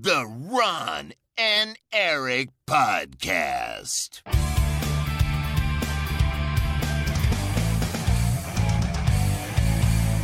The 0.00 0.24
Ron 0.48 1.12
and 1.34 1.78
Eric 1.88 2.48
Podcast. 2.64 4.22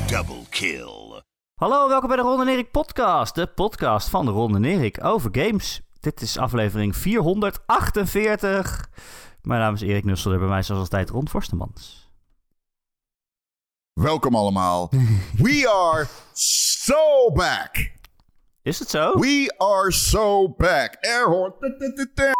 Double 0.07 0.47
kill. 0.51 1.23
Hallo, 1.55 1.89
welkom 1.89 2.09
bij 2.09 2.17
de 2.17 2.23
Ron 2.23 2.41
en 2.41 2.49
Erik 2.49 2.71
podcast. 2.71 3.35
De 3.35 3.47
podcast 3.47 4.09
van 4.09 4.25
de 4.25 4.31
Ron 4.31 4.57
en 4.57 4.65
Erik 4.65 5.05
over 5.05 5.31
games. 5.33 5.81
Dit 6.01 6.21
is 6.21 6.39
aflevering 6.39 6.97
448. 6.97 8.89
Mijn 9.43 9.61
naam 9.61 9.75
is 9.75 9.81
Erik 9.81 10.05
Nussel 10.05 10.33
en 10.33 10.39
bij 10.39 10.49
mij 10.49 10.63
zoals 10.63 10.81
altijd 10.81 11.11
Ron 11.11 11.29
Forstemans. 11.29 12.11
Welkom 13.93 14.35
allemaal. 14.35 14.91
We 15.37 15.71
are 15.71 16.07
so 16.33 17.33
back. 17.33 17.97
Is 18.69 18.79
het 18.79 18.91
zo? 18.91 19.19
We 19.19 19.55
are 19.59 19.93
so 19.93 20.49
back. 20.57 20.97
Airhorn. 21.01 21.53
We 21.59 22.35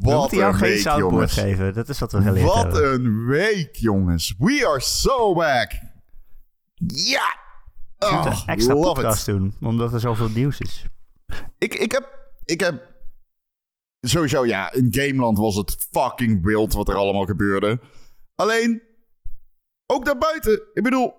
Wat 0.00 0.30
jou 0.30 0.52
een 0.54 0.60
week, 0.60 0.82
jongens. 0.84 1.32
geven. 1.32 1.74
Dat 1.74 1.88
is 1.88 1.98
wat 1.98 2.12
we 2.12 2.22
geleerd 2.22 2.46
Wat 2.46 2.62
hebben. 2.62 2.92
een 2.92 3.26
week, 3.26 3.76
jongens. 3.76 4.34
We 4.38 4.66
are 4.68 4.80
so 4.80 5.34
back. 5.34 5.72
Ja. 6.86 7.36
We 7.98 8.10
moeten 8.12 8.32
Oh, 8.32 8.40
een 8.46 8.46
extra 8.46 8.74
love 8.74 8.92
podcast 8.92 9.28
it. 9.28 9.34
doen, 9.34 9.54
omdat 9.60 9.92
er 9.92 10.00
zoveel 10.00 10.28
nieuws 10.28 10.58
is. 10.60 10.84
Ik, 11.58 11.74
ik 11.74 11.92
heb... 11.92 12.18
Ik 12.44 12.60
heb... 12.60 12.90
Sowieso, 14.00 14.46
ja. 14.46 14.72
In 14.72 14.88
Gameland 14.90 15.38
was 15.38 15.56
het 15.56 15.86
fucking 15.90 16.44
wild 16.44 16.72
wat 16.72 16.88
er 16.88 16.94
allemaal 16.96 17.24
gebeurde. 17.24 17.80
Alleen... 18.34 18.82
Ook 19.86 20.04
daarbuiten. 20.04 20.62
Ik 20.74 20.82
bedoel... 20.82 21.14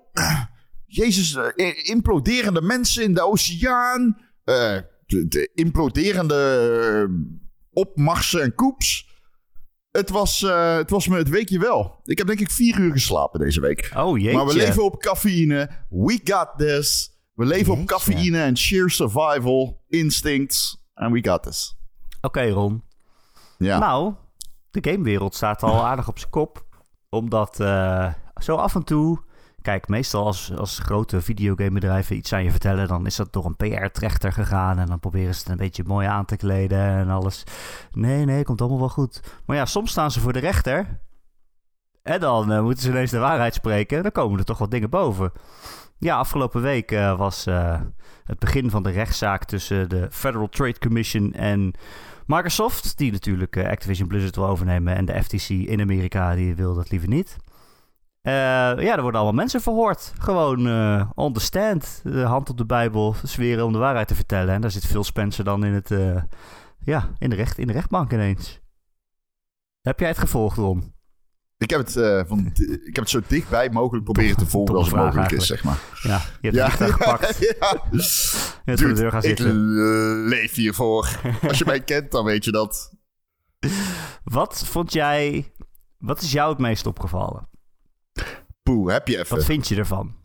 Jezus, 0.95 1.35
eh, 1.35 1.87
imploderende 1.89 2.61
mensen 2.61 3.03
in 3.03 3.13
de 3.13 3.21
oceaan. 3.21 4.17
eh, 4.43 4.77
de, 5.05 5.27
de 5.27 5.51
imploderende 5.53 6.35
eh, 7.07 7.15
opmarsen 7.71 8.41
en 8.41 8.55
koeps. 8.55 9.11
Het 9.91 10.09
was, 10.09 10.39
het 10.77 10.89
was 10.89 11.07
me 11.07 11.17
het 11.17 11.29
weekje 11.29 11.59
wel. 11.59 11.99
Ik 12.03 12.17
heb 12.17 12.27
denk 12.27 12.39
ik 12.39 12.51
vier 12.51 12.79
uur 12.79 12.91
geslapen 12.91 13.39
deze 13.39 13.61
week. 13.61 13.91
Oh 13.95 14.17
jeetje. 14.17 14.37
Maar 14.37 14.45
we 14.45 14.55
leven 14.55 14.83
op 14.83 15.01
cafeïne. 15.01 15.69
We 15.89 16.19
got 16.23 16.49
this. 16.57 17.11
We 17.33 17.45
leven 17.45 17.73
op 17.73 17.85
cafeïne 17.85 18.41
en 18.41 18.57
sheer 18.57 18.89
survival 18.89 19.83
instincts. 19.87 20.83
And 20.93 21.13
we 21.13 21.29
got 21.29 21.43
this. 21.43 21.75
Oké 22.21 22.49
Ron. 22.49 22.83
Ja. 23.57 23.79
Nou, 23.79 24.13
de 24.71 24.91
gamewereld 24.91 25.35
staat 25.35 25.63
al 25.63 25.85
aardig 25.85 26.07
op 26.07 26.19
zijn 26.19 26.31
kop. 26.31 26.65
Omdat 27.09 27.55
zo 28.41 28.55
af 28.55 28.75
en 28.75 28.83
toe... 28.83 29.31
Kijk, 29.63 29.87
meestal 29.87 30.25
als, 30.25 30.51
als 30.57 30.79
grote 30.79 31.21
videogamebedrijven 31.21 32.15
iets 32.15 32.33
aan 32.33 32.43
je 32.43 32.51
vertellen... 32.51 32.87
dan 32.87 33.05
is 33.05 33.15
dat 33.15 33.33
door 33.33 33.45
een 33.45 33.55
PR-trechter 33.55 34.33
gegaan... 34.33 34.79
en 34.79 34.85
dan 34.85 34.99
proberen 34.99 35.33
ze 35.33 35.39
het 35.39 35.49
een 35.49 35.57
beetje 35.57 35.83
mooi 35.83 36.07
aan 36.07 36.25
te 36.25 36.35
kleden 36.35 36.79
en 36.79 37.09
alles. 37.09 37.43
Nee, 37.91 38.25
nee, 38.25 38.43
komt 38.43 38.61
allemaal 38.61 38.79
wel 38.79 38.89
goed. 38.89 39.21
Maar 39.45 39.57
ja, 39.57 39.65
soms 39.65 39.91
staan 39.91 40.11
ze 40.11 40.19
voor 40.19 40.33
de 40.33 40.39
rechter... 40.39 40.99
en 42.01 42.19
dan 42.19 42.51
eh, 42.51 42.61
moeten 42.61 42.83
ze 42.83 42.89
ineens 42.89 43.11
de 43.11 43.17
waarheid 43.17 43.53
spreken... 43.53 44.03
dan 44.03 44.11
komen 44.11 44.39
er 44.39 44.45
toch 44.45 44.57
wat 44.57 44.71
dingen 44.71 44.89
boven. 44.89 45.31
Ja, 45.97 46.17
afgelopen 46.17 46.61
week 46.61 46.91
eh, 46.91 47.17
was 47.17 47.45
eh, 47.45 47.81
het 48.23 48.39
begin 48.39 48.69
van 48.69 48.83
de 48.83 48.91
rechtszaak... 48.91 49.43
tussen 49.43 49.89
de 49.89 50.07
Federal 50.11 50.49
Trade 50.49 50.79
Commission 50.79 51.33
en... 51.33 51.73
Microsoft, 52.25 52.97
die 52.97 53.11
natuurlijk 53.11 53.57
Activision 53.57 54.07
Blizzard 54.07 54.35
wil 54.35 54.47
overnemen... 54.47 54.95
en 54.95 55.05
de 55.05 55.23
FTC 55.23 55.49
in 55.49 55.81
Amerika, 55.81 56.35
die 56.35 56.55
wil 56.55 56.73
dat 56.73 56.91
liever 56.91 57.09
niet. 57.09 57.37
Eh, 58.23 58.31
ja, 58.83 58.95
er 58.95 59.01
worden 59.01 59.19
allemaal 59.21 59.39
mensen 59.41 59.61
verhoord. 59.61 60.13
Gewoon 60.19 60.59
on 61.15 61.33
the 61.33 61.39
stand. 61.39 62.01
De 62.03 62.21
hand 62.21 62.49
op 62.49 62.57
de 62.57 62.65
Bijbel, 62.65 63.15
zweren 63.23 63.65
om 63.65 63.71
de 63.71 63.77
waarheid 63.77 64.07
te 64.07 64.15
vertellen. 64.15 64.53
En 64.53 64.61
daar 64.61 64.71
zit 64.71 64.85
Phil 64.85 65.03
Spencer 65.03 65.43
dan 65.43 65.65
in, 65.65 65.73
het, 65.73 65.91
eh, 65.91 66.21
ja, 66.79 67.09
in, 67.19 67.29
de 67.29 67.35
recht, 67.35 67.57
in 67.57 67.67
de 67.67 67.73
rechtbank 67.73 68.13
ineens. 68.13 68.61
Heb 69.81 69.99
jij 69.99 70.07
het 70.09 70.17
gevolgd, 70.17 70.57
Ron? 70.57 70.91
Ik 71.57 71.69
heb, 71.69 71.79
het, 71.79 71.91
van, 72.27 72.45
ik 72.85 72.85
heb 72.85 72.95
het 72.95 73.09
zo 73.09 73.21
dichtbij 73.27 73.69
mogelijk 73.69 74.03
proberen 74.03 74.37
te 74.37 74.45
volgen 74.45 74.75
als 74.75 74.87
het 74.87 74.95
mogelijk 74.95 75.31
is, 75.31 75.47
zeg 75.47 75.63
maar. 75.63 75.79
Ja, 76.01 76.21
je 76.41 76.49
hebt 76.49 76.55
het 76.63 76.73
vliegtuig 76.73 76.91
gepakt. 76.93 77.37
Ja. 77.39 78.75
de 78.75 78.93
deur 79.01 79.11
gaan 79.11 79.21
ik 79.23 79.27
zitten. 79.27 79.47
eh, 79.47 80.29
leef 80.29 80.53
hiervoor. 80.55 81.19
Als 81.47 81.57
je 81.57 81.65
mij 81.65 81.79
kent, 81.83 82.11
dan 82.11 82.25
weet 82.25 82.45
je 82.45 82.51
dat. 82.51 82.93
Wat 84.23 84.65
vond 84.65 84.93
jij... 84.93 85.51
Wat 85.97 86.21
is 86.21 86.31
jou 86.31 86.49
het 86.49 86.59
meest 86.59 86.85
opgevallen? 86.85 87.49
Poeh, 88.63 88.91
heb 88.93 89.07
je 89.07 89.17
even. 89.17 89.35
Wat 89.35 89.45
vind 89.45 89.67
je 89.67 89.75
ervan? 89.75 90.15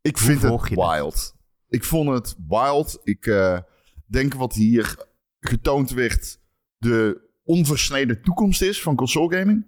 Ik 0.00 0.16
Hoe 0.18 0.26
vind 0.26 0.42
het 0.42 0.68
wild. 0.68 1.34
Ik 1.68 1.84
vond 1.84 2.08
het 2.08 2.36
wild. 2.48 3.00
Ik 3.02 3.26
eh, 3.26 3.58
denk 4.06 4.34
wat 4.34 4.54
hier 4.54 4.96
getoond 5.40 5.90
werd... 5.90 6.38
de 6.78 7.22
onversneden 7.44 8.22
toekomst 8.22 8.62
is 8.62 8.82
van 8.82 8.96
console 8.96 9.38
gaming. 9.38 9.66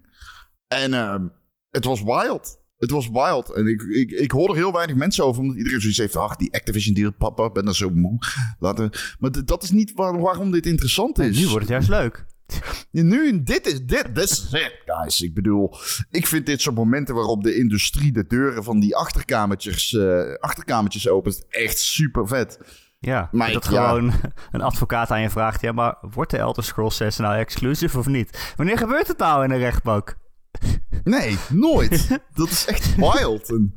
En 0.68 0.94
ehm, 0.94 1.26
het 1.70 1.84
was 1.84 2.02
wild. 2.02 2.58
Het 2.76 2.90
was 2.90 3.08
wild. 3.08 3.52
En 3.52 3.66
ik, 3.66 3.82
ik, 3.82 4.10
ik 4.10 4.30
hoor 4.30 4.48
er 4.48 4.54
heel 4.54 4.72
weinig 4.72 4.96
mensen 4.96 5.24
over... 5.24 5.42
omdat 5.42 5.56
iedereen 5.56 5.80
zoiets 5.80 5.98
heeft... 5.98 6.16
ach, 6.16 6.36
die 6.36 6.54
Activision 6.54 6.94
deal, 6.94 7.12
papa, 7.12 7.50
ben 7.50 7.66
er 7.66 7.74
zo 7.76 7.90
moe. 7.90 8.18
Laten. 8.58 8.90
Maar 9.18 9.44
dat 9.44 9.62
is 9.62 9.70
niet 9.70 9.92
waar- 9.92 10.20
waarom 10.20 10.50
dit 10.50 10.66
interessant 10.66 11.18
is. 11.18 11.38
Nu 11.38 11.44
wordt 11.44 11.60
het 11.60 11.68
juist 11.68 11.88
leuk. 11.88 12.26
Nu, 12.90 13.42
dit 13.42 13.66
is 13.66 13.80
dit. 13.84 14.14
This 14.14 14.30
is 14.30 14.52
it, 14.52 14.82
guys. 14.84 15.20
Ik 15.20 15.34
bedoel, 15.34 15.74
ik 16.10 16.26
vind 16.26 16.46
dit 16.46 16.60
soort 16.60 16.76
momenten 16.76 17.14
waarop 17.14 17.42
de 17.42 17.56
industrie 17.56 18.12
de 18.12 18.26
deuren 18.26 18.64
van 18.64 18.80
die 18.80 18.96
achterkamertjes, 18.96 19.94
eh, 19.94 20.34
achterkamertjes 20.40 21.08
opent 21.08 21.44
echt 21.48 21.78
super 21.78 22.26
vet. 22.28 22.58
Ja, 22.98 23.28
Maar 23.32 23.52
dat 23.52 23.64
ik- 23.64 23.70
ja. 23.70 23.88
gewoon 23.88 24.12
een 24.52 24.60
advocaat 24.60 25.10
aan 25.10 25.20
je 25.20 25.30
vraagt... 25.30 25.60
ja, 25.60 25.72
maar 25.72 25.96
wordt 26.00 26.30
de 26.30 26.36
Elder 26.36 26.64
Scrolls 26.64 26.96
6 26.96 27.16
nou 27.16 27.36
exclusive 27.38 27.98
of 27.98 28.06
niet? 28.06 28.52
Wanneer 28.56 28.78
gebeurt 28.78 29.08
het 29.08 29.18
nou 29.18 29.44
in 29.44 29.50
een 29.50 29.58
rechtbank? 29.58 30.16
Nee, 31.04 31.36
nooit. 31.48 32.18
dat 32.34 32.48
is 32.50 32.66
echt 32.66 32.94
wild. 32.96 33.50
En, 33.50 33.74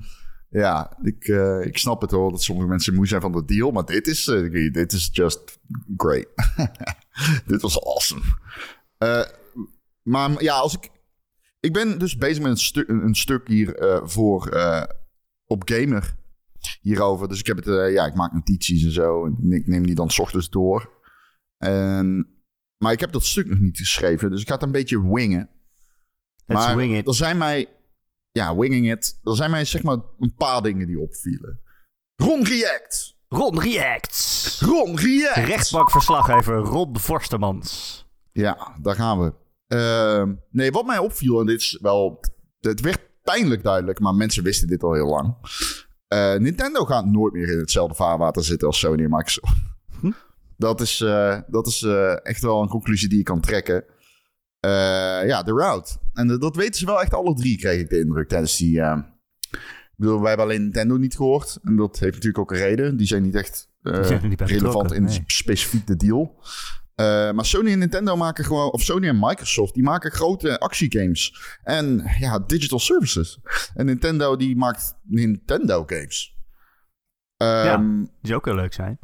ja, 0.49 0.97
ik, 1.01 1.23
eh, 1.23 1.65
ik 1.65 1.77
snap 1.77 2.01
het 2.01 2.11
hoor 2.11 2.31
dat 2.31 2.41
sommige 2.43 2.67
mensen 2.67 2.95
moe 2.95 3.07
zijn 3.07 3.21
van 3.21 3.31
de 3.31 3.45
deal, 3.45 3.71
maar 3.71 3.85
dit 3.85 4.07
is, 4.07 4.27
eh, 4.27 4.71
dit 4.73 4.91
is 4.91 5.09
just 5.11 5.59
great. 5.97 6.27
dit 7.45 7.61
was 7.61 7.81
awesome. 7.81 8.23
Eh, 8.97 9.25
maar 10.01 10.43
ja, 10.43 10.55
als 10.55 10.75
ik. 10.75 10.89
Ik 11.59 11.73
ben 11.73 11.99
dus 11.99 12.17
bezig 12.17 12.41
met 12.41 12.51
een, 12.51 12.57
stu 12.57 12.83
een, 12.87 13.15
stuk 13.15 13.47
hier 13.47 13.75
eh, 13.75 14.07
voor 14.07 14.47
eh, 14.47 14.83
op 15.45 15.69
Gamer 15.69 16.15
hierover. 16.81 17.27
Dus 17.27 17.39
ik 17.39 17.45
heb 17.45 17.57
het, 17.57 17.93
ja, 17.93 18.05
ik 18.05 18.15
maak 18.15 18.33
notities 18.33 18.83
en 18.83 18.91
zo. 18.91 19.25
En 19.25 19.51
ik 19.51 19.67
neem 19.67 19.85
die 19.85 19.95
dan 19.95 20.09
's 20.09 20.19
ochtends 20.19 20.49
door. 20.49 20.97
En, 21.57 22.27
maar 22.77 22.91
ik 22.91 22.99
heb 22.99 23.11
dat 23.11 23.25
stuk 23.25 23.47
nog 23.47 23.59
niet 23.59 23.77
geschreven, 23.77 24.31
dus 24.31 24.41
ik 24.41 24.47
ga 24.47 24.53
het 24.53 24.63
een 24.63 24.71
beetje 24.71 25.13
wingen. 25.13 25.49
Let's 26.45 26.65
maar 26.65 26.75
wing 26.75 26.97
it. 26.97 27.07
er 27.07 27.15
zijn 27.15 27.37
mij, 27.37 27.67
ja, 28.31 28.55
winging 28.55 28.91
it. 28.91 29.19
Er 29.23 29.35
zijn 29.35 29.51
mij 29.51 29.65
zeg 29.65 29.83
maar 29.83 29.97
een 30.19 30.33
paar 30.33 30.61
dingen 30.61 30.87
die 30.87 30.99
opvielen. 30.99 31.61
Ron 32.15 32.43
React. 32.45 33.18
Ron 33.29 33.59
Reacts. 33.59 34.59
Ron 34.61 34.99
React. 34.99 35.47
Rechtbankverslaggever 35.47 36.57
Ron 36.57 36.99
Forstemans. 36.99 38.05
Ja, 38.31 38.75
daar 38.81 38.95
gaan 38.95 39.19
we. 39.19 39.33
Ehm, 39.67 40.33
nee, 40.51 40.71
wat 40.71 40.85
mij 40.85 40.97
opviel, 40.97 41.39
en 41.39 41.45
dit 41.45 41.61
is 41.61 41.77
wel... 41.81 42.19
Het 42.59 42.81
werd 42.81 42.99
pijnlijk 43.23 43.63
duidelijk, 43.63 43.99
maar 43.99 44.15
mensen 44.15 44.43
wisten 44.43 44.67
dit 44.67 44.83
al 44.83 44.93
heel 44.93 45.07
lang. 45.07 45.35
Eh, 46.07 46.35
Nintendo 46.35 46.85
gaat 46.85 47.05
nooit 47.05 47.33
meer 47.33 47.51
in 47.51 47.59
hetzelfde 47.59 47.95
vaarwater 47.95 48.43
zitten 48.43 48.67
als 48.67 48.79
Sony 48.79 49.03
en 49.03 49.09
Microsoft. 49.09 49.53
Hm? 49.99 50.11
Dat 50.57 50.81
is, 50.81 51.01
eh, 51.01 51.39
dat 51.47 51.67
is 51.67 51.81
eh, 51.81 52.25
echt 52.25 52.41
wel 52.41 52.61
een 52.61 52.67
conclusie 52.67 53.09
die 53.09 53.17
je 53.17 53.23
kan 53.23 53.41
trekken. 53.41 53.83
Ja, 55.25 55.43
de 55.43 55.51
route. 55.51 55.97
En 56.13 56.39
dat 56.39 56.55
weten 56.55 56.79
ze 56.79 56.85
wel 56.85 57.01
echt 57.01 57.13
alle 57.13 57.33
drie, 57.33 57.57
kreeg 57.57 57.79
ik 57.79 57.89
de 57.89 57.99
indruk 57.99 58.27
tijdens 58.27 58.57
die... 58.57 58.81
bedoel, 59.99 60.19
wij 60.19 60.27
hebben 60.27 60.45
alleen 60.45 60.61
Nintendo 60.61 60.97
niet 60.97 61.15
gehoord. 61.15 61.59
En 61.63 61.75
dat 61.75 61.99
heeft 61.99 62.13
natuurlijk 62.13 62.39
ook 62.39 62.51
een 62.51 62.57
reden. 62.57 62.97
Die 62.97 63.07
zijn 63.07 63.23
niet 63.23 63.35
echt 63.35 63.69
eh, 63.81 64.03
zijn 64.03 64.29
niet 64.29 64.41
relevant 64.41 64.93
in 64.93 65.03
nee. 65.03 65.23
specifiek 65.25 65.87
de 65.87 65.95
deal. 65.95 66.39
Eh, 66.95 67.31
maar 67.31 67.45
Sony 67.45 67.71
en 67.71 67.79
Nintendo 67.79 68.15
maken 68.15 68.45
gewoon, 68.45 68.71
of 68.71 68.81
Sony 68.81 69.07
en 69.07 69.19
Microsoft, 69.19 69.73
die 69.73 69.83
maken 69.83 70.11
grote 70.11 70.59
actiegames. 70.59 71.57
En 71.63 72.03
ja, 72.19 72.39
digital 72.39 72.79
services. 72.79 73.39
En 73.73 73.85
Nintendo 73.85 74.35
die 74.35 74.55
maakt 74.55 74.95
Nintendo 75.03 75.83
games. 75.85 76.37
Ehm 77.37 77.97
Die 77.97 78.09
zou 78.21 78.35
ook 78.35 78.45
heel 78.45 78.55
leuk 78.55 78.73
zijn. 78.73 78.99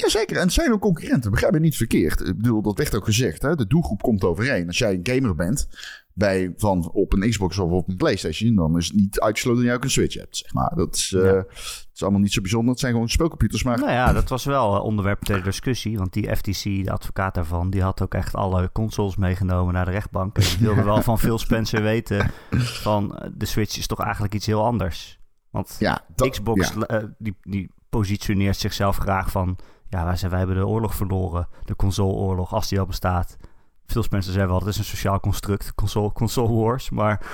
Jazeker, 0.00 0.36
en 0.36 0.42
het 0.42 0.52
zijn 0.52 0.72
ook 0.72 0.80
concurrenten. 0.80 1.30
Begrijp 1.30 1.52
me 1.52 1.58
niet 1.58 1.76
verkeerd. 1.76 2.20
Ik 2.20 2.36
bedoel, 2.36 2.62
dat 2.62 2.78
werd 2.78 2.94
ook 2.96 3.04
gezegd. 3.04 3.42
Hè? 3.42 3.54
De 3.54 3.66
doelgroep 3.66 4.02
komt 4.02 4.24
overeen. 4.24 4.66
Als 4.66 4.78
jij 4.78 4.94
een 4.94 5.00
gamer 5.14 5.34
bent, 5.34 5.68
bij, 6.12 6.52
van 6.56 6.90
op 6.92 7.12
een 7.12 7.30
Xbox 7.30 7.58
of 7.58 7.70
op 7.70 7.88
een 7.88 7.96
PlayStation, 7.96 8.54
dan 8.54 8.76
is 8.76 8.86
het 8.86 8.96
niet 8.96 9.20
uitgesloten 9.20 9.60
dat 9.62 9.70
je 9.70 9.76
ook 9.76 9.84
een 9.84 9.90
Switch 9.90 10.14
hebt. 10.14 10.36
Zeg 10.36 10.52
maar. 10.52 10.72
Dat 10.74 10.94
is, 10.94 11.08
Ja. 11.08 11.20
het 11.20 11.88
is 11.94 12.02
allemaal 12.02 12.20
niet 12.20 12.32
zo 12.32 12.40
bijzonder. 12.40 12.70
Het 12.70 12.80
zijn 12.80 12.92
gewoon 12.92 13.08
speelcomputers. 13.08 13.62
Maar 13.62 13.78
Nou 13.78 13.90
ja, 13.90 14.12
dat 14.12 14.28
was 14.28 14.44
wel 14.44 14.80
onderwerp 14.80 15.22
ter 15.22 15.42
discussie. 15.42 15.98
Want 15.98 16.12
die 16.12 16.36
FTC, 16.36 16.62
de 16.62 16.90
advocaat 16.90 17.34
daarvan, 17.34 17.70
die 17.70 17.82
had 17.82 18.02
ook 18.02 18.14
echt 18.14 18.34
alle 18.34 18.70
consoles 18.72 19.16
meegenomen 19.16 19.74
naar 19.74 19.84
de 19.84 19.90
rechtbank. 19.90 20.36
En 20.38 20.44
die 20.44 20.58
wilde 20.66 20.82
wel 20.82 21.02
van 21.02 21.18
Phil 21.18 21.38
Spencer 21.38 21.82
weten 21.82 22.30
van 22.86 23.16
eh, 23.18 23.30
de 23.34 23.46
Switch 23.46 23.78
is 23.78 23.86
toch 23.86 24.00
eigenlijk 24.00 24.34
iets 24.34 24.46
heel 24.46 24.64
anders. 24.64 25.18
Want 25.50 25.76
ja, 25.78 26.04
dat, 26.14 26.30
Xbox, 26.30 26.76
eh, 26.76 26.98
die, 27.18 27.36
die 27.42 27.70
positioneert 27.88 28.56
zichzelf 28.56 28.96
graag 28.96 29.30
van... 29.30 29.58
Ja, 29.88 30.04
wij, 30.04 30.16
zijn, 30.16 30.30
wij 30.30 30.38
hebben 30.40 30.56
de 30.56 30.66
oorlog 30.66 30.94
verloren. 30.94 31.48
De 31.64 31.76
consoleoorlog, 31.76 32.52
als 32.52 32.68
die 32.68 32.80
al 32.80 32.86
bestaat. 32.86 33.36
Veel 33.86 34.04
mensen 34.10 34.32
zeggen 34.32 34.50
wel, 34.50 34.58
het 34.60 34.68
is 34.68 34.78
een 34.78 34.84
sociaal 34.84 35.20
construct. 35.20 35.74
Console, 35.74 36.12
console 36.12 36.52
wars. 36.62 36.90
Maar 36.90 37.26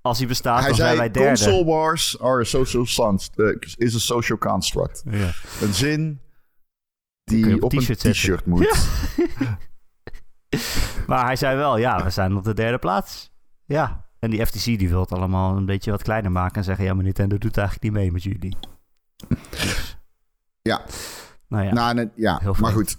als 0.00 0.18
die 0.18 0.26
bestaat, 0.26 0.58
Hij 0.58 0.66
dan 0.68 0.76
zijn 0.76 0.88
wij 0.96 0.96
zei, 0.96 1.10
derde. 1.10 1.28
console 1.28 1.64
wars 1.64 2.20
are 2.20 2.40
a 2.40 2.44
social 2.44 2.86
sans- 2.86 3.30
eh, 3.36 3.56
is 3.76 3.94
a 3.94 3.98
social 3.98 4.38
construct. 4.38 5.02
Ja. 5.10 5.30
Een 5.60 5.74
zin 5.74 6.20
die 7.24 7.54
op 7.56 7.62
op 7.62 7.72
een 7.72 7.96
t-shirt 7.96 8.46
moet. 8.46 8.66
Maar 11.06 11.24
hij 11.24 11.36
zei 11.36 11.56
wel, 11.56 11.76
ja, 11.76 12.04
we 12.04 12.10
zijn 12.10 12.36
op 12.36 12.44
de 12.44 12.54
derde 12.54 12.78
plaats. 12.78 13.30
Ja, 13.64 14.08
en 14.18 14.30
die 14.30 14.46
FTC 14.46 14.64
die 14.64 14.88
wil 14.88 15.00
het 15.00 15.12
allemaal 15.12 15.56
een 15.56 15.66
beetje 15.66 15.90
wat 15.90 16.02
kleiner 16.02 16.32
maken... 16.32 16.56
en 16.56 16.64
zeggen, 16.64 16.84
ja, 16.84 16.94
maar 16.94 17.04
Nintendo 17.04 17.38
doet 17.38 17.56
eigenlijk 17.56 17.84
niet 17.86 18.02
mee 18.02 18.12
met 18.12 18.22
jullie. 18.22 18.56
Dus, 19.50 19.98
Ja. 20.62 20.84
Nou 21.52 21.64
ja, 21.64 21.72
Nou, 21.72 21.94
nee, 21.94 22.10
ja, 22.14 22.38
Heel 22.38 22.54
maar 22.60 22.72
goed. 22.72 22.98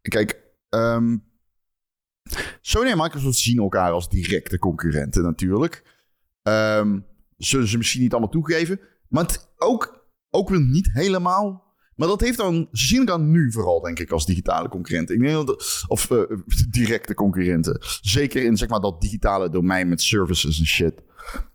Kijk, 0.00 0.42
ehm, 0.68 1.16
Sony 2.60 2.90
en 2.90 2.98
Microsoft 2.98 3.38
zien 3.38 3.58
elkaar 3.58 3.90
als 3.90 4.08
directe 4.08 4.58
concurrenten 4.58 5.22
natuurlijk. 5.22 5.82
Ehm, 6.42 6.98
zullen 7.36 7.68
ze 7.68 7.76
misschien 7.76 8.00
niet 8.00 8.12
allemaal 8.12 8.30
toegeven. 8.30 8.80
Maar 9.08 9.24
het 9.24 9.52
ook, 9.56 10.10
ook 10.30 10.48
weer 10.48 10.60
niet 10.60 10.90
helemaal. 10.92 11.68
Maar 11.94 12.08
dat 12.08 12.20
heeft 12.20 12.38
dan, 12.38 12.68
ze 12.72 12.86
zien 12.86 12.98
elkaar 12.98 13.20
nu 13.20 13.52
vooral, 13.52 13.80
denk 13.80 13.98
ik, 13.98 14.10
als 14.10 14.26
digitale 14.26 14.68
concurrenten. 14.68 15.14
Ik 15.14 15.20
denk 15.20 15.46
dat, 15.46 15.84
of 15.88 16.10
eh, 16.10 16.22
directe 16.70 17.14
concurrenten. 17.14 17.78
Zeker 18.00 18.44
in 18.44 18.56
zeg 18.56 18.68
maar, 18.68 18.80
dat 18.80 19.00
digitale 19.00 19.50
domein 19.50 19.88
met 19.88 20.02
services 20.02 20.58
en 20.58 20.66
shit. 20.66 21.02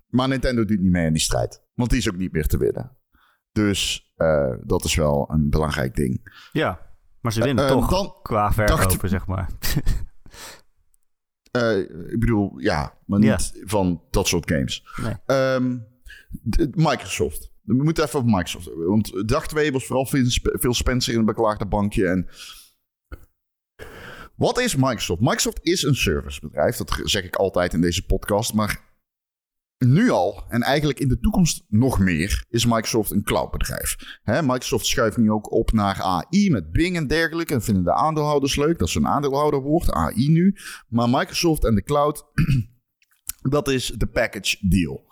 Maar 0.07 0.27
Nintendo 0.27 0.65
doet 0.65 0.79
niet 0.79 0.91
mee 0.91 1.05
in 1.05 1.13
die 1.13 1.21
strijd. 1.21 1.61
Want 1.73 1.89
die 1.89 1.99
is 1.99 2.09
ook 2.09 2.17
niet 2.17 2.31
meer 2.31 2.47
te 2.47 2.57
winnen. 2.57 2.97
Dus 3.51 4.04
eh, 4.15 4.53
dat 4.63 4.83
is 4.83 4.95
wel 4.95 5.29
een 5.31 5.49
belangrijk 5.49 5.95
ding. 5.95 6.39
ja, 6.51 6.79
maar 7.21 7.33
ze 7.33 7.43
winnen 7.43 7.65
Eh, 7.65 7.71
toch 7.71 7.89
dan 7.89 8.13
qua 8.21 8.51
verkopen, 8.53 9.09
zeg 9.09 9.27
maar. 9.27 9.49
Eh, 11.51 11.77
ik 12.11 12.19
bedoel, 12.19 12.59
ja, 12.59 12.97
maar 13.05 13.19
niet 13.19 13.61
van 13.63 14.01
dat 14.09 14.27
soort 14.27 14.51
games. 14.51 14.85
Nee. 15.01 15.13
Ehm, 15.25 15.77
Microsoft. 16.73 17.51
We 17.61 17.83
moeten 17.83 18.03
even 18.03 18.19
over 18.19 18.31
Microsoft 18.31 18.65
hebben. 18.65 18.87
Want 18.87 19.27
dag 19.27 19.47
2 19.47 19.71
was 19.71 19.85
vooral 19.85 20.05
Phil 20.59 20.73
Spencer 20.73 21.13
in 21.13 21.19
een 21.19 21.25
beklaagde 21.25 21.65
bankje. 21.65 22.07
En 22.07 22.27
wat 24.35 24.59
is 24.59 24.75
Microsoft? 24.75 25.21
Microsoft 25.21 25.59
is 25.61 25.83
een 25.83 25.95
servicebedrijf. 25.95 26.77
Dat 26.77 26.99
zeg 27.03 27.23
ik 27.23 27.35
altijd 27.35 27.73
in 27.73 27.81
deze 27.81 28.05
podcast. 28.05 28.53
Maar 28.53 28.79
nu 29.77 30.09
al, 30.09 30.45
en 30.47 30.61
eigenlijk 30.61 30.99
in 30.99 31.07
de 31.07 31.19
toekomst 31.19 31.63
nog 31.67 31.99
meer, 31.99 32.45
is 32.49 32.65
Microsoft 32.65 33.11
een 33.11 33.23
cloudbedrijf. 33.23 34.19
Hè, 34.23 34.41
Microsoft 34.41 34.85
schuift 34.85 35.17
nu 35.17 35.31
ook 35.31 35.51
op 35.51 35.71
naar 35.71 36.01
AI 36.01 36.49
met 36.51 36.71
Bing 36.71 36.95
en 36.95 37.07
dergelijke. 37.07 37.53
En 37.53 37.61
vinden 37.61 37.83
de 37.83 37.93
aandeelhouders 37.93 38.55
leuk. 38.55 38.79
Dat 38.79 38.87
is 38.87 38.95
een 38.95 39.07
aandeelhouderwoord, 39.07 39.91
AI 39.91 40.29
nu. 40.29 40.55
Maar 40.87 41.09
Microsoft 41.09 41.63
en 41.63 41.75
de 41.75 41.83
cloud, 41.83 42.25
dat 43.55 43.67
is 43.67 43.93
de 43.97 44.07
package 44.07 44.57
deal. 44.67 45.05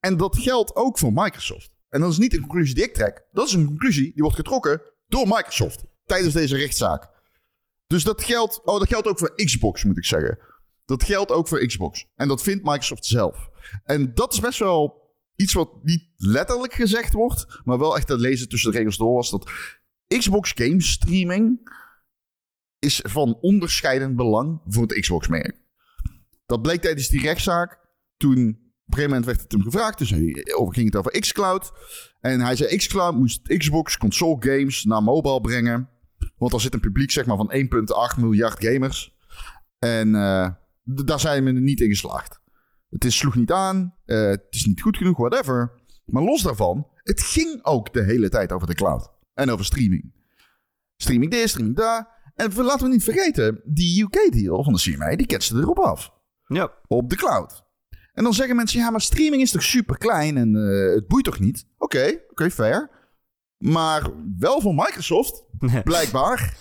En 0.00 0.16
dat 0.16 0.38
geldt 0.38 0.76
ook 0.76 0.98
voor 0.98 1.12
Microsoft. 1.12 1.70
En 1.88 2.00
dat 2.00 2.10
is 2.10 2.18
niet 2.18 2.34
een 2.34 2.40
conclusie 2.40 2.74
die 2.74 2.84
ik 2.84 2.94
trek. 2.94 3.26
Dat 3.32 3.46
is 3.46 3.52
een 3.52 3.66
conclusie 3.66 4.12
die 4.12 4.22
wordt 4.22 4.36
getrokken 4.36 4.82
door 5.06 5.26
Microsoft 5.26 5.84
tijdens 6.04 6.34
deze 6.34 6.56
rechtszaak. 6.56 7.10
Dus 7.86 8.04
dat 8.04 8.24
geldt, 8.24 8.60
oh, 8.64 8.78
dat 8.78 8.88
geldt 8.88 9.06
ook 9.06 9.18
voor 9.18 9.34
Xbox, 9.34 9.84
moet 9.84 9.96
ik 9.96 10.04
zeggen. 10.04 10.38
Dat 10.84 11.02
geldt 11.02 11.32
ook 11.32 11.48
voor 11.48 11.66
Xbox. 11.66 12.06
En 12.14 12.28
dat 12.28 12.42
vindt 12.42 12.64
Microsoft 12.64 13.04
zelf. 13.04 13.48
En 13.84 14.14
dat 14.14 14.32
is 14.32 14.40
best 14.40 14.58
wel 14.58 15.06
iets 15.36 15.52
wat 15.52 15.84
niet 15.84 16.04
letterlijk 16.16 16.72
gezegd 16.72 17.12
wordt, 17.12 17.60
maar 17.64 17.78
wel 17.78 17.96
echt 17.96 18.06
te 18.06 18.18
lezen 18.18 18.48
tussen 18.48 18.70
de 18.70 18.76
regels 18.76 18.96
door 18.96 19.14
was 19.14 19.30
dat 19.30 19.50
Xbox 20.06 20.52
game 20.54 20.82
streaming 20.82 21.70
is 22.78 23.00
van 23.04 23.38
onderscheidend 23.40 24.16
belang 24.16 24.60
voor 24.66 24.82
het 24.82 25.00
Xbox-merk. 25.00 25.60
Dat 26.46 26.62
bleek 26.62 26.80
tijdens 26.80 27.08
die 27.08 27.20
rechtszaak. 27.20 27.78
Toen 28.16 28.48
op 28.88 28.94
een 28.94 29.00
gegeven 29.00 29.08
moment 29.08 29.24
werd 29.24 29.40
het 29.40 29.52
hem 29.52 29.62
gevraagd. 29.62 29.98
Dus 29.98 30.10
ging 30.10 30.84
het 30.84 30.96
over 30.96 31.20
xCloud. 31.20 31.72
En 32.20 32.40
hij 32.40 32.56
zei 32.56 32.76
xCloud 32.76 33.14
moest 33.14 33.56
Xbox 33.56 33.96
console 33.96 34.36
games 34.40 34.84
naar 34.84 35.02
mobile 35.02 35.40
brengen. 35.40 35.88
Want 36.36 36.52
er 36.52 36.60
zit 36.60 36.74
een 36.74 36.80
publiek 36.80 37.10
zeg 37.10 37.26
maar, 37.26 37.36
van 37.36 37.52
1,8 38.14 38.20
miljard 38.20 38.64
gamers. 38.64 39.16
En 39.78 40.14
eh, 40.14 40.48
daar 40.82 41.20
zijn 41.20 41.44
we 41.44 41.50
niet 41.50 41.80
in 41.80 41.88
geslaagd. 41.88 42.40
Het 42.88 43.04
is, 43.04 43.16
sloeg 43.16 43.34
niet 43.34 43.52
aan. 43.52 43.94
eh, 44.04 44.28
het 44.28 44.46
is 44.50 44.64
niet 44.64 44.80
goed 44.80 44.96
genoeg, 44.96 45.16
whatever. 45.16 45.72
Maar 46.04 46.22
los 46.22 46.42
daarvan, 46.42 46.86
het 47.02 47.20
ging 47.20 47.64
ook 47.64 47.92
de 47.92 48.02
hele 48.02 48.28
tijd 48.28 48.52
over 48.52 48.66
de 48.66 48.74
cloud. 48.74 49.10
En 49.34 49.50
over 49.50 49.64
streaming. 49.64 50.12
Streaming 50.96 51.30
dit, 51.30 51.48
streaming 51.48 51.76
daar. 51.76 52.16
En 52.34 52.54
laten 52.54 52.86
we 52.86 52.92
niet 52.92 53.04
vergeten, 53.04 53.60
die 53.64 54.02
UK-deal 54.02 54.64
van 54.64 54.72
de 54.72 54.78
CMA, 54.80 55.16
die 55.16 55.26
ketste 55.26 55.56
erop 55.56 55.78
af. 55.78 56.12
ja, 56.46 56.72
Op 56.86 57.10
de 57.10 57.16
cloud. 57.16 57.66
En 58.12 58.24
dan 58.24 58.34
zeggen 58.34 58.56
mensen, 58.56 58.80
ja, 58.80 58.90
maar 58.90 59.00
streaming 59.00 59.42
is 59.42 59.50
toch 59.50 59.62
super 59.62 59.98
klein 59.98 60.36
en 60.36 60.56
eh, 60.56 60.94
het 60.94 61.06
boeit 61.06 61.24
toch 61.24 61.38
niet? 61.38 61.66
Oké, 61.78 62.20
oké, 62.30 62.50
fair. 62.50 62.90
Maar 63.58 64.10
wel 64.38 64.60
voor 64.60 64.74
Microsoft, 64.74 65.44
blijkbaar. 65.84 66.56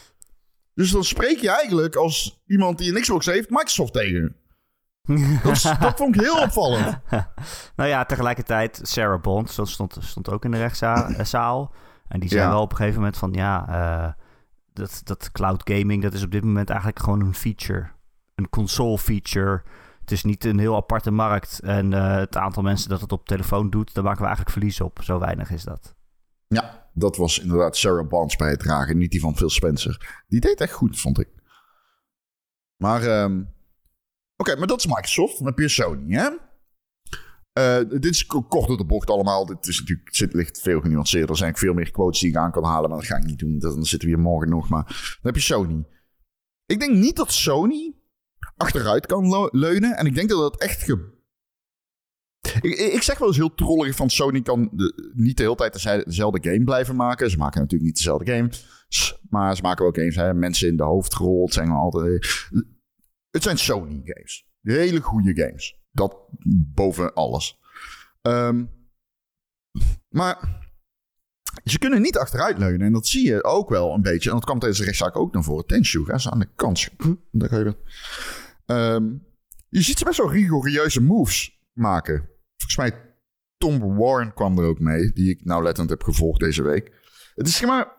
Dus 0.74 0.92
dan 0.92 1.04
spreek 1.04 1.38
je 1.38 1.50
eigenlijk 1.50 1.96
als 1.96 2.44
iemand 2.46 2.78
die 2.78 2.96
een 2.96 3.02
Xbox 3.02 3.26
heeft, 3.26 3.50
Microsoft 3.50 3.94
tegen. 3.94 4.36
Dat, 5.80 5.94
vond 5.96 6.16
ik 6.16 6.22
heel 6.22 6.42
opvallend. 6.42 7.00
nou 7.76 7.90
ja, 7.90 8.06
tegelijkertijd 8.06 8.80
Sarah 8.84 9.22
Bond, 9.22 9.56
dat 9.56 9.68
stond, 9.70 9.98
stond 10.00 10.30
ook 10.30 10.46
in 10.46 10.52
de 10.52 10.58
rechtszaal. 10.58 11.72
En 12.08 12.20
die 12.20 12.30
zei 12.30 12.42
Ja. 12.42 12.50
wel 12.50 12.62
op 12.62 12.72
een 12.72 12.78
gegeven 12.78 13.00
moment 13.00 13.18
van 13.18 13.34
ja, 13.34 13.68
eh, 13.70 14.12
dat, 14.74 15.02
dat 15.04 15.32
cloud 15.32 15.70
gaming, 15.72 16.04
dat 16.04 16.14
is 16.14 16.24
op 16.24 16.32
dit 16.32 16.44
moment 16.44 16.70
eigenlijk 16.70 17.00
gewoon 17.00 17.22
een 17.22 17.36
feature. 17.36 17.88
Een 18.36 18.50
console 18.50 18.98
feature. 18.98 19.64
Het 20.02 20.12
is 20.12 20.24
niet 20.24 20.46
een 20.46 20.60
heel 20.60 20.76
aparte 20.76 21.12
markt. 21.12 21.60
En 21.60 21.94
eh, 21.94 22.16
het 22.16 22.38
aantal 22.38 22.64
mensen 22.64 22.90
dat 22.90 23.02
het 23.02 23.12
op 23.12 23.28
telefoon 23.28 23.70
doet, 23.70 23.94
daar 23.94 24.04
maken 24.04 24.20
we 24.20 24.26
eigenlijk 24.26 24.58
verlies 24.58 24.82
op. 24.82 25.00
Zo 25.04 25.20
weinig 25.20 25.50
is 25.52 25.64
dat. 25.64 25.96
Ja, 26.48 26.90
dat 26.94 27.18
was 27.18 27.40
inderdaad 27.40 27.78
Sarah 27.78 28.08
Bonds 28.08 28.36
bij 28.36 28.50
het 28.50 28.60
dragen, 28.60 28.98
niet 28.98 29.12
die 29.12 29.20
van 29.20 29.38
Phil 29.38 29.50
Spencer. 29.50 30.24
Die 30.28 30.40
deed 30.40 30.62
echt 30.62 30.74
goed, 30.74 31.00
vond 31.00 31.20
ik. 31.20 31.30
Maar, 32.78 33.02
ehm, 33.04 33.42
oké, 34.38 34.56
maar 34.58 34.68
dat 34.68 34.80
is 34.80 34.86
Microsoft. 34.86 35.38
Dan 35.38 35.48
heb 35.48 35.58
je 35.60 35.68
Sony, 35.68 36.14
hè? 36.14 36.30
Eh, 37.54 37.90
dit 37.90 38.06
is 38.06 38.26
ko- 38.26 38.44
kort 38.44 38.68
door 38.68 38.78
de 38.78 38.86
bocht 38.86 39.10
allemaal. 39.10 39.46
Dit 39.46 39.68
is 39.68 39.80
natuurlijk, 39.80 40.16
zit, 40.16 40.34
ligt 40.34 40.62
veel 40.62 40.82
genuanceerder. 40.82 41.30
Er 41.30 41.38
zijn 41.38 41.56
veel 41.56 41.74
meer 41.74 41.92
quotes 41.92 42.20
die 42.20 42.30
ik 42.30 42.36
aan 42.36 42.52
kan 42.52 42.64
halen, 42.64 42.90
maar 42.90 43.00
dat 43.00 43.08
ga 43.08 43.18
ik 43.18 43.24
niet 43.24 43.40
doen. 43.40 43.60
Dan 43.60 43.86
zitten 43.86 44.10
we 44.10 44.16
hier 44.16 44.24
morgen 44.24 44.50
nog. 44.50 44.70
Maar 44.70 44.84
dan 44.86 45.18
heb 45.22 45.36
je 45.36 45.42
Sony. 45.42 45.86
Ik 46.66 46.80
denk 46.80 46.94
niet 46.98 47.16
dat 47.16 47.32
Sony 47.32 47.96
achteruit 48.58 49.06
kan 49.06 49.50
leunen. 49.52 49.98
En 49.98 50.06
ik 50.06 50.16
denk 50.16 50.30
dat 50.30 50.40
dat 50.40 50.62
echt 50.62 50.84
ge 50.84 51.16
ik, 52.62 52.78
ik 52.94 53.02
zeg 53.02 53.18
wel 53.18 53.28
eens 53.28 53.38
heel 53.38 53.54
trollig 53.54 53.96
van 53.96 54.10
Sony 54.10 54.42
kan 54.42 54.70
de- 54.72 55.12
niet 55.16 55.38
de 55.38 55.44
hele 55.44 55.56
tijd 55.56 55.74
deze- 55.74 56.04
dezelfde 56.06 56.50
game 56.50 56.64
blijven 56.64 56.96
maken. 56.96 57.30
Ze 57.30 57.38
maken 57.38 57.62
natuurlijk 57.62 57.90
niet 57.90 57.98
dezelfde 57.98 58.32
game. 58.32 58.50
Maar 59.30 59.56
ze 59.56 59.62
maken 59.62 59.86
ook 59.86 59.96
games. 59.98 60.16
Hè. 60.16 60.34
Mensen 60.34 60.68
in 60.68 60.78
de 60.78 60.84
hoofdrol. 60.84 61.46
Het 61.46 61.54
zijn 61.54 61.70
altijd... 61.70 62.48
Het 63.30 63.44
zijn 63.44 63.58
Sony 63.58 64.02
games. 64.04 64.48
Hele 64.62 65.02
goede 65.02 65.44
games. 65.44 65.80
Dat 65.92 66.18
boven 66.74 67.14
alles. 67.14 67.60
Ehm, 68.22 68.66
maar 70.10 70.62
ze 71.64 71.80
kunnen 71.80 72.02
niet 72.02 72.18
achteruit 72.18 72.58
leunen. 72.58 72.88
En 72.88 72.94
dat 72.94 73.08
zie 73.08 73.28
je 73.28 73.44
ook 73.44 73.70
wel 73.70 73.94
een 73.94 74.02
beetje. 74.02 74.30
En 74.30 74.36
dat 74.36 74.46
kwam 74.46 74.60
tijdens 74.60 74.80
de 74.80 74.86
rechtszaak 74.86 75.18
ook 75.18 75.34
naar 75.34 75.44
voren. 75.44 75.66
Tenshu, 75.66 76.06
gaan 76.06 76.20
ze 76.20 76.32
aan 76.32 76.40
de 76.40 76.50
kant. 76.56 76.90
Daar 77.32 77.50
ga 77.50 77.58
je. 77.58 77.76
Ehm, 78.66 79.06
je 79.70 79.82
ziet 79.82 79.98
ze 79.98 80.06
best 80.06 80.18
wel 80.18 80.32
rigoureuze 80.32 81.02
moves 81.02 81.60
maken. 81.74 82.30
Volgens 82.58 82.78
mij 82.78 83.16
Tom 83.58 83.98
Warren 83.98 84.34
kwam 84.34 84.60
er 84.60 84.66
ook 84.66 84.80
mee, 84.80 85.12
die 85.14 85.30
ik 85.30 85.46
nauwlettend 85.46 85.90
heb 85.90 86.04
gevolgd 86.04 86.40
deze 86.40 86.64
week. 86.64 86.92
Het 87.36 87.48
is 87.48 87.58
zeg 87.58 87.68
maar... 87.68 87.96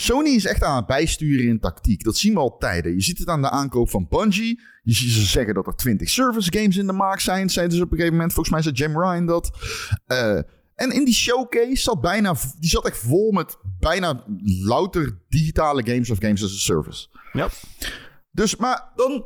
Sony 0.00 0.30
is 0.30 0.44
echt 0.44 0.62
aan 0.62 0.76
het 0.76 0.86
bijsturen 0.86 1.48
in 1.48 1.60
tactiek. 1.60 2.04
Dat 2.04 2.16
zien 2.16 2.32
we 2.32 2.38
al 2.38 2.56
tijden. 2.56 2.94
Je 2.94 3.02
ziet 3.02 3.18
het 3.18 3.28
aan 3.28 3.42
de 3.42 3.50
aankoop 3.50 3.90
van 3.90 4.06
Bungie. 4.08 4.60
Je 4.82 4.92
ziet 4.92 5.10
ze 5.10 5.24
zeggen 5.24 5.54
dat 5.54 5.66
er 5.66 5.76
20 5.76 6.08
service 6.08 6.52
games 6.52 6.76
in 6.76 6.86
de 6.86 6.92
maak 6.92 7.20
zijn. 7.20 7.50
Zeiden 7.50 7.76
ze 7.76 7.82
op 7.82 7.90
een 7.90 7.96
gegeven 7.96 8.16
moment. 8.16 8.32
Volgens 8.32 8.54
mij 8.54 8.64
zei 8.64 8.74
Jim 8.74 9.02
Ryan 9.02 9.26
dat. 9.26 9.50
Eh, 10.06 10.36
en 10.74 10.90
in 10.90 11.04
die 11.04 11.14
showcase 11.14 11.76
zat 11.76 12.00
bijna... 12.00 12.34
Die 12.58 12.70
zat 12.70 12.86
echt 12.86 12.98
vol 12.98 13.32
met 13.32 13.56
bijna 13.78 14.24
louter 14.64 15.18
digitale 15.28 15.86
games 15.86 16.10
of 16.10 16.18
games 16.18 16.44
as 16.44 16.52
a 16.52 16.58
service. 16.58 17.08
Ja. 17.32 17.48
Dus, 18.30 18.56
maar 18.56 18.92
dan... 18.94 19.24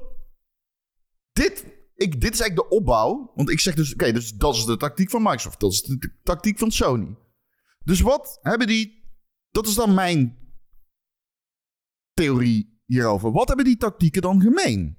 Dit, 1.33 1.64
ik, 1.95 2.21
dit 2.21 2.33
is 2.33 2.41
eigenlijk 2.41 2.71
de 2.71 2.76
opbouw. 2.76 3.33
Want 3.35 3.50
ik 3.50 3.61
zeg 3.61 3.75
dus, 3.75 3.93
oké, 3.93 4.12
dus 4.12 4.33
dat 4.33 4.55
is 4.55 4.64
de 4.64 4.76
tactiek 4.76 5.11
van 5.11 5.23
Microsoft. 5.23 5.61
Dat 5.61 5.73
is 5.73 5.83
de 5.83 6.12
tactiek 6.23 6.59
van 6.59 6.71
Sony. 6.71 7.17
Dus 7.85 8.00
wat 8.00 8.38
hebben 8.43 8.67
die... 8.67 9.00
Dat 9.50 9.67
is 9.67 9.75
dan 9.75 9.95
mijn 9.95 10.41
theorie 12.12 12.83
hierover. 12.85 13.33
Wat 13.33 13.49
hebben 13.49 13.66
die 13.66 13.76
tactieken 13.76 14.23
dan 14.23 14.40
gemeen? 14.40 14.99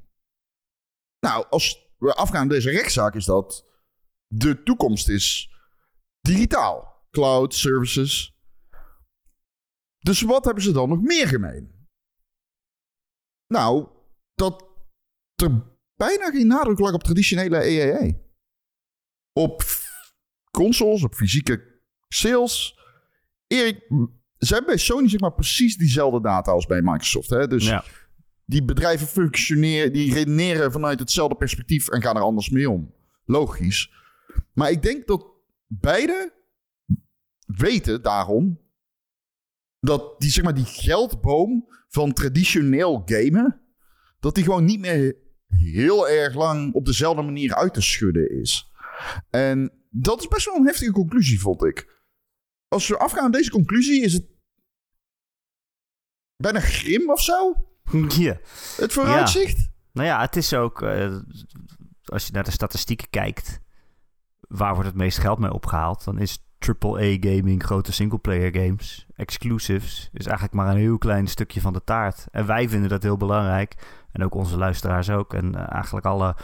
Nou, 1.20 1.46
als 1.50 1.94
we 1.98 2.14
afgaan 2.14 2.44
op 2.44 2.50
deze 2.50 2.70
rechtszaak 2.70 3.16
is 3.16 3.26
dat... 3.26 3.72
De 4.28 4.64
toekomst 4.64 5.10
is 5.10 5.50
digitaal. 6.22 7.08
cloud 7.10 7.54
services. 7.54 8.38
Dus 9.98 10.22
wat 10.22 10.46
hebben 10.46 10.64
ze 10.64 10.72
dan 10.72 10.90
nog 10.90 11.02
meer 11.02 11.28
gemeen? 11.28 11.88
Nou, 13.48 13.90
dat 14.34 14.64
er 15.36 15.78
bijna 15.96 16.32
geen 16.32 16.48
nadruk 16.48 16.80
lag 16.80 16.94
op 16.94 17.04
traditionele 17.04 17.58
EAA. 17.58 18.14
Op 19.34 19.64
consoles, 20.52 21.04
op 21.04 21.16
fysieke 21.16 21.82
sales. 22.08 22.80
Erik, 23.48 23.90
ze 24.46 24.54
hebben 24.54 24.74
bij 24.76 24.84
Sony 24.84 25.10
zeg 25.10 25.20
maar 25.20 25.34
precies 25.34 25.78
diezelfde 25.78 26.22
data 26.22 26.52
als 26.52 26.66
bij 26.66 26.82
Microsoft. 26.82 27.30
Hè? 27.30 27.48
Dus 27.48 27.66
Ja. 27.68 27.84
die 28.46 28.64
bedrijven 28.66 29.08
functioneren, 29.08 29.94
die 29.94 30.14
redeneren 30.14 30.72
vanuit 30.72 31.00
hetzelfde 31.00 31.36
perspectief 31.36 31.90
en 31.90 32.02
gaan 32.02 32.16
er 32.16 32.22
anders 32.22 32.50
mee 32.50 32.70
om. 32.70 32.94
Logisch. 33.26 33.92
Maar 34.54 34.72
ik 34.72 34.82
denk 34.82 35.08
dat 35.08 35.26
beide 35.68 36.34
weten 37.46 38.02
daarom 38.02 38.62
dat 39.80 40.20
die, 40.20 40.30
zeg 40.32 40.44
maar, 40.44 40.54
die 40.54 40.66
geldboom 40.66 41.68
van 41.90 42.14
traditioneel 42.14 43.02
gamen, 43.06 43.62
dat 44.20 44.36
die 44.36 44.44
gewoon 44.44 44.66
niet 44.66 44.80
meer 44.80 45.16
heel 45.48 46.10
erg 46.10 46.36
lang 46.36 46.74
op 46.74 46.86
dezelfde 46.86 47.22
manier 47.22 47.56
uit 47.56 47.74
te 47.74 47.82
schudden 47.82 48.40
is. 48.40 48.72
En 49.30 49.72
dat 49.90 50.20
is 50.20 50.28
best 50.28 50.46
wel 50.46 50.56
een 50.56 50.66
heftige 50.66 50.92
conclusie, 50.92 51.40
vond 51.40 51.64
ik. 51.64 52.02
Als 52.68 52.88
we 52.88 52.98
afgaan 52.98 53.24
aan 53.24 53.32
deze 53.32 53.50
conclusie, 53.52 54.02
is 54.02 54.14
het 54.14 54.26
bijna 56.44 56.60
grim 56.60 57.10
of 57.10 57.22
zo? 57.22 57.54
Ja. 58.08 58.38
Het 58.78 58.94
vooruitzicht? 58.94 59.70
Nou 59.92 60.08
ja, 60.08 60.22
het 60.22 60.36
is 60.36 60.54
ook, 60.54 60.82
eh, 60.82 61.16
als 62.06 62.26
je 62.26 62.32
naar 62.32 62.44
de 62.44 62.52
statistieken 62.52 63.10
kijkt, 63.10 63.60
waar 64.40 64.74
wordt 64.74 64.90
het 64.90 64.98
meest 64.98 65.18
geld 65.18 65.40
mee 65.40 65.54
opgehaald? 65.54 66.04
Dan 66.04 66.20
is 66.20 66.44
AAA 66.60 67.18
gaming, 67.20 67.64
grote 67.64 67.92
singleplayer 67.92 68.56
games, 68.56 69.08
exclusives, 69.16 70.10
is 70.14 70.26
eigenlijk 70.26 70.56
maar 70.56 70.68
een 70.68 70.82
heel 70.82 70.98
klein 70.98 71.28
stukje 71.28 71.62
van 71.62 71.74
de 71.74 71.84
taart. 71.84 72.28
En 72.32 72.46
wij 72.46 72.70
vinden 72.70 72.90
dat 72.90 73.04
heel 73.04 73.18
belangrijk. 73.18 73.76
En 74.12 74.24
ook 74.24 74.36
onze 74.36 74.58
luisteraars 74.58 75.10
ook. 75.10 75.34
En 75.34 75.56
eh, 75.56 75.74
eigenlijk 75.74 76.06
alle 76.06 76.36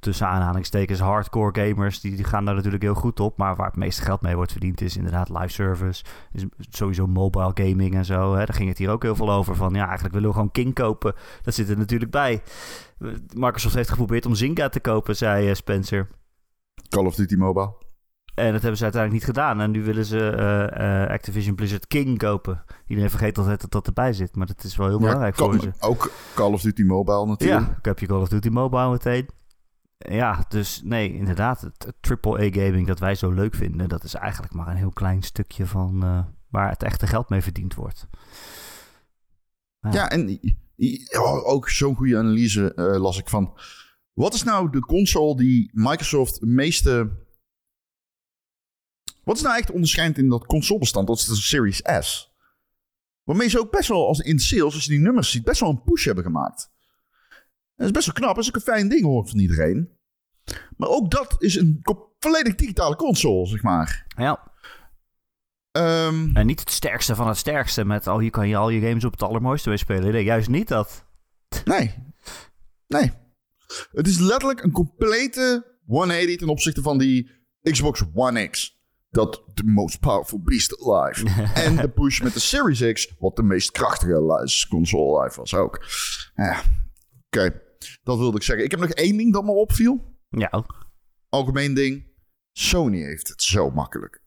tussen 0.00 0.26
aanhalingstekens 0.26 1.00
hardcore 1.00 1.60
gamers, 1.60 2.00
die, 2.00 2.16
die 2.16 2.24
gaan 2.24 2.44
daar 2.44 2.54
natuurlijk 2.54 2.82
heel 2.82 2.94
goed 2.94 3.20
op. 3.20 3.38
Maar 3.38 3.56
waar 3.56 3.66
het 3.66 3.76
meeste 3.76 4.02
geld 4.02 4.20
mee 4.20 4.36
wordt 4.36 4.52
verdiend 4.52 4.80
is 4.80 4.96
inderdaad 4.96 5.28
live 5.28 5.48
service. 5.48 6.04
Is 6.32 6.44
sowieso 6.58 7.06
mobile 7.06 7.50
gaming 7.54 7.94
en 7.94 8.04
zo. 8.04 8.30
Hè. 8.32 8.44
Daar 8.44 8.54
ging 8.54 8.68
het 8.68 8.78
hier 8.78 8.90
ook 8.90 9.02
heel 9.02 9.16
veel 9.16 9.30
over. 9.30 9.56
Van 9.56 9.74
ja, 9.74 9.84
eigenlijk 9.84 10.14
willen 10.14 10.28
we 10.28 10.34
gewoon 10.34 10.50
King 10.50 10.74
kopen. 10.74 11.14
Dat 11.42 11.54
zit 11.54 11.68
er 11.68 11.78
natuurlijk 11.78 12.10
bij. 12.10 12.42
Microsoft 13.34 13.74
heeft 13.74 13.90
geprobeerd 13.90 14.26
om 14.26 14.34
Zynga 14.34 14.68
te 14.68 14.80
kopen, 14.80 15.16
zei 15.16 15.48
eh, 15.48 15.54
Spencer. 15.54 16.08
Call 16.88 17.06
of 17.06 17.14
Duty 17.14 17.34
Mobile. 17.34 17.86
En 18.34 18.52
dat 18.52 18.60
hebben 18.60 18.76
ze 18.76 18.82
uiteindelijk 18.82 19.12
niet 19.12 19.36
gedaan. 19.36 19.60
En 19.60 19.70
nu 19.70 19.84
willen 19.84 20.04
ze 20.04 20.30
eh, 20.30 21.02
eh, 21.02 21.10
Activision 21.10 21.54
Blizzard 21.54 21.86
King 21.86 22.18
kopen. 22.18 22.64
Iedereen 22.86 23.10
vergeet 23.10 23.38
altijd 23.38 23.60
dat 23.60 23.70
dat 23.70 23.86
erbij 23.86 24.12
zit. 24.12 24.36
Maar 24.36 24.46
dat 24.46 24.64
is 24.64 24.76
wel 24.76 24.88
heel 24.88 24.98
belangrijk 24.98 25.36
voor 25.36 25.60
ze. 25.60 25.72
Ook 25.80 26.10
Call 26.34 26.52
of 26.52 26.60
Duty 26.60 26.82
Mobile 26.82 27.26
natuurlijk. 27.26 27.66
Ja, 27.66 27.76
ik 27.78 27.84
heb 27.84 27.98
je 27.98 28.06
Call 28.06 28.20
of 28.20 28.28
Duty 28.28 28.48
Mobile 28.48 28.90
meteen. 28.90 29.28
Ja, 29.98 30.44
dus 30.48 30.80
nee, 30.84 31.12
inderdaad. 31.14 31.60
Het, 31.60 31.92
AAA-gaming 32.00 32.86
dat 32.86 32.98
wij 32.98 33.14
zo 33.14 33.30
leuk 33.30 33.54
vinden... 33.54 33.88
dat 33.88 34.04
is 34.04 34.14
eigenlijk 34.14 34.52
maar 34.52 34.68
een 34.68 34.76
heel 34.76 34.92
klein 34.92 35.22
stukje 35.22 35.66
van... 35.66 36.02
eh, 36.02 36.24
waar 36.48 36.70
het 36.70 36.82
echte 36.82 37.06
geld 37.06 37.28
mee 37.28 37.42
verdiend 37.42 37.74
wordt. 37.74 38.06
Ja. 39.80 39.92
Ja, 39.92 40.10
en 40.10 40.40
oh, 41.18 41.48
ook 41.48 41.68
zo'n 41.68 41.96
goede 41.96 42.18
analyse 42.18 42.74
eh, 42.74 43.00
las 43.00 43.18
ik 43.18 43.28
van... 43.28 43.58
Wat 44.12 44.34
is 44.34 44.42
nou 44.42 44.70
de 44.70 44.80
console 44.80 45.36
die 45.36 45.70
Microsoft 45.72 46.34
het 46.34 46.48
meeste... 46.48 47.26
Wat 49.24 49.36
is 49.36 49.42
nou 49.42 49.56
echt 49.56 49.70
onderscheidend 49.70 50.18
in 50.18 50.28
dat 50.28 50.46
consolebestand? 50.46 51.06
Dat 51.06 51.16
is 51.16 51.24
de 51.24 51.34
Series 51.34 51.82
S. 52.00 52.32
Waarmee 53.22 53.48
ze 53.48 53.60
ook 53.60 53.70
best 53.70 53.88
wel, 53.88 54.06
als 54.06 54.18
in 54.18 54.38
sales, 54.38 54.74
als 54.74 54.84
je 54.84 54.90
die 54.90 55.00
nummers 55.00 55.30
ziet, 55.30 55.44
best 55.44 55.60
wel 55.60 55.70
een 55.70 55.82
push 55.82 56.04
hebben 56.04 56.24
gemaakt. 56.24 56.70
Dat 57.78 57.86
is 57.86 57.92
best 57.92 58.06
wel 58.06 58.14
knap. 58.14 58.34
Dat 58.34 58.44
is 58.44 58.48
ook 58.48 58.56
een 58.56 58.74
fijn 58.74 58.88
ding 58.88 59.02
hoor 59.02 59.22
ik 59.22 59.28
van 59.28 59.38
iedereen. 59.38 59.88
Maar 60.76 60.88
ook 60.88 61.10
dat 61.10 61.36
is 61.38 61.54
een 61.54 61.80
volledig 62.18 62.54
digitale 62.54 62.96
console, 62.96 63.46
zeg 63.46 63.62
maar. 63.62 64.06
ja, 64.16 64.48
Ehm, 65.72 66.36
en 66.36 66.46
niet 66.46 66.60
het 66.60 66.70
sterkste 66.70 67.14
van 67.14 67.28
het 67.28 67.36
sterkste... 67.36 67.84
met 67.84 68.06
oh, 68.06 68.18
hier 68.18 68.30
kan 68.30 68.48
je 68.48 68.56
al 68.56 68.70
je 68.70 68.80
games 68.80 69.04
op 69.04 69.12
het 69.12 69.22
allermooiste 69.22 69.68
mee 69.68 69.78
spelen. 69.78 70.12
Nee, 70.12 70.24
juist 70.24 70.48
niet 70.48 70.68
dat. 70.68 71.04
Nee. 71.64 71.94
Nee. 72.86 73.12
Het 73.92 74.06
is 74.06 74.18
letterlijk 74.18 74.62
een 74.62 74.72
complete 74.72 75.76
180 75.86 76.36
ten 76.36 76.48
opzichte 76.48 76.82
van 76.82 76.98
die 76.98 77.30
Xbox 77.62 78.04
One 78.14 78.48
X. 78.48 78.76
Dat 79.10 79.42
de 79.54 79.64
most 79.64 80.00
powerful 80.00 80.42
beast 80.42 80.84
alive. 80.86 81.42
en 81.64 81.76
de 81.76 81.88
push 81.88 82.20
met 82.20 82.34
de 82.34 82.40
Series 82.40 82.92
X, 82.92 83.14
wat 83.18 83.36
de 83.36 83.42
meest 83.42 83.70
krachtige 83.70 84.66
console 84.68 85.20
alive 85.20 85.40
was 85.40 85.54
ook. 85.54 85.84
Ja, 86.34 86.62
oké. 87.26 87.62
Dat 88.02 88.18
wilde 88.18 88.36
ik 88.36 88.42
zeggen. 88.42 88.64
Ik 88.64 88.70
heb 88.70 88.80
nog 88.80 88.90
één 88.90 89.16
ding 89.16 89.32
dat 89.32 89.44
me 89.44 89.50
opviel. 89.50 90.16
Ja. 90.28 90.64
Algemeen 91.28 91.74
ding. 91.74 92.06
Sony 92.52 93.02
heeft 93.02 93.28
het 93.28 93.42
zo 93.42 93.70
makkelijk. 93.70 94.22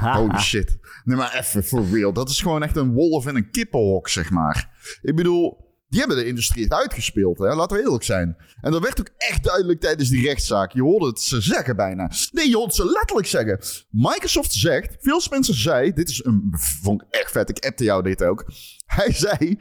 Holy 0.00 0.38
shit. 0.50 0.78
Nee, 1.04 1.16
maar 1.16 1.34
even 1.34 1.64
for 1.64 1.84
real. 1.90 2.12
Dat 2.12 2.28
is 2.28 2.40
gewoon 2.40 2.62
echt 2.62 2.76
een 2.76 2.92
wolf 2.92 3.26
in 3.26 3.36
een 3.36 3.50
kippenhok, 3.50 4.08
zeg 4.08 4.30
maar. 4.30 4.70
Ik 5.02 5.16
bedoel, 5.16 5.66
die 5.88 5.98
hebben 5.98 6.16
de 6.16 6.26
industrie 6.26 6.62
echt 6.62 6.80
uitgespeeld, 6.80 7.38
hè? 7.38 7.54
laten 7.54 7.76
we 7.76 7.82
eerlijk 7.82 8.04
zijn. 8.04 8.36
En 8.60 8.72
dat 8.72 8.82
werd 8.82 9.00
ook 9.00 9.10
echt 9.16 9.44
duidelijk 9.44 9.80
tijdens 9.80 10.08
die 10.08 10.26
rechtszaak. 10.26 10.72
Je 10.72 10.82
hoorde 10.82 11.06
het 11.06 11.20
ze 11.20 11.40
zeggen 11.40 11.76
bijna. 11.76 12.10
Nee, 12.32 12.48
je 12.48 12.54
hoorde 12.54 12.68
het 12.68 12.76
ze 12.76 12.90
letterlijk 12.90 13.26
zeggen. 13.26 13.58
Microsoft 13.90 14.52
zegt, 14.52 14.96
Phil 15.00 15.20
Spencer 15.20 15.54
zei, 15.54 15.92
dit 15.92 16.08
is 16.08 16.24
een, 16.24 16.54
vond 16.82 17.02
ik 17.02 17.08
echt 17.10 17.30
vet, 17.30 17.48
ik 17.50 17.66
appte 17.66 17.84
jou 17.84 18.02
dit 18.02 18.22
ook. 18.22 18.44
Hij 18.86 19.12
zei, 19.12 19.60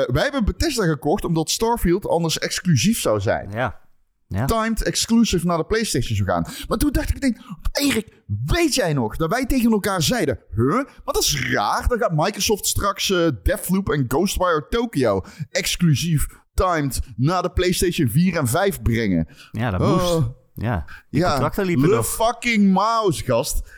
eh, 0.00 0.14
wij 0.14 0.22
hebben 0.22 0.44
Bethesda 0.44 0.84
gekocht 0.84 1.24
omdat 1.24 1.50
Starfield 1.50 2.08
anders 2.08 2.38
exclusief 2.38 3.00
zou 3.00 3.20
zijn 3.20 3.50
ja. 3.50 3.82
Ja. 4.28 4.44
timed 4.44 4.82
exclusive 4.82 5.46
naar 5.46 5.56
de 5.58 5.64
PlayStation 5.64 6.16
zou 6.16 6.28
gaan. 6.28 6.46
Maar 6.68 6.78
toen 6.78 6.92
dacht 6.92 7.08
ik 7.08 7.14
meteen, 7.14 7.40
Erik, 7.72 8.22
weet 8.44 8.74
jij 8.74 8.92
nog 8.92 9.16
dat 9.16 9.30
wij 9.30 9.46
tegen 9.46 9.70
elkaar 9.72 10.02
zeiden, 10.02 10.38
huh? 10.54 10.74
Maar 10.74 11.14
dat 11.14 11.22
is 11.22 11.50
raar. 11.50 11.88
Dan 11.88 11.98
gaat 11.98 12.12
Microsoft 12.14 12.66
straks 12.66 13.10
eh 13.10 13.28
Deathloop 13.42 13.88
en 13.90 14.04
Ghostwire 14.08 14.66
Tokyo 14.68 15.24
exclusief 15.50 16.26
timed 16.54 17.00
naar 17.16 17.42
de 17.42 17.50
PlayStation 17.50 18.08
4 18.08 18.36
en 18.36 18.48
5 18.48 18.82
brengen. 18.82 19.28
Ja, 19.50 19.70
dat 19.70 19.80
Oh, 19.80 19.88
moest. 20.14 20.28
Ja. 20.54 20.84
Die 21.10 21.20
ja, 21.20 21.30
contracten 21.30 21.64
liepen 21.64 21.88
le 21.88 21.94
nog. 21.96 22.06
fucking 22.06 22.72
mouse, 22.72 23.24
gast. 23.24 23.70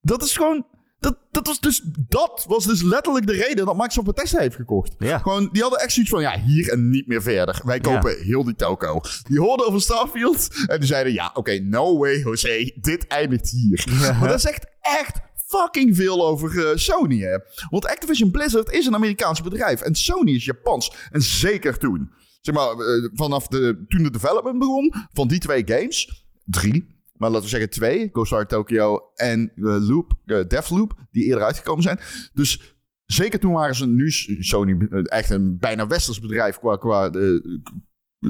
Dat 0.00 0.22
is 0.22 0.36
gewoon... 0.36 0.66
Dat, 1.00 1.18
dat, 1.30 1.46
was 1.46 1.60
dus, 1.60 1.82
dat 2.08 2.44
was 2.48 2.64
dus 2.64 2.82
letterlijk 2.82 3.26
de 3.26 3.32
reden 3.32 3.66
dat 3.66 3.76
Microsoft 3.76 4.06
Bethesda 4.06 4.38
heeft 4.38 4.56
gekocht. 4.56 4.94
Ja. 4.98 5.18
Gewoon, 5.18 5.48
die 5.52 5.62
hadden 5.62 5.80
echt 5.80 5.92
zoiets 5.92 6.10
van, 6.10 6.20
ja, 6.20 6.40
hier 6.40 6.68
en 6.68 6.90
niet 6.90 7.06
meer 7.06 7.22
verder. 7.22 7.60
Wij 7.64 7.80
kopen 7.80 8.22
heel 8.22 8.44
die 8.44 8.54
toko. 8.54 9.00
Die 9.28 9.40
hoorden 9.40 9.66
over 9.66 9.80
Starfield 9.80 10.48
en 10.66 10.78
die 10.78 10.88
zeiden, 10.88 11.12
ja, 11.12 11.30
oké, 11.34 11.58
no 11.58 11.98
way, 11.98 12.18
Jose, 12.18 12.78
dit 12.80 13.06
eindigt 13.06 13.50
hier. 13.50 13.84
Maar 14.20 14.28
dat 14.28 14.40
zegt 14.40 14.66
echt 14.80 15.20
fucking 15.46 15.96
veel 15.96 16.26
over 16.26 16.68
eh, 16.68 16.76
Sony, 16.76 17.18
hè. 17.18 17.38
Want 17.70 17.86
Activision 17.86 18.30
Blizzard 18.30 18.70
is 18.70 18.86
een 18.86 18.94
Amerikaans 18.94 19.42
bedrijf 19.42 19.80
en 19.80 19.94
Sony 19.94 20.34
is 20.34 20.44
Japans. 20.44 20.92
En 21.10 21.22
zeker 21.22 21.78
toen. 21.78 22.10
Zeg 22.40 22.54
maar, 22.54 22.70
eh, 22.70 23.10
vanaf 23.12 23.46
de, 23.46 23.84
toen 23.88 24.02
de 24.02 24.10
development 24.10 24.58
begon 24.58 24.94
van 25.12 25.28
die 25.28 25.38
twee 25.38 25.62
games, 25.66 26.24
drie, 26.44 26.99
maar 27.20 27.30
laten 27.30 27.44
we 27.44 27.50
zeggen 27.50 27.70
twee, 27.70 28.08
Ghostwire 28.12 28.46
Tokyo 28.46 29.10
en 29.14 29.52
eh, 29.56 29.88
Loop, 29.88 30.12
eh, 30.24 30.44
Deathloop, 30.46 31.06
die 31.10 31.24
eerder 31.24 31.44
uitgekomen 31.44 31.82
zijn. 31.82 32.00
Dus 32.32 32.74
zeker 33.04 33.40
toen 33.40 33.52
waren 33.52 33.74
ze 33.74 33.86
nu 33.86 34.10
Sony 34.10 34.86
eh, 34.90 35.00
echt 35.04 35.30
een 35.30 35.58
bijna 35.58 35.86
westers 35.86 36.20
bedrijf 36.20 36.58
qua, 36.58 36.76
qua 36.76 37.10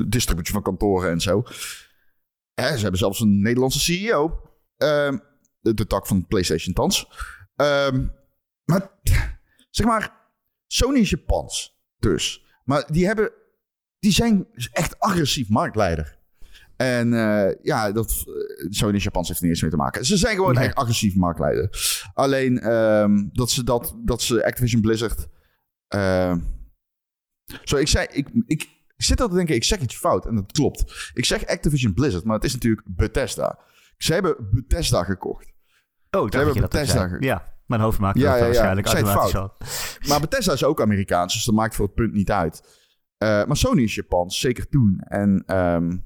distributie 0.08 0.52
van 0.52 0.62
kantoren 0.62 1.10
en 1.10 1.20
zo. 1.20 1.42
Hè, 2.54 2.74
ze 2.76 2.82
hebben 2.82 2.98
zelfs 2.98 3.20
een 3.20 3.40
Nederlandse 3.40 3.80
CEO. 3.80 4.42
Ehm, 4.76 5.18
de, 5.60 5.74
de 5.74 5.86
tak 5.86 6.06
van 6.06 6.26
PlayStation 6.26 6.74
thans. 6.74 7.08
Ehm, 7.56 8.06
maar 8.64 8.98
zeg 9.70 9.86
maar, 9.86 10.32
Sony 10.66 10.98
is 10.98 11.10
Japans. 11.10 11.78
Dus. 11.98 12.44
Maar 12.64 12.92
die 12.92 13.06
hebben. 13.06 13.32
Die 13.98 14.12
zijn 14.12 14.46
echt 14.72 14.98
agressief 14.98 15.48
marktleider. 15.48 16.19
En 16.80 17.14
eh, 17.14 17.54
ja, 17.62 17.92
dat, 17.92 18.10
eh, 18.10 18.66
Sony 18.68 18.98
Japans 18.98 19.28
heeft 19.28 19.42
er 19.42 19.48
eens 19.48 19.62
mee 19.62 19.70
te 19.70 19.76
maken. 19.76 20.04
Ze 20.04 20.16
zijn 20.16 20.34
gewoon 20.34 20.54
Nee. 20.54 20.64
echt 20.64 20.74
agressief 20.74 21.14
marktleider. 21.16 21.68
Alleen 22.14 22.58
ehm, 22.60 23.28
dat, 23.32 23.50
ze 23.50 23.64
dat, 23.64 23.94
dat 24.04 24.22
ze 24.22 24.44
Activision 24.44 24.80
Blizzard. 24.80 25.28
ehm, 25.88 26.38
zo, 27.64 27.76
ik 27.76 27.88
zei. 27.88 28.06
Ik, 28.10 28.28
ik, 28.46 28.62
ik 28.96 29.04
zit 29.04 29.20
al 29.20 29.28
te 29.28 29.34
denken, 29.34 29.54
ik 29.54 29.64
zeg 29.64 29.80
iets 29.80 29.96
fout. 29.96 30.26
En 30.26 30.34
dat 30.34 30.52
klopt. 30.52 31.10
Ik 31.14 31.24
zeg 31.24 31.46
Activision 31.46 31.94
Blizzard, 31.94 32.24
maar 32.24 32.34
het 32.34 32.44
is 32.44 32.52
natuurlijk 32.52 32.86
Bethesda. 32.86 33.58
Ze 33.96 34.12
hebben 34.12 34.36
Bethesda 34.50 35.04
gekocht. 35.04 35.44
Oh, 35.46 35.50
ik 36.26 36.32
dacht 36.32 36.32
hebben 36.34 36.46
dat 36.46 36.54
je 36.54 36.60
dat 36.60 36.70
Bethesda 36.70 37.16
Ja, 37.20 37.54
mijn 37.66 37.80
hoofd 37.80 37.98
maakt 37.98 38.18
Ja, 38.18 38.24
dat 38.24 38.32
ja, 38.32 38.38
ja. 38.38 38.44
waarschijnlijk 38.46 38.86
Ik 38.86 38.92
automatisch 38.94 39.34
al. 39.36 39.56
Maar 40.08 40.20
Bethesda 40.20 40.52
is 40.52 40.64
ook 40.64 40.80
Amerikaans, 40.80 41.34
dus 41.34 41.44
dat 41.44 41.54
maakt 41.54 41.74
voor 41.74 41.86
het 41.86 41.94
punt 41.94 42.12
niet 42.12 42.30
uit. 42.30 42.78
Eh, 43.16 43.44
maar 43.44 43.56
Sony 43.56 43.82
is 43.82 43.94
Japans, 43.94 44.40
zeker 44.40 44.68
toen. 44.68 45.00
En 45.00 45.42
ehm, 45.46 45.96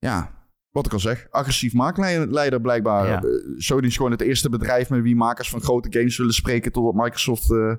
ja, 0.00 0.30
wat 0.70 0.86
ik 0.86 0.92
al 0.92 1.00
zeg, 1.00 1.26
agressief 1.30 1.72
maakleider 1.72 2.60
blijkbaar. 2.60 3.06
Ja. 3.06 3.22
Eh, 3.22 3.28
Sony 3.56 3.86
is 3.86 3.96
gewoon 3.96 4.10
het 4.10 4.20
eerste 4.20 4.48
bedrijf 4.48 4.90
met 4.90 5.02
wie 5.02 5.16
makers 5.16 5.50
van 5.50 5.60
grote 5.60 5.92
games 5.92 6.16
willen 6.18 6.34
spreken... 6.34 6.72
totdat 6.72 6.94
Microsoft 7.04 7.50
eh, 7.52 7.74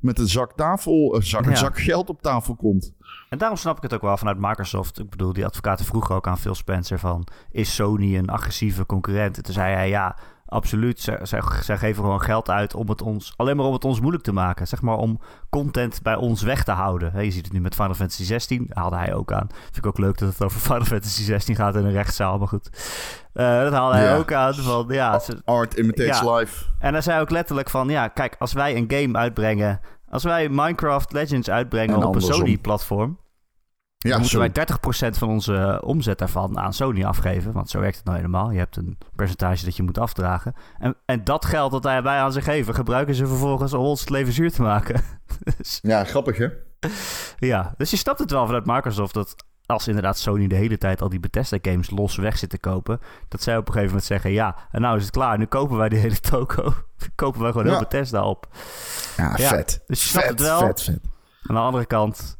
met 0.00 0.18
een 0.18 0.28
zak, 0.28 0.52
tafel, 0.56 1.16
een 1.16 1.22
zak, 1.22 1.44
Ja. 1.44 1.50
een 1.50 1.56
zak 1.56 1.78
geld 1.80 2.08
op 2.08 2.22
tafel 2.22 2.56
komt. 2.56 2.92
En 3.28 3.38
daarom 3.38 3.58
snap 3.58 3.76
ik 3.76 3.82
het 3.82 3.94
ook 3.94 4.02
wel 4.02 4.16
vanuit 4.16 4.38
Microsoft. 4.38 4.98
Ik 4.98 5.10
bedoel, 5.10 5.32
die 5.32 5.44
advocaten 5.46 5.84
vroegen 5.84 6.14
ook 6.14 6.26
aan 6.26 6.38
Phil 6.38 6.54
Spencer 6.54 6.98
van... 6.98 7.26
is 7.50 7.74
Sony 7.74 8.16
een 8.16 8.28
agressieve 8.28 8.86
concurrent? 8.86 9.36
En 9.36 9.42
toen 9.42 9.54
zei 9.54 9.74
hij, 9.74 9.88
ja, 9.88 10.18
absoluut. 10.50 11.00
Zij, 11.00 11.18
zij, 11.22 11.42
zij 11.62 11.78
geven 11.78 12.02
gewoon 12.04 12.20
geld 12.22 12.50
uit 12.50 12.74
om 12.74 12.88
het 12.88 13.02
ons... 13.02 13.32
alleen 13.36 13.56
maar 13.56 13.66
om 13.66 13.72
het 13.72 13.84
ons 13.84 14.00
moeilijk 14.00 14.24
te 14.24 14.32
maken. 14.32 14.66
Zeg 14.68 14.82
maar 14.82 14.96
om 14.96 15.20
content 15.50 16.02
bij 16.02 16.14
ons 16.16 16.42
weg 16.42 16.64
te 16.64 16.70
houden. 16.72 17.24
Je 17.24 17.30
ziet 17.30 17.44
het 17.44 17.52
nu 17.52 17.60
met 17.60 17.74
Final 17.74 17.94
Fantasy 17.94 18.24
16. 18.24 18.70
Haalde 18.72 18.96
hij 18.96 19.14
ook 19.14 19.32
aan. 19.32 19.46
Vind 19.62 19.76
ik 19.76 19.86
ook 19.86 19.98
leuk 19.98 20.18
dat 20.18 20.28
het 20.28 20.42
over 20.42 20.60
Final 20.70 20.84
Fantasy 20.84 21.22
16 21.22 21.56
gaat 21.56 21.74
in 21.74 21.84
een 21.84 21.92
rechtszaal. 21.92 22.38
Maar 22.38 22.48
goed. 22.48 22.70
Eh, 23.32 23.60
dat 23.62 23.72
haalde 23.72 23.96
hij 23.96 24.16
ook 24.16 24.32
aan 24.32 24.54
van... 24.54 24.84
Ja, 24.88 25.18
ze- 25.18 25.42
Art 25.44 25.74
imitates 25.74 26.20
Ja. 26.20 26.34
life. 26.34 26.64
en 26.78 26.92
hij 26.92 27.02
zei 27.02 27.20
ook 27.20 27.30
letterlijk 27.30 27.70
van... 27.70 27.88
Ja, 27.88 28.08
kijk, 28.08 28.36
als 28.38 28.52
wij 28.52 28.76
een 28.76 28.84
game 28.88 29.18
uitbrengen... 29.18 29.80
Als 30.08 30.22
wij 30.24 30.48
Minecraft 30.48 31.12
Legends 31.12 31.50
uitbrengen 31.50 31.94
En 31.96 32.04
op 32.04 32.14
een. 32.14 32.20
Sony-platform... 32.20 33.18
Ja, 34.02 34.10
dan 34.10 34.20
moeten 34.20 34.38
wij 34.38 34.50
30% 35.14 35.18
van 35.18 35.28
onze 35.28 35.54
eh, 35.56 35.88
omzet 35.88 36.18
daarvan 36.18 36.58
aan 36.58 36.72
Sony 36.72 37.04
afgeven. 37.04 37.52
Want 37.52 37.70
zo 37.70 37.80
werkt 37.80 37.96
het 37.96 38.04
nou 38.04 38.16
helemaal. 38.16 38.50
Je 38.50 38.58
hebt 38.58 38.76
een 38.76 38.98
percentage 39.16 39.64
dat 39.64 39.76
je 39.76 39.82
moet 39.82 39.98
afdragen. 39.98 40.54
En, 40.78 40.96
en 41.04 41.24
dat 41.24 41.44
geld 41.44 41.72
dat 41.72 41.84
wij 41.84 42.02
aan 42.02 42.32
ze 42.32 42.42
geven, 42.42 42.74
gebruiken 42.74 43.14
ze 43.14 43.26
vervolgens 43.26 43.72
om 43.72 43.84
ons 43.84 44.00
het 44.00 44.10
leven 44.10 44.32
zuur 44.32 44.52
te 44.52 44.62
maken. 44.62 45.02
dus, 45.56 45.78
Ja, 45.82 46.04
grappig 46.04 46.36
hè? 46.36 46.48
ja, 47.38 47.74
dus 47.76 47.90
je 47.90 47.96
snapt 47.96 48.18
het 48.18 48.30
wel 48.30 48.46
vanuit 48.46 48.66
Microsoft 48.66 49.14
dat 49.14 49.34
als 49.66 49.88
inderdaad 49.88 50.18
Sony 50.18 50.46
de 50.46 50.54
hele 50.54 50.78
tijd 50.78 51.02
al 51.02 51.08
die 51.08 51.20
Bethesda-games 51.20 51.90
los 51.90 52.16
weg 52.16 52.38
zit 52.38 52.50
te 52.50 52.58
kopen, 52.58 53.00
dat 53.28 53.42
zij 53.42 53.56
op 53.56 53.60
een 53.66 53.72
gegeven 53.72 53.88
moment 53.88 54.06
zeggen, 54.06 54.30
ja, 54.30 54.56
en 54.70 54.80
nou 54.80 54.96
is 54.96 55.02
het 55.02 55.12
klaar. 55.12 55.38
Nu 55.38 55.46
kopen 55.46 55.76
wij 55.76 55.88
die 55.88 55.98
hele 56.06 56.20
toko. 56.20 56.74
kopen 57.14 57.40
wij 57.40 57.50
gewoon 57.50 57.66
Ja. 57.66 57.72
heel 57.72 57.80
Bethesda 57.80 58.24
op. 58.24 58.48
Ja, 59.16 59.34
Ja, 59.36 59.48
vet. 59.48 59.82
dus 59.86 60.02
je 60.02 60.08
snapt 60.08 60.26
vet, 60.26 60.38
het 60.38 60.48
wel. 60.48 60.58
vet, 60.58 60.82
vet. 60.82 61.00
Aan 61.42 61.54
de 61.54 61.60
andere 61.60 61.86
kant 61.86 62.38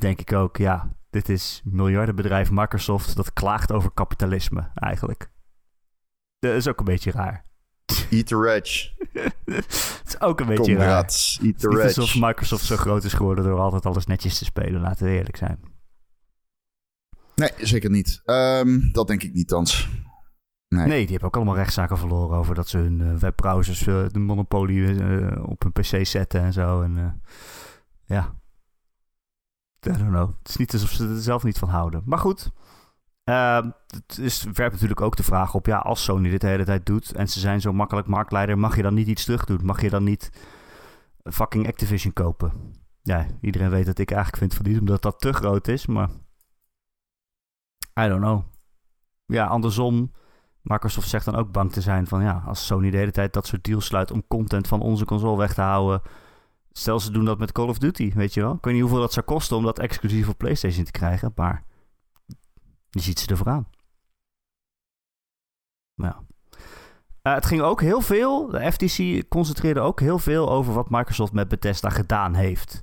denk 0.00 0.20
ik 0.20 0.32
ook, 0.32 0.56
ja, 0.56 0.96
dit 1.10 1.28
is 1.28 1.60
miljardenbedrijf 1.64 2.50
Microsoft 2.50 3.16
dat 3.16 3.32
klaagt 3.32 3.72
over 3.72 3.90
kapitalisme 3.90 4.70
eigenlijk. 4.74 5.30
Dat 6.38 6.54
is 6.54 6.68
ook 6.68 6.78
een 6.78 6.84
beetje 6.84 7.10
raar. 7.10 7.44
Eat 8.10 8.26
the 8.26 8.40
rich. 8.40 8.94
Het 9.44 10.02
is 10.06 10.20
ook 10.20 10.40
een 10.40 10.46
beetje 10.46 10.74
raar. 10.74 11.00
Eat 11.42 11.58
the 11.58 11.68
rich. 11.68 11.96
alsof 11.96 12.14
Microsoft 12.20 12.64
zo 12.64 12.76
groot 12.76 13.04
is 13.04 13.12
geworden 13.12 13.44
door 13.44 13.58
altijd 13.58 13.86
alles 13.86 14.06
netjes 14.06 14.38
te 14.38 14.44
spelen, 14.44 14.80
laten 14.80 15.06
we 15.06 15.12
eerlijk 15.12 15.36
zijn. 15.36 15.60
Nee, 17.34 17.50
zeker 17.56 17.90
niet. 17.90 18.20
Ehm, 18.24 18.92
dat 18.92 19.06
denk 19.06 19.22
ik 19.22 19.32
niet, 19.32 19.48
thans. 19.48 19.88
Nee. 20.68 20.86
Nee, 20.86 21.00
die 21.00 21.10
hebben 21.10 21.28
ook 21.28 21.36
allemaal 21.36 21.56
rechtszaken 21.56 21.98
verloren 21.98 22.38
over 22.38 22.54
dat 22.54 22.68
ze 22.68 22.78
hun 22.78 23.00
eh, 23.00 23.14
webbrowsers, 23.14 23.86
eh, 23.86 24.04
de 24.08 24.18
monopolie 24.18 25.02
eh, 25.02 25.48
op 25.48 25.62
hun 25.62 25.72
pc 25.72 26.06
zetten 26.06 26.40
en 26.40 26.52
zo. 26.52 26.82
En 26.82 27.22
ja, 28.04 28.39
I 29.86 29.90
don't 29.90 30.10
know. 30.10 30.32
Het 30.38 30.48
is 30.48 30.56
niet 30.56 30.72
alsof 30.72 30.90
ze 30.90 31.08
er 31.08 31.20
zelf 31.20 31.42
niet 31.42 31.58
van 31.58 31.68
houden. 31.68 32.02
Maar 32.04 32.18
goed, 32.18 32.50
ehm, 33.24 33.70
het 33.86 34.18
is, 34.18 34.42
werpt 34.42 34.72
natuurlijk 34.72 35.00
ook 35.00 35.16
de 35.16 35.22
vraag 35.22 35.54
op, 35.54 35.66
ja, 35.66 35.78
als 35.78 36.04
Sony 36.04 36.30
dit 36.30 36.40
de 36.40 36.46
hele 36.46 36.64
tijd 36.64 36.86
doet 36.86 37.12
en 37.12 37.28
ze 37.28 37.40
zijn 37.40 37.60
zo 37.60 37.72
makkelijk 37.72 38.06
marktleider, 38.06 38.58
mag 38.58 38.76
je 38.76 38.82
dan 38.82 38.94
niet 38.94 39.06
iets 39.06 39.24
terug 39.24 39.44
doen? 39.44 39.60
Mag 39.62 39.80
je 39.80 39.90
dan 39.90 40.04
niet 40.04 40.30
fucking 41.22 41.66
Activision 41.66 42.12
kopen? 42.12 42.52
Ja, 43.02 43.26
iedereen 43.40 43.70
weet 43.70 43.86
dat 43.86 43.98
ik 43.98 44.10
eigenlijk 44.10 44.42
vind 44.42 44.54
van 44.54 44.72
niet, 44.72 44.80
omdat 44.80 45.02
dat 45.02 45.20
te 45.20 45.32
groot 45.32 45.68
is, 45.68 45.86
maar 45.86 46.08
I 48.00 48.08
don't 48.08 48.20
know. 48.20 48.42
Ja, 49.26 49.46
andersom, 49.46 50.12
Microsoft 50.62 51.08
zegt 51.08 51.24
dan 51.24 51.36
ook 51.36 51.52
bang 51.52 51.72
te 51.72 51.80
zijn 51.80 52.06
van 52.06 52.22
ja, 52.22 52.42
als 52.46 52.66
Sony 52.66 52.90
de 52.90 52.96
hele 52.96 53.10
tijd 53.10 53.32
dat 53.32 53.46
soort 53.46 53.64
deals 53.64 53.86
sluit 53.86 54.10
om 54.10 54.26
content 54.26 54.68
van 54.68 54.80
onze 54.80 55.04
console 55.04 55.36
weg 55.36 55.54
te 55.54 55.60
houden. 55.60 56.02
Stel 56.72 57.00
ze 57.00 57.10
doen 57.10 57.24
dat 57.24 57.38
met 57.38 57.52
Call 57.52 57.68
of 57.68 57.78
Duty, 57.78 58.12
weet 58.14 58.34
je 58.34 58.40
wel. 58.40 58.54
Ik 58.54 58.64
weet 58.64 58.74
niet 58.74 58.82
hoeveel 58.82 59.00
dat 59.00 59.12
zou 59.12 59.26
kosten 59.26 59.56
om 59.56 59.64
dat 59.64 59.78
exclusief 59.78 60.28
op 60.28 60.38
PlayStation 60.38 60.84
te 60.84 60.90
krijgen, 60.90 61.32
maar 61.34 61.64
je 62.90 63.00
ziet 63.00 63.18
ze 63.18 63.26
ervoor 63.26 63.48
aan. 63.48 63.68
Nou. 65.94 66.14
Eh, 67.22 67.34
het 67.34 67.46
ging 67.46 67.60
ook 67.60 67.80
heel 67.80 68.00
veel, 68.00 68.46
de 68.46 68.72
FTC 68.72 69.28
concentreerde 69.28 69.80
ook 69.80 70.00
heel 70.00 70.18
veel 70.18 70.50
over 70.50 70.74
wat 70.74 70.90
Microsoft 70.90 71.32
met 71.32 71.48
Bethesda 71.48 71.90
gedaan 71.90 72.34
heeft. 72.34 72.82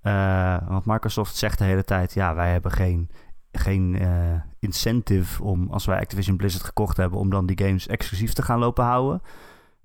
Eh, 0.00 0.68
want 0.68 0.86
Microsoft 0.86 1.36
zegt 1.36 1.58
de 1.58 1.64
hele 1.64 1.84
tijd, 1.84 2.14
ja, 2.14 2.34
wij 2.34 2.52
hebben 2.52 2.72
geen, 2.72 3.10
geen 3.52 3.98
eh, 3.98 4.40
incentive 4.58 5.42
om, 5.42 5.70
als 5.70 5.84
wij 5.84 6.00
Activision 6.00 6.36
Blizzard 6.36 6.64
gekocht 6.64 6.96
hebben, 6.96 7.18
om 7.18 7.30
dan 7.30 7.46
die 7.46 7.64
games 7.64 7.86
exclusief 7.86 8.32
te 8.32 8.42
gaan 8.42 8.58
lopen 8.58 8.84
houden. 8.84 9.22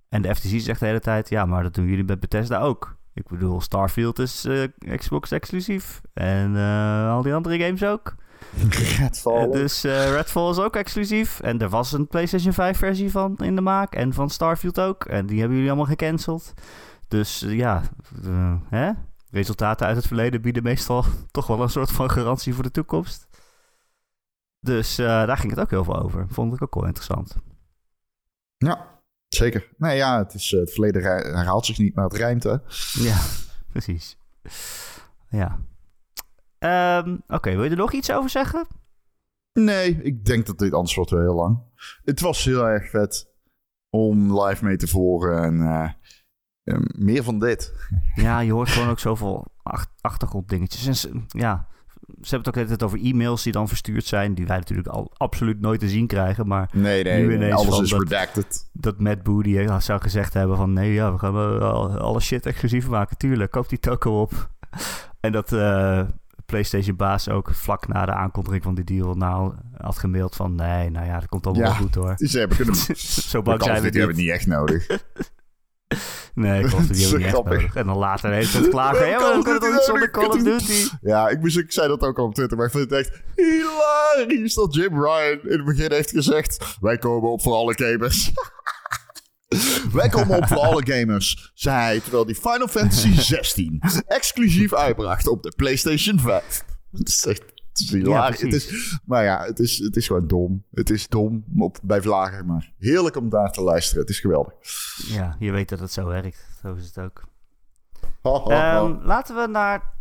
En 0.09 0.21
de 0.21 0.35
FTC 0.35 0.59
zegt 0.59 0.79
de 0.79 0.85
hele 0.85 0.99
tijd, 0.99 1.29
ja, 1.29 1.45
maar 1.45 1.63
dat 1.63 1.73
doen 1.73 1.85
jullie 1.85 2.03
met 2.03 2.19
Bethesda 2.19 2.59
ook. 2.59 2.97
Ik 3.13 3.27
bedoel, 3.27 3.61
Starfield 3.61 4.19
is 4.19 4.45
eh, 4.45 4.63
Xbox 4.95 5.31
exclusief. 5.31 6.01
En 6.13 6.55
eh, 6.55 7.11
al 7.11 7.21
die 7.21 7.33
andere 7.33 7.59
games 7.59 7.83
ook. 7.83 8.15
Redfall. 8.99 9.51
Dus 9.51 9.83
eh, 9.83 10.11
Redfall 10.11 10.49
is 10.49 10.59
ook 10.59 10.75
exclusief. 10.75 11.39
En 11.39 11.59
er 11.59 11.69
was 11.69 11.91
een 11.91 12.07
PlayStation 12.07 12.53
5 12.53 12.77
versie 12.77 13.11
van 13.11 13.37
in 13.37 13.55
de 13.55 13.61
maak. 13.61 13.95
En 13.95 14.13
van 14.13 14.29
Starfield 14.29 14.79
ook. 14.79 15.05
En 15.05 15.25
die 15.25 15.39
hebben 15.39 15.57
jullie 15.57 15.71
allemaal 15.71 15.89
gecanceld. 15.89 16.53
Dus 17.07 17.39
ja, 17.47 17.81
hè? 18.69 18.91
resultaten 19.31 19.87
uit 19.87 19.95
het 19.95 20.07
verleden 20.07 20.41
bieden 20.41 20.63
meestal 20.63 21.03
toch 21.31 21.47
wel 21.47 21.61
een 21.61 21.69
soort 21.69 21.91
van 21.91 22.09
garantie 22.09 22.53
voor 22.53 22.63
de 22.63 22.71
toekomst. 22.71 23.27
Dus 24.59 24.95
daar 24.95 25.37
ging 25.37 25.51
het 25.51 25.61
ook 25.61 25.69
heel 25.69 25.83
veel 25.83 26.01
over. 26.01 26.25
Vond 26.29 26.53
ik 26.53 26.61
ook 26.61 26.75
wel 26.75 26.85
interessant. 26.85 27.35
Ja, 28.57 28.98
zeker. 29.29 29.69
Nee, 29.77 29.97
ja, 29.97 30.17
het, 30.17 30.33
is, 30.33 30.53
eh, 30.53 30.59
het 30.59 30.71
verleden 30.71 31.01
herhaalt 31.03 31.65
zich 31.65 31.77
niet, 31.77 31.95
maar 31.95 32.03
het 32.05 32.13
rijmt, 32.15 32.43
hè? 32.43 32.55
Ja, 32.93 33.17
precies. 33.71 34.17
Ja. 35.29 35.59
Ehm, 36.59 37.17
Oké, 37.27 37.49
wil 37.55 37.63
je 37.63 37.69
er 37.69 37.75
nog 37.75 37.93
iets 37.93 38.11
over 38.11 38.29
zeggen? 38.29 38.67
Nee, 39.53 40.01
ik 40.01 40.25
denk 40.25 40.45
dat 40.45 40.57
dit 40.59 40.73
anders 40.73 40.95
wordt 40.95 41.11
wel 41.11 41.19
heel 41.21 41.35
lang. 41.35 41.59
Het 42.03 42.19
was 42.19 42.43
heel 42.45 42.67
erg 42.67 42.89
vet 42.89 43.27
om 43.89 44.41
live 44.41 44.65
mee 44.65 44.77
te 44.77 44.87
volgen 44.87 45.43
en 45.43 45.61
eh, 45.61 45.89
eh, 46.63 46.79
meer 46.97 47.23
van 47.23 47.39
dit. 47.39 47.73
Ja, 48.15 48.39
je 48.39 48.51
hoort 48.51 48.69
gewoon 48.69 48.89
ook 48.89 48.99
zoveel 48.99 49.45
ach- 49.63 49.93
achtergronddingetjes. 50.01 51.07
En 51.09 51.25
ja, 51.27 51.67
ze 52.21 52.29
hebben 52.35 52.37
het 52.37 52.47
ook 52.47 52.53
de 52.53 52.59
hele 52.59 52.67
tijd 52.77 52.83
over 52.83 52.99
e-mails 52.99 53.43
die 53.43 53.51
dan 53.53 53.67
verstuurd 53.67 54.05
zijn. 54.05 54.33
Die 54.33 54.47
wij 54.47 54.57
natuurlijk 54.57 54.87
al 54.87 55.11
absoluut 55.17 55.61
nooit 55.61 55.79
te 55.79 55.89
zien 55.89 56.07
krijgen. 56.07 56.47
Maar 56.47 56.69
Nee, 56.73 57.03
nee, 57.03 57.21
Nu 57.21 57.27
nee, 57.27 57.35
ineens 57.35 57.53
alles 57.55 57.79
is 57.79 57.89
dat- 57.89 57.99
redacted. 58.03 58.69
dat 58.73 58.99
Matt 58.99 59.23
Booty 59.23 59.57
eh, 59.57 59.79
zou 59.79 60.01
gezegd 60.01 60.33
hebben 60.33 60.57
van... 60.57 60.73
Nee, 60.73 60.93
ja, 60.93 61.11
we 61.11 61.17
gaan 61.19 61.35
eh, 61.35 61.59
al- 61.71 61.97
alle 61.97 62.19
shit 62.19 62.45
exclusief 62.45 62.87
maken. 62.87 63.17
Tuurlijk, 63.17 63.51
koop 63.51 63.69
die 63.69 63.79
toko 63.79 64.21
op. 64.21 64.49
en 65.19 65.31
dat 65.31 65.53
eh, 65.53 66.01
PlayStation-baas 66.45 67.29
ook 67.29 67.49
vlak 67.53 67.87
na 67.87 68.05
de 68.05 68.13
aankondiging 68.13 68.63
van 68.63 68.75
die 68.75 68.83
deal... 68.83 69.13
nou 69.15 69.53
had 69.77 69.97
gemaild 69.97 70.35
van... 70.35 70.55
Nee, 70.55 70.89
nou 70.89 71.05
ja, 71.05 71.19
dat 71.19 71.29
komt 71.29 71.45
allemaal 71.45 71.63
Ja. 71.65 71.69
wel 71.71 71.79
goed 71.81 71.95
hoor. 71.95 72.13
Ze 72.17 72.39
hebben 72.39 72.57
kunnen... 72.57 72.75
Zo 73.31 73.41
bang 73.41 73.63
zijn 73.63 73.81
we 73.81 73.87
hebben 73.89 74.15
we 74.15 74.21
niet 74.21 74.31
echt 74.31 74.47
nodig. 74.47 74.87
Nee, 76.34 76.63
Call 76.63 76.80
of 76.80 76.86
Duty 76.86 77.02
hebben 77.02 77.21
niet 77.21 77.32
nodig. 77.32 77.75
En 77.75 77.86
dan 77.86 77.97
later 77.97 78.32
heeft 78.32 78.54
het 78.54 78.67
klagen. 78.67 79.08
Ja, 79.08 79.19
maar 79.19 79.38
of 79.38 79.43
kunnen 79.43 79.71
niet 79.71 79.82
zonder 79.82 80.12
Call 80.12 80.28
of 80.28 80.43
Duty? 80.43 80.88
Ja, 81.02 81.30
ik, 81.30 81.39
moest, 81.39 81.58
ik 81.58 81.71
zei 81.71 81.88
dat 81.88 82.02
ook 82.02 82.17
al 82.17 82.25
op 82.25 82.34
Twitter, 82.34 82.58
maar 82.58 82.65
ik 82.65 82.71
vind 82.71 82.89
het 82.89 82.99
echt 82.99 83.21
hilarisch 83.36 84.54
dat 84.54 84.75
Jim 84.75 85.04
Ryan 85.04 85.39
in 85.43 85.58
het 85.58 85.65
begin 85.65 85.91
heeft 85.91 86.10
gezegd... 86.10 86.78
Wij 86.80 86.97
komen 86.97 87.30
op 87.30 87.41
voor 87.41 87.54
alle 87.54 87.73
gamers. 87.78 88.32
Wij 89.93 90.10
komen 90.10 90.38
op 90.38 90.47
voor 90.47 90.58
alle 90.60 90.82
gamers, 90.86 91.52
zei 91.54 91.75
hij, 91.75 91.99
terwijl 91.99 92.25
die 92.25 92.36
Final 92.36 92.67
Fantasy 92.67 93.12
16 93.21 93.82
exclusief 94.08 94.73
uitbracht 94.73 95.28
op 95.28 95.43
de 95.43 95.54
PlayStation 95.56 96.19
5. 96.19 96.63
Het 96.91 97.08
is 97.08 97.25
echt 97.25 97.41
is 97.83 97.91
hilarisch. 97.91 98.41
het 98.41 98.53
is, 98.53 98.99
maar 99.05 99.23
ja, 99.23 99.43
het 99.43 99.59
is, 99.59 99.77
het 99.77 99.95
is 99.95 100.07
gewoon 100.07 100.27
dom. 100.27 100.63
Het 100.71 100.89
is 100.89 101.07
dom 101.07 101.43
op, 101.57 101.77
bij 101.83 102.01
vlagen, 102.01 102.45
maar 102.45 102.73
heerlijk 102.77 103.15
om 103.15 103.29
daar 103.29 103.51
te 103.51 103.61
luisteren. 103.61 104.01
Het 104.01 104.09
is 104.09 104.19
geweldig. 104.19 104.53
Ja, 105.07 105.35
je 105.39 105.51
weet 105.51 105.69
dat 105.69 105.79
het 105.79 105.91
zo 105.91 106.05
werkt. 106.05 106.47
Zo 106.61 106.73
is 106.73 106.85
het 106.85 106.99
ook. 106.99 107.23
Ehm, 108.21 108.97
laten 109.01 109.35
we 109.35 109.47
naar... 109.47 109.93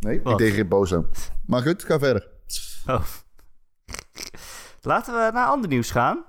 nee, 0.00 0.22
wat? 0.22 0.32
ik 0.32 0.38
deed 0.38 0.54
geen 0.54 0.68
boos 0.68 0.94
aan. 0.94 1.06
Maar 1.46 1.62
goed, 1.62 1.84
ga 1.84 1.98
verder. 1.98 2.28
Oh. 2.86 3.02
Laten 4.82 5.14
we 5.14 5.30
naar 5.32 5.46
ander 5.46 5.68
nieuws 5.68 5.90
gaan. 5.90 6.24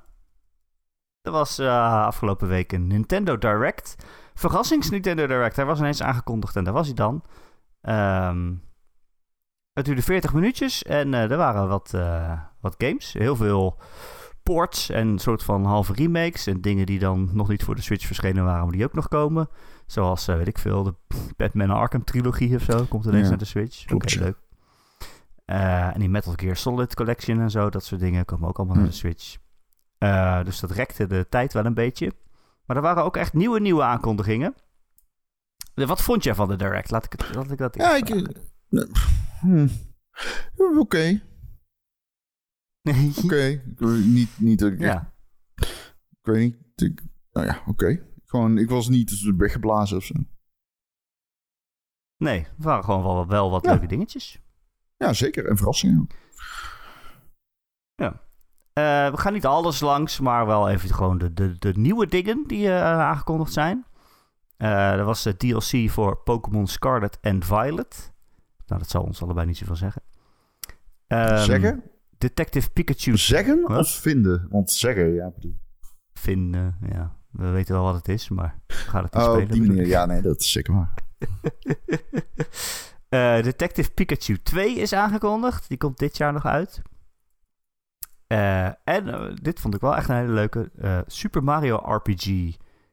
Er 1.22 1.32
was 1.32 1.60
eh, 1.60 2.06
afgelopen 2.06 2.48
week 2.48 2.72
een 2.72 2.88
Nintendo 2.88 3.38
Direct. 3.38 3.96
Verrassings 4.34 4.90
Nintendo 4.90 5.28
Direct. 5.28 5.56
Hij 5.56 5.66
was 5.66 5.80
ineens 5.80 6.02
aangekondigd 6.02 6.56
en 6.56 6.64
daar 6.64 6.74
was 6.74 6.86
hij 6.86 6.96
dan. 6.96 7.24
Ehm, 7.82 8.54
het 9.74 9.86
duurde 9.86 10.02
40 10.02 10.34
minuutjes 10.34 10.84
en 10.84 11.14
eh, 11.14 11.32
er 11.32 11.38
waren 11.38 11.68
wat, 11.68 11.94
eh, 11.94 12.40
wat 12.60 12.76
games. 12.78 13.14
Heel 13.14 13.36
veel 13.36 13.80
ports 14.44 14.90
en 14.90 15.08
een 15.08 15.20
soort 15.20 15.44
van 15.44 15.66
halve 15.66 15.94
remakes. 15.94 16.48
En 16.48 16.62
dingen 16.62 16.86
die 16.86 17.00
dan 17.00 17.30
nog 17.34 17.48
niet 17.48 17.64
voor 17.64 17.76
de 17.76 17.82
Switch 17.82 18.06
verschenen 18.06 18.44
waren, 18.44 18.64
maar 18.64 18.72
die 18.72 18.84
ook 18.86 18.94
nog 18.94 19.08
komen. 19.08 19.50
Zoals, 19.86 20.28
eh, 20.28 20.36
weet 20.36 20.48
ik 20.48 20.58
veel, 20.58 20.84
de 20.84 20.94
Batman 21.38 21.70
Arkham 21.70 22.04
trilogie 22.04 22.56
of 22.56 22.62
zo. 22.64 22.86
Komt 22.90 23.06
ineens 23.06 23.24
Ja, 23.24 23.30
naar 23.30 23.38
de 23.38 23.46
Switch. 23.46 23.92
Oké, 23.92 24.14
ja. 24.14 24.20
leuk. 24.20 24.38
En 25.46 26.00
die 26.00 26.10
Metal 26.10 26.34
Gear 26.36 26.56
Solid 26.56 26.96
Collection 26.96 27.40
en 27.40 27.50
zo, 27.52 27.70
dat 27.70 27.84
soort 27.84 28.02
dingen, 28.02 28.26
komen 28.26 28.48
ook 28.48 28.58
allemaal 28.58 28.76
naar 28.76 28.86
de 28.86 28.92
Hm. 28.92 28.98
Switch. 28.98 29.38
Dus 30.46 30.60
dat 30.60 30.72
rekte 30.72 31.08
de 31.08 31.26
tijd 31.30 31.54
wel 31.54 31.66
een 31.66 31.74
beetje. 31.74 32.14
Maar 32.66 32.76
er 32.76 32.82
waren 32.82 33.04
ook 33.04 33.18
echt 33.18 33.34
nieuwe, 33.34 33.60
nieuwe 33.60 33.84
aankondigingen. 33.84 34.56
Wat 35.74 36.02
vond 36.02 36.24
jij 36.24 36.36
van 36.36 36.48
de 36.48 36.56
Direct? 36.56 36.92
Laat 36.92 37.06
ik, 37.06 37.12
het, 37.12 37.36
laat 37.36 37.52
ik 37.52 37.58
dat 37.58 37.76
Ja, 37.76 37.96
ik... 37.96 38.10
eh, 39.42 39.50
hm. 39.50 39.68
Ja, 40.56 40.80
Oké, 40.80 41.22
oké. 43.24 43.62
Niet, 44.06 44.40
niet 44.40 44.60
dat 44.60 44.72
ik 44.72 44.80
ja. 44.80 45.14
Ik 46.10 46.20
weet 46.22 46.40
niet. 46.42 46.82
Ik, 46.82 47.02
nou 47.32 47.46
ja, 47.48 47.62
oké. 47.66 48.06
Gewoon, 48.26 48.58
ik 48.58 48.70
was 48.70 48.88
niet 48.90 49.34
weggeblazen 49.38 49.98
of 49.98 50.04
zo. 50.04 50.14
Nee, 52.18 52.40
het 52.40 52.64
waren 52.64 52.84
gewoon 52.84 53.04
wel, 53.04 53.28
wel 53.28 53.52
wat 53.52 53.66
Ja. 53.66 53.72
leuke 53.72 53.88
dingetjes. 53.88 54.40
Ja, 54.98 55.14
zeker. 55.14 55.48
En 55.48 55.58
verrassingen. 55.58 56.08
Eh, 58.74 59.12
we 59.12 59.18
gaan 59.18 59.34
niet 59.34 59.46
alles 59.46 59.80
langs, 59.80 60.20
maar 60.20 60.46
wel 60.46 60.70
even 60.70 60.96
gewoon 60.96 61.18
de, 61.18 61.34
de, 61.34 61.58
de 61.60 61.74
nieuwe 61.76 62.08
dingen 62.08 62.44
die 62.48 62.68
eh, 62.68 62.84
aangekondigd 63.00 63.54
zijn. 63.54 63.86
Eh, 64.58 64.92
er 64.92 65.04
was 65.04 65.24
de 65.24 65.38
DLC 65.38 65.90
voor 65.90 66.18
Pokémon 66.24 66.68
Scarlet 66.68 67.20
en 67.20 67.44
Violet. 67.44 68.11
Nou, 68.72 68.84
dat 68.84 68.92
zal 68.92 69.04
ons 69.04 69.22
allebei 69.24 69.46
niet 69.48 69.58
zoveel 69.58 69.76
zeggen. 69.76 70.02
Ehm, 71.08 71.44
zeggen? 71.44 71.84
Detective 72.18 72.70
Pikachu 72.72 73.18
Zeggen 73.18 73.62
Wat? 73.62 73.80
of 73.80 73.90
vinden? 73.92 74.48
Want 74.50 74.72
zeggen, 74.72 75.14
ja, 75.14 75.30
bedoel. 75.30 75.58
vinden. 76.14 76.78
Ja, 76.92 77.16
we 77.32 77.50
weten 77.50 77.74
wel 77.74 77.84
wat 77.84 77.96
het 77.96 78.08
is, 78.08 78.30
maar 78.30 78.60
we 78.68 78.74
gaan 78.74 79.04
het 79.04 79.14
niet 79.14 79.24
Oh, 79.24 79.32
spelen. 79.32 79.52
die 79.52 79.62
manier. 79.68 79.88
Ja, 79.88 80.06
nee, 80.06 80.22
dat 80.22 80.40
is 80.40 80.52
zeker 80.52 80.74
waar. 80.74 80.94
Eh, 83.10 83.42
Detective 83.44 83.92
Pikachu 83.92 84.38
2 84.44 84.76
is 84.76 84.94
aangekondigd. 84.94 85.68
Die 85.68 85.78
komt 85.78 85.98
dit 85.98 86.18
jaar 86.18 86.34
nog 86.34 86.46
uit. 86.46 86.82
Eh, 88.28 88.66
en 88.66 89.08
eh, 89.08 89.36
dit 89.42 89.60
vond 89.60 89.76
ik 89.76 89.82
wel 89.82 89.96
echt 89.96 90.10
een 90.10 90.16
hele 90.16 90.32
leuke. 90.34 90.72
Super 91.08 91.44
Mario 91.44 91.76
RPG. 91.76 92.24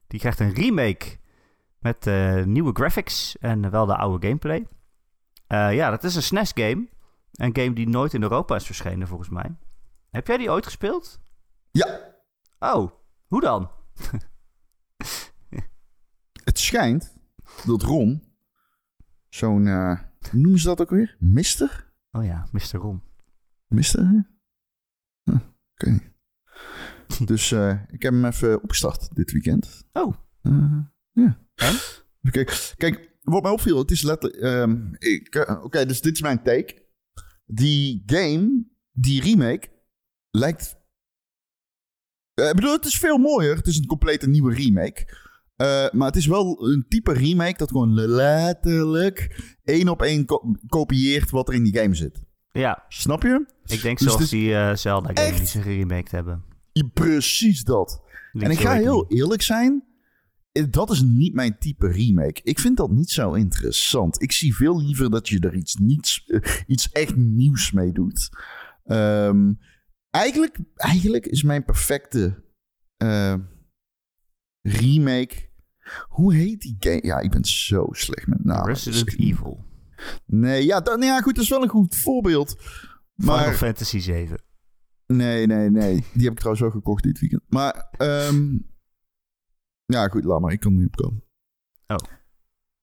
Die 0.07 0.19
krijgt 0.19 0.41
een 0.41 0.55
remake 0.55 1.17
met 1.79 2.11
nieuwe 2.47 2.73
graphics 2.73 3.39
en 3.39 3.71
wel 3.71 3.87
de 3.87 3.97
oude 3.97 4.27
gameplay. 4.27 4.67
Eh, 5.49 5.75
ja, 5.75 5.91
dat 5.91 6.05
is 6.05 6.15
een 6.15 6.23
SNES 6.23 6.53
game. 6.55 6.89
Een 7.33 7.57
game 7.57 7.73
die 7.73 7.89
nooit 7.89 8.15
in 8.15 8.23
Europa 8.23 8.55
is 8.55 8.67
verschenen 8.67 9.09
volgens 9.09 9.29
mij. 9.29 9.57
Heb 10.11 10.27
jij 10.27 10.37
die 10.37 10.51
ooit 10.51 10.65
gespeeld? 10.65 11.21
Ja, 11.71 12.17
Oh, 12.59 12.91
hoe 13.27 13.41
dan? 13.41 13.71
het 16.45 16.59
schijnt 16.59 17.15
dat 17.65 17.83
Ron 17.83 18.23
zo'n... 19.29 19.67
eh, 19.67 20.01
hoe 20.31 20.41
noemen 20.41 20.61
ze 20.61 20.67
dat 20.67 20.81
ook 20.81 20.91
weer? 20.91 21.17
Mister? 21.19 21.93
Oh 22.11 22.25
ja. 22.25 22.49
Mister? 23.69 24.03
Huh, 25.25 25.41
ik 25.75 25.83
weet 25.85 25.93
niet. 25.93 26.13
dus 27.29 27.53
eh, 27.53 27.83
ik 27.91 28.03
heb 28.03 28.13
hem 28.13 28.25
even 28.25 28.63
opgestart 28.63 29.15
dit 29.17 29.33
weekend. 29.33 29.87
Oh. 29.93 30.15
Ja. 31.13 31.39
En? 31.55 31.75
Kijk, 32.31 32.75
kijk, 32.77 33.18
wat 33.31 33.43
mij 33.43 33.51
opviel, 33.53 33.79
het 33.79 33.91
is 33.91 34.03
letterlijk... 34.03 34.43
ehm, 34.43 34.93
eh, 34.95 35.65
Oké, 35.65 35.87
dus 35.87 36.01
dit 36.01 36.15
is 36.15 36.21
mijn 36.21 36.43
take. 36.43 36.87
Die 37.47 38.03
game, 38.07 38.65
die 38.93 39.23
remake, 39.23 39.69
lijkt... 40.31 40.77
Eh, 42.35 42.49
ik 42.49 42.55
bedoel, 42.55 42.73
het 42.73 42.85
is 42.85 42.99
veel 42.99 43.19
mooier. 43.19 43.57
Het 43.57 43.67
is 43.67 43.77
een 43.79 43.87
complete 43.87 44.29
nieuwe 44.29 44.55
remake. 44.55 45.17
Eh, 45.57 45.91
maar 45.91 46.07
het 46.07 46.17
is 46.17 46.27
wel 46.27 46.69
een 46.69 46.85
type 46.89 47.13
remake 47.13 47.59
dat 47.59 47.71
gewoon 47.71 47.95
letterlijk 47.95 49.45
één 49.65 49.89
op 49.89 50.03
één 50.03 50.25
ko- 50.25 50.55
kopieert 50.67 51.31
wat 51.31 51.49
er 51.49 51.55
in 51.55 51.65
die 51.65 51.79
game 51.79 51.95
zit. 51.95 52.23
Ja, 52.53 52.85
Snap 52.89 53.23
je? 53.23 53.47
ik 53.65 53.83
denk 53.83 53.99
Dus 53.99 54.07
zoals 54.07 54.23
is 54.23 54.29
die 54.31 54.77
Zelda 54.77 55.09
game 55.15 55.21
echt- 55.29 55.37
die 55.39 55.47
ze 55.47 55.63
geremaked 55.63 56.11
hebben. 56.11 56.45
Ja, 56.73 56.87
precies 56.95 57.63
dat. 57.65 58.03
En 58.33 58.51
ik 58.51 58.61
ga 58.61 58.73
heel 58.75 59.07
eerlijk 59.09 59.43
zijn. 59.43 59.85
Eh, 60.53 60.65
Dat 60.71 60.91
is 60.91 61.03
niet 61.03 61.35
mijn 61.35 61.59
type 61.59 61.89
remake. 61.89 62.41
Ik 62.43 62.59
vind 62.59 62.77
dat 62.77 62.91
niet 62.91 63.11
zo 63.11 63.33
interessant. 63.33 64.23
Ik 64.23 64.33
zie 64.33 64.55
veel 64.57 64.83
liever 64.83 65.11
dat 65.11 65.29
je 65.29 65.41
er 65.41 65.55
iets, 65.55 65.75
niets, 65.75 66.25
eh, 66.27 66.41
iets 66.67 66.91
echt 66.91 67.17
nieuws 67.17 67.73
mee 67.73 67.93
doet. 67.93 68.29
Ehm, 68.85 69.53
eigenlijk, 70.11 70.59
eigenlijk 70.75 71.27
is 71.27 71.43
mijn 71.43 71.65
perfecte 71.65 72.47
eh, 72.97 73.35
remake. 74.63 75.47
Hoe 76.09 76.35
heet 76.35 76.61
die 76.61 76.77
game? 76.79 77.01
Ja, 77.03 77.19
ik 77.19 77.31
ben 77.31 77.45
zo 77.45 77.87
slecht 77.91 78.27
met 78.27 78.45
namen. 78.45 78.67
Resident 78.67 79.19
Evil. 79.19 79.67
Nee, 80.27 80.65
ja, 80.65 80.81
dan, 80.81 81.01
ja, 81.03 81.21
goed, 81.21 81.35
dat 81.35 81.45
is 81.45 81.51
wel 81.51 81.63
een 81.63 81.69
goed 81.69 81.97
voorbeeld. 81.97 82.57
Final 83.17 83.53
Fantasy 83.53 83.99
7. 83.99 84.43
Nee, 85.07 85.47
nee, 85.47 85.71
nee. 85.71 86.05
Die 86.13 86.23
heb 86.23 86.33
ik 86.33 86.39
trouwens 86.39 86.65
ook 86.67 86.73
gekocht 86.73 87.03
dit 87.03 87.21
weekend. 87.21 87.43
Maar, 87.49 87.89
ehm 87.97 88.57
ja, 89.93 90.09
goed, 90.09 90.25
laat 90.25 90.41
maar. 90.41 90.53
Ik 90.53 90.61
kan 90.61 90.73
er 90.73 90.79
niet 90.79 90.87
op 90.87 90.97
komen. 90.97 91.23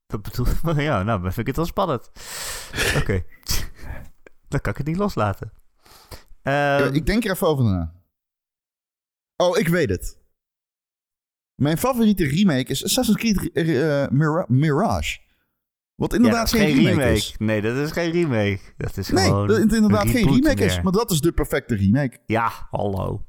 Dat 0.08 0.22
bedoel 0.22 0.46
Ja, 0.90 1.04
nou, 1.04 1.22
dan 1.22 1.34
vind 1.34 1.38
ik 1.38 1.48
het 1.48 1.56
wel 1.56 1.66
spannend. 1.66 2.12
Oké. 3.00 3.24
dan 4.52 4.60
kan 4.62 4.72
ik 4.72 4.78
het 4.78 4.88
niet 4.88 4.98
loslaten. 4.98 5.52
Ehm, 6.42 6.84
Eh, 6.84 6.94
ik 6.94 7.06
denk 7.06 7.26
er 7.26 7.32
even 7.32 7.48
over 7.48 7.64
na. 7.66 7.94
Oh, 9.36 9.58
ik 9.58 9.68
weet 9.68 9.90
het. 9.90 10.20
Mijn 11.62 11.78
favoriete 11.78 12.26
remake 12.26 12.72
is 12.72 12.84
Assassin's 12.84 13.18
Creed 13.18 13.52
eh, 13.52 14.08
Mira- 14.10 14.46
Mirage. 14.48 15.20
Wat 15.96 16.14
inderdaad 16.14 16.50
geen, 16.50 16.76
remake, 16.86 17.12
is. 17.12 17.36
Nee, 17.38 17.62
dat 17.62 17.76
is 17.76 17.92
geen 17.92 18.12
remake. 18.12 18.60
Dat 18.78 18.98
is 18.98 19.10
Nee, 19.10 19.26
gewoon 19.26 19.48
dat 19.48 19.58
het 19.58 19.74
inderdaad 19.74 20.04
een 20.04 20.10
geen 20.10 20.34
remake 20.34 20.64
is. 20.64 20.82
Maar 20.82 20.92
dat 20.92 21.12
is 21.12 21.22
de 21.22 21.32
perfecte 21.32 21.76
remake. 21.76 22.18
Ja, 22.26 22.68
hallo. 22.72 23.26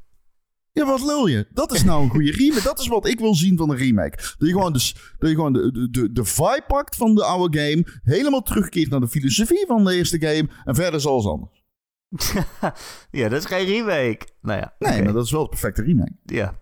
Ja, 0.77 0.85
wat 0.85 1.03
lul 1.03 1.27
je? 1.27 1.47
Dat 1.53 1.73
is 1.73 1.85
nou 1.85 2.03
een 2.03 2.11
goede 2.11 2.33
remake. 2.41 2.63
Dat 2.63 2.79
is 2.79 2.87
wat 2.87 3.07
ik 3.07 3.19
wil 3.19 3.35
zien 3.35 3.57
van 3.57 3.71
een 3.71 3.77
remake. 3.77 4.17
Dat 4.17 4.49
je 4.49 4.53
gewoon, 4.53 4.73
dus, 4.73 4.93
dat 5.19 5.29
je 5.29 5.35
gewoon 5.35 5.53
de, 5.53 5.91
de, 5.91 6.13
de, 6.13 6.25
vibe 6.25 6.65
pakt 6.67 6.97
van 6.97 7.15
de 7.15 7.25
oude 7.25 7.59
game. 7.59 8.01
Helemaal 8.03 8.43
terugkeert 8.43 8.91
naar 8.91 9.01
de 9.01 9.09
filosofie 9.09 9.65
van 9.67 9.85
de 9.85 9.95
eerste 9.95 10.21
game. 10.21 10.49
En 10.65 10.75
verder 10.75 10.95
is 10.95 11.07
alles 11.07 11.27
anders. 11.27 11.65
ja, 13.21 13.29
dat 13.29 13.39
is 13.39 13.45
geen 13.45 13.67
remake. 13.67 14.27
Nou 14.41 14.61
ja, 14.61 14.75
Nee, 14.79 15.03
maar 15.03 15.13
dat 15.13 15.25
is 15.25 15.31
wel 15.31 15.43
de 15.43 15.49
perfecte 15.49 15.83
remake. 15.83 16.17
Ja, 16.25 16.61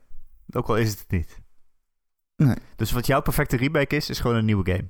ook 0.50 0.68
al 0.68 0.76
is 0.76 0.90
het 0.90 0.98
het 0.98 1.10
niet. 1.10 1.42
Nee. 2.36 2.56
Dus 2.76 2.92
wat 2.92 3.06
jouw 3.06 3.22
perfecte 3.22 3.56
remake 3.56 3.96
is, 3.96 4.10
is 4.10 4.20
gewoon 4.20 4.36
een 4.36 4.44
nieuwe 4.44 4.70
game. 4.70 4.88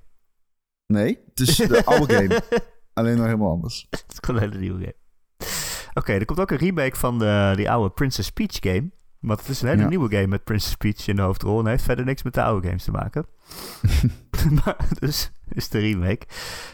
Nee, 0.86 1.18
het 1.28 1.40
is 1.40 1.56
de 1.56 1.84
oude 1.84 2.14
game. 2.16 2.42
Alleen 2.92 3.16
nog 3.16 3.24
helemaal 3.24 3.50
anders. 3.50 3.86
Het 3.90 4.04
is 4.08 4.18
gewoon 4.20 4.42
een 4.42 4.48
hele 4.48 4.60
nieuwe 4.60 4.80
game. 4.80 4.96
Oké, 5.94 6.12
er 6.12 6.24
komt 6.24 6.40
ook 6.40 6.50
een 6.50 6.56
remake 6.56 6.96
van 6.96 7.18
de, 7.18 7.52
die 7.56 7.70
oude 7.70 7.94
Princess 7.94 8.30
Peach 8.30 8.56
game. 8.60 8.90
Want 9.26 9.40
het 9.40 9.48
is 9.48 9.62
een 9.62 9.68
hele 9.68 9.82
Ja. 9.82 9.88
nieuwe 9.88 10.10
game 10.10 10.26
met 10.26 10.44
Princess 10.44 10.74
Peach 10.74 11.06
in 11.08 11.16
de 11.16 11.22
hoofdrol. 11.22 11.58
En 11.60 11.66
heeft 11.66 11.84
verder 11.84 12.04
niks 12.04 12.22
met 12.22 12.34
de 12.34 12.42
oude 12.42 12.66
games 12.66 12.84
te 12.84 12.90
maken. 12.90 13.26
maar, 14.64 14.76
dus 14.98 15.30
is 15.48 15.68
de 15.68 15.78
remake. 15.78 16.26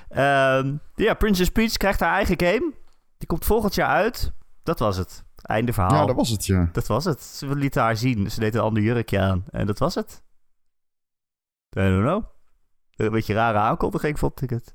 Ehm, 0.09 0.77
ja, 0.95 1.15
Princess 1.15 1.51
Peach 1.51 1.77
krijgt 1.77 2.01
haar 2.01 2.15
eigen 2.15 2.41
game. 2.41 2.73
Die 3.19 3.29
komt 3.29 3.45
volgend 3.45 3.75
jaar 3.75 3.89
uit. 3.89 4.33
Dat 4.63 4.79
was 4.79 4.97
het. 4.97 5.25
Einde 5.43 5.73
verhaal. 5.73 6.01
Ja, 6.01 6.07
dat 6.07 6.17
was 6.17 6.29
het, 6.29 6.47
ja. 6.47 6.69
Dat 6.73 6.87
was 6.87 7.05
het. 7.05 7.23
Ze 7.23 7.57
lieten 7.57 7.83
haar 7.83 7.97
zien. 7.97 8.31
Ze 8.31 8.41
deed 8.41 8.55
een 8.55 8.61
ander 8.61 8.83
jurkje 8.83 9.19
aan. 9.21 9.45
En 9.51 9.67
dat 9.67 9.79
was 9.79 9.95
het. 9.95 10.23
I 11.77 11.81
don't 11.81 12.03
know. 12.03 12.25
Een 12.97 13.11
beetje 13.11 13.35
rare 13.35 13.59
aankondiging 13.59 14.19
vond 14.19 14.43
ik 14.43 14.51
het. 14.51 14.75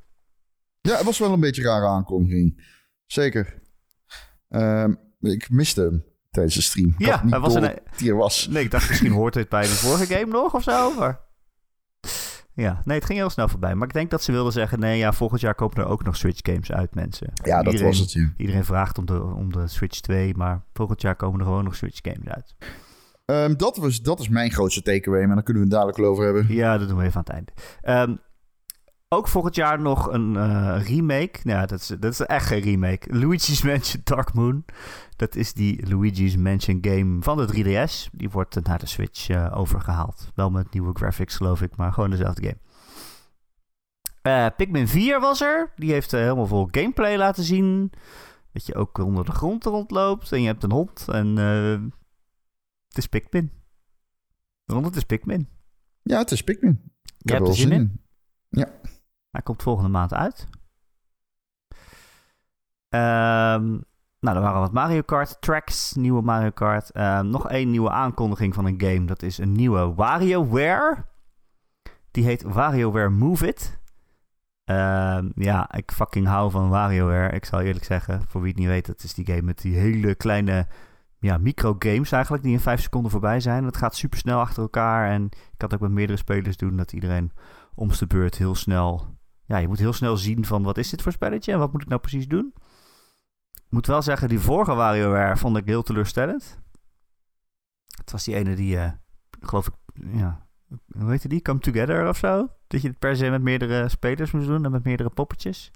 Ja, 0.81 0.95
het 0.95 1.05
was 1.05 1.19
wel 1.19 1.33
een 1.33 1.39
beetje 1.39 1.61
een 1.61 1.67
rare 1.67 1.87
aankondiging. 1.87 2.63
Zeker. 3.05 3.61
Ehm, 4.49 4.93
ik 5.19 5.49
miste 5.49 5.81
hem 5.81 6.05
tijdens 6.35 6.55
de 6.55 6.61
stream. 6.61 6.93
Ja, 6.97 7.23
hij 7.29 7.39
was 7.39 7.55
een- 7.55 7.61
dat 7.61 7.79
hij 7.95 8.07
er 8.09 8.15
was. 8.15 8.47
Nee, 8.47 8.63
ik 8.63 8.71
dacht 8.71 8.89
misschien 8.89 9.11
hoort 9.11 9.33
het 9.35 9.49
bij 9.49 9.61
de 9.61 9.67
vorige 9.67 10.05
game 10.05 10.31
nog 10.31 10.53
of 10.53 10.63
zo. 10.63 10.93
Maar... 10.99 11.19
Ja, 12.53 12.81
nee, 12.85 12.97
het 12.97 13.05
ging 13.05 13.19
heel 13.19 13.29
snel 13.29 13.47
voorbij. 13.47 13.75
Maar 13.75 13.87
ik 13.87 13.93
denk 13.93 14.09
dat 14.09 14.23
ze 14.23 14.31
wilden 14.31 14.53
zeggen... 14.53 14.79
nee, 14.79 14.97
ja, 14.97 15.13
volgend 15.13 15.41
jaar 15.41 15.55
komen 15.55 15.77
er 15.77 15.85
ook 15.87 16.03
nog 16.03 16.15
Switch 16.15 16.39
games 16.43 16.71
uit, 16.71 16.95
mensen. 16.95 17.31
Ja, 17.43 17.55
dat 17.63 17.65
Iedereen- 17.73 17.87
was 17.91 17.99
het, 17.99 18.11
ja. 18.11 18.33
Iedereen 18.37 18.65
vraagt 18.65 18.97
om 18.97 19.05
de, 19.05 19.21
om 19.23 19.51
de 19.51 19.67
Switch 19.67 19.99
2, 19.99 20.35
maar 20.35 20.63
volgend 20.73 21.01
jaar 21.01 21.15
komen 21.15 21.39
er 21.39 21.45
gewoon 21.45 21.63
nog 21.63 21.75
Switch 21.75 21.99
games 22.01 22.27
uit. 22.27 22.55
Ehm, 23.25 23.55
dat, 23.55 23.77
was, 23.77 24.01
dat 24.01 24.19
is 24.19 24.29
mijn 24.29 24.51
grootste 24.51 24.81
takeaway, 24.81 25.25
maar 25.25 25.35
daar 25.35 25.43
kunnen 25.43 25.63
we 25.63 25.69
het 25.69 25.77
dadelijk 25.77 26.09
over 26.11 26.23
hebben. 26.25 26.45
Ja, 26.49 26.77
dat 26.77 26.87
doen 26.87 26.97
we 26.97 27.03
even 27.03 27.15
aan 27.15 27.23
het 27.25 27.33
einde. 27.33 27.51
Ehm, 27.81 28.15
ook 29.07 29.27
volgend 29.27 29.55
jaar 29.55 29.81
nog 29.81 30.11
een 30.11 30.35
eh, 30.35 30.87
remake. 30.87 31.39
Nou, 31.43 31.59
ja, 31.59 31.65
dat 31.65 31.79
is, 31.79 31.87
dat 31.87 32.11
is 32.11 32.19
echt 32.19 32.47
geen 32.47 32.61
remake. 32.61 33.15
Luigi's 33.17 33.61
Mansion 33.63 34.01
Dark 34.03 34.33
Moon. 34.33 34.65
Dat 35.15 35.35
is 35.35 35.53
die 35.53 35.87
Luigi's 35.89 36.35
Mansion 36.37 36.77
game 36.81 37.17
van 37.21 37.37
de 37.37 37.53
3DS. 37.53 38.09
Die 38.11 38.29
wordt 38.29 38.63
naar 38.63 38.79
de 38.79 38.85
Switch 38.85 39.29
eh, 39.29 39.57
overgehaald. 39.57 40.31
Wel 40.35 40.49
met 40.49 40.73
nieuwe 40.73 40.93
graphics, 40.93 41.35
geloof 41.35 41.61
ik, 41.61 41.75
maar 41.75 41.93
gewoon 41.93 42.09
dezelfde 42.09 42.41
game. 42.41 42.57
Eh, 44.21 44.55
Pikmin 44.55 44.87
4 44.87 45.19
was 45.19 45.41
er. 45.41 45.71
Die 45.75 45.91
heeft 45.91 46.11
helemaal 46.11 46.47
vol 46.47 46.67
gameplay 46.71 47.17
laten 47.17 47.43
zien. 47.43 47.91
Dat 48.51 48.65
je 48.65 48.75
ook 48.75 48.97
onder 48.97 49.25
de 49.25 49.31
grond 49.31 49.63
rondloopt. 49.65 50.31
En 50.31 50.41
je 50.41 50.47
hebt 50.47 50.63
een 50.63 50.71
hond. 50.71 51.05
En 51.07 51.35
het 52.87 52.97
is 52.97 53.07
Pikmin. 53.07 53.51
Ron, 54.65 54.83
het 54.83 54.95
is 54.95 55.03
Pikmin. 55.03 55.47
Ja, 56.01 56.17
het 56.17 56.31
is 56.31 56.41
Pikmin. 56.43 56.81
Ik 57.03 57.11
Je 57.17 57.33
heb 57.33 57.43
hebt 57.43 57.47
er 57.47 57.55
zin 57.61 57.71
in? 57.71 58.03
in. 58.49 58.65
Hij 59.35 59.43
komt 59.43 59.63
volgende 59.63 59.89
maand 59.89 60.13
uit. 60.13 60.47
Ehm, 62.89 63.65
nou, 64.19 64.35
er 64.35 64.41
waren 64.41 64.59
wat 64.59 64.71
Mario 64.71 65.01
Kart 65.01 65.41
tracks, 65.41 65.93
nieuwe 65.93 66.21
Mario 66.21 66.49
Kart. 66.49 66.91
Ehm, 66.91 67.29
nog 67.29 67.49
één 67.49 67.71
nieuwe 67.71 67.89
aankondiging 67.89 68.53
van 68.53 68.65
een 68.65 68.81
game. 68.81 69.05
Dat 69.05 69.21
is 69.21 69.37
een 69.37 69.51
nieuwe 69.51 69.93
WarioWare. 69.93 71.05
Die 72.11 72.23
heet 72.23 72.43
WarioWare 72.43 73.09
Move 73.09 73.47
It. 73.47 73.79
Ehm, 74.63 75.29
ja, 75.35 75.73
ik 75.73 75.91
fucking 75.91 76.27
hou 76.27 76.51
van 76.51 76.69
WarioWare. 76.69 77.35
Ik 77.35 77.45
zal 77.45 77.61
eerlijk 77.61 77.85
zeggen, 77.85 78.21
voor 78.27 78.41
wie 78.41 78.49
het 78.49 78.59
niet 78.59 78.67
weet, 78.67 78.85
dat 78.85 79.03
is 79.03 79.13
die 79.13 79.25
game 79.25 79.41
met 79.41 79.61
die 79.61 79.75
hele 79.75 80.15
kleine 80.15 80.67
ja, 81.19 81.37
microgames 81.37 82.11
eigenlijk, 82.11 82.43
die 82.43 82.53
in 82.53 82.59
vijf 82.59 82.81
seconden 82.81 83.11
voorbij 83.11 83.39
zijn. 83.39 83.63
Dat 83.63 83.77
gaat 83.77 83.95
super 83.95 84.19
snel 84.19 84.39
achter 84.39 84.61
elkaar. 84.61 85.09
En 85.09 85.23
ik 85.25 85.57
kan 85.57 85.69
het 85.69 85.73
ook 85.73 85.87
met 85.87 85.91
meerdere 85.91 86.17
spelers 86.17 86.57
doen, 86.57 86.77
dat 86.77 86.93
iedereen 86.93 87.31
om 87.75 87.89
de 87.99 88.07
beurt 88.07 88.37
heel 88.37 88.55
snel... 88.55 89.14
Ja, 89.45 89.57
je 89.57 89.67
moet 89.67 89.79
heel 89.79 89.93
snel 89.93 90.17
zien 90.17 90.45
van 90.45 90.63
wat 90.63 90.77
is 90.77 90.89
dit 90.89 91.01
voor 91.01 91.11
spelletje 91.11 91.51
en 91.51 91.59
wat 91.59 91.71
moet 91.71 91.81
ik 91.81 91.87
nou 91.87 92.01
precies 92.01 92.27
doen. 92.27 92.53
Ik 93.53 93.71
moet 93.71 93.87
wel 93.87 94.01
zeggen, 94.01 94.29
die 94.29 94.39
vorige 94.39 94.73
WarioWare 94.73 95.37
vond 95.37 95.57
ik 95.57 95.65
heel 95.65 95.83
teleurstellend. 95.83 96.59
Het 97.97 98.11
was 98.11 98.23
die 98.23 98.35
ene 98.35 98.55
die, 98.55 98.75
uh, 98.75 98.91
geloof 99.41 99.67
ik, 99.67 99.73
ja, 100.11 100.47
hoe 100.97 101.09
heette 101.09 101.27
die? 101.27 101.41
Come 101.41 101.59
Together 101.59 102.07
of 102.07 102.17
zo? 102.17 102.47
Dat 102.67 102.81
je 102.81 102.87
het 102.87 102.99
per 102.99 103.15
se 103.15 103.29
met 103.29 103.41
meerdere 103.41 103.89
spelers 103.89 104.31
moest 104.31 104.47
doen 104.47 104.65
en 104.65 104.71
met 104.71 104.83
meerdere 104.83 105.09
poppetjes. 105.09 105.71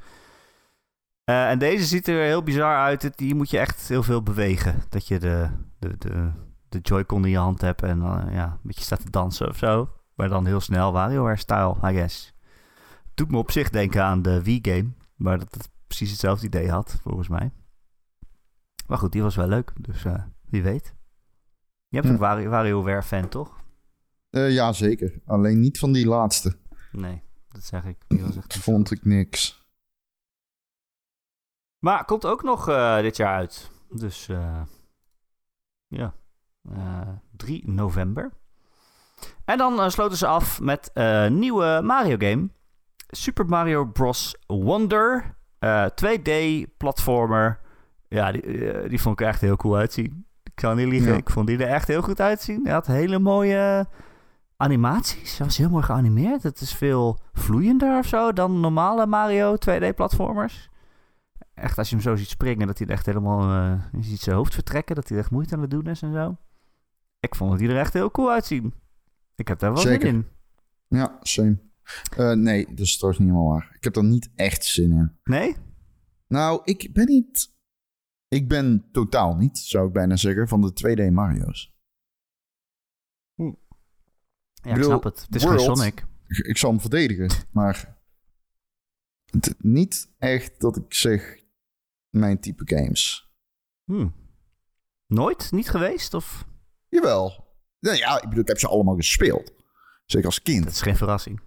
Uh, 1.29 1.49
en 1.49 1.59
deze 1.59 1.85
ziet 1.85 2.07
er 2.07 2.23
heel 2.23 2.43
bizar 2.43 2.75
uit. 2.75 3.17
Die 3.17 3.35
moet 3.35 3.49
je 3.49 3.59
echt 3.59 3.87
heel 3.87 4.03
veel 4.03 4.23
bewegen. 4.23 4.83
Dat 4.89 5.07
je 5.07 5.19
de, 5.19 5.49
de, 5.79 5.97
de, 5.97 6.31
de 6.69 6.79
Joy-Con 6.79 7.25
in 7.25 7.31
je 7.31 7.37
hand 7.37 7.61
hebt 7.61 7.83
en 7.83 7.99
uh, 7.99 8.23
ja, 8.31 8.45
een 8.45 8.59
beetje 8.61 8.83
staat 8.83 9.01
te 9.01 9.09
dansen 9.09 9.47
of 9.47 9.57
zo. 9.57 9.89
Maar 10.15 10.29
dan 10.29 10.45
heel 10.45 10.59
snel 10.59 10.91
WarioWare-style, 10.91 11.75
I 11.83 11.93
guess. 11.93 12.33
Doet 13.19 13.31
me 13.31 13.37
op 13.37 13.51
zich 13.51 13.69
denken 13.69 14.03
aan 14.03 14.21
de 14.21 14.43
Wii-game. 14.43 14.93
Maar 15.15 15.39
dat 15.39 15.53
het 15.53 15.69
precies 15.87 16.09
hetzelfde 16.09 16.45
idee 16.45 16.69
had, 16.69 16.99
volgens 17.03 17.27
mij. 17.27 17.51
Maar 18.87 18.97
goed, 18.97 19.11
die 19.11 19.21
was 19.21 19.35
wel 19.35 19.47
leuk. 19.47 19.73
Dus 19.79 20.05
uh, 20.05 20.23
wie 20.45 20.63
weet. 20.63 20.95
Je 21.87 21.95
hebt 21.95 22.07
hm. 22.07 22.13
ook 22.13 22.19
Wario, 22.19 22.49
WarioWare-fan, 22.49 23.29
toch? 23.29 23.63
Uh, 24.29 24.51
ja, 24.51 24.73
zeker. 24.73 25.21
Alleen 25.25 25.59
niet 25.59 25.79
van 25.79 25.91
die 25.91 26.07
laatste. 26.07 26.57
Nee, 26.91 27.21
dat 27.47 27.63
zeg 27.63 27.85
ik. 27.85 27.97
Die 28.07 28.21
was 28.21 28.35
echt 28.35 28.57
Vond 28.57 28.91
ik 28.91 29.05
niks. 29.05 29.67
Maar 31.79 32.05
komt 32.05 32.25
ook 32.25 32.43
nog 32.43 32.69
uh, 32.69 32.99
dit 33.01 33.17
jaar 33.17 33.35
uit. 33.35 33.71
Dus 33.89 34.25
ja, 35.87 36.15
3 37.31 37.69
november. 37.69 38.31
En 39.45 39.57
dan 39.57 39.91
sloten 39.91 40.17
ze 40.17 40.27
af 40.27 40.61
met 40.61 40.91
een 40.93 41.39
nieuwe 41.39 41.81
Mario 41.83 42.15
game. 42.17 42.49
Super 43.09 43.45
Mario 43.45 43.85
Bros. 43.85 44.35
Wonder. 44.47 45.37
2D-platformer. 46.05 47.59
Ja, 48.07 48.31
die, 48.31 48.87
die 48.87 49.01
vond 49.01 49.19
ik 49.19 49.27
echt 49.27 49.41
heel 49.41 49.55
cool 49.55 49.75
uitzien. 49.75 50.25
Ik 50.43 50.51
kan 50.55 50.75
niet 50.75 50.87
liegen. 50.87 51.17
Ik 51.17 51.29
vond 51.29 51.47
die 51.47 51.57
er 51.57 51.67
echt 51.67 51.87
heel 51.87 52.01
goed 52.01 52.21
uitzien. 52.21 52.63
Hij 52.63 52.73
had 52.73 52.87
hele 52.87 53.19
mooie 53.19 53.87
animaties. 54.57 55.37
Hij 55.37 55.45
was 55.45 55.57
heel 55.57 55.69
mooi 55.69 55.83
geanimeerd. 55.83 56.43
Het 56.43 56.61
is 56.61 56.73
veel 56.73 57.19
vloeiender 57.33 57.97
of 57.97 58.05
zo 58.05 58.33
dan 58.33 58.59
normale 58.59 59.05
Mario 59.05 59.55
2D-platformers. 59.55 60.69
Echt, 61.53 61.77
als 61.77 61.89
je 61.89 61.95
hem 61.95 62.03
zo 62.03 62.15
ziet 62.15 62.29
springen, 62.29 62.67
dat 62.67 62.77
hij 62.77 62.87
echt 62.87 63.05
helemaal... 63.05 63.49
Uh, 63.49 63.81
je 63.91 64.03
ziet 64.03 64.19
zijn 64.19 64.35
hoofd 64.35 64.53
vertrekken, 64.53 64.95
dat 64.95 65.09
hij 65.09 65.17
echt 65.17 65.31
moeite 65.31 65.55
aan 65.55 65.61
het 65.61 65.69
doen 65.69 65.87
is 65.87 66.01
en 66.01 66.13
zo. 66.13 66.35
Ik 67.19 67.35
vond 67.35 67.51
dat 67.51 67.59
hij 67.59 67.69
er 67.69 67.77
echt 67.77 67.93
heel 67.93 68.11
cool 68.11 68.31
uitzien. 68.31 68.73
Ik 69.35 69.47
heb 69.47 69.59
daar 69.59 69.73
wel 69.73 69.81
zin 69.81 69.99
in. 69.99 70.27
Ja, 70.87 71.17
same. 71.21 71.57
Uh, 72.17 72.31
nee, 72.31 72.65
dat 72.65 72.79
is 72.79 72.95
trouwens 72.95 73.23
niet 73.23 73.31
helemaal 73.31 73.53
waar. 73.53 73.75
Ik 73.75 73.83
heb 73.83 73.95
er 73.95 74.03
niet 74.03 74.29
echt 74.35 74.65
zin 74.65 74.91
in. 74.91 75.17
Nee? 75.23 75.55
Nou, 76.27 76.61
ik 76.63 76.93
ben 76.93 77.05
niet... 77.05 77.57
Ik 78.27 78.47
ben 78.47 78.89
totaal 78.91 79.35
niet, 79.35 79.57
zou 79.57 79.87
ik 79.87 79.93
bijna 79.93 80.15
zeggen, 80.15 80.47
van 80.47 80.61
de 80.61 80.71
2D 80.71 81.13
Mario's. 81.13 81.73
Hm. 83.35 83.53
Ja, 84.53 84.75
ik, 84.75 84.83
snap 84.83 85.03
het. 85.03 85.21
Het 85.21 85.35
is 85.35 85.43
World, 85.43 85.61
Sonic. 85.61 86.05
Ik, 86.27 86.57
zal 86.57 86.69
hem 86.69 86.79
verdedigen, 86.79 87.29
maar... 87.51 87.97
Het, 89.25 89.55
niet 89.57 90.13
echt 90.17 90.59
dat 90.59 90.77
ik 90.77 90.93
zeg 90.93 91.43
mijn 92.09 92.39
type 92.39 92.75
games. 92.75 93.31
Hm. 93.83 94.09
Nooit? 95.05 95.51
Niet 95.51 95.69
geweest? 95.69 96.13
Of? 96.13 96.47
Jawel. 96.89 97.47
Nou 97.79 97.97
ja, 97.97 98.15
ik 98.15 98.29
bedoel, 98.29 98.41
ik 98.41 98.47
heb 98.47 98.59
ze 98.59 98.67
allemaal 98.67 98.95
gespeeld. 98.95 99.53
Zeker 100.05 100.27
als 100.27 100.41
kind. 100.41 100.63
Dat 100.63 100.73
is 100.73 100.81
geen 100.81 100.97
verrassing. 100.97 101.41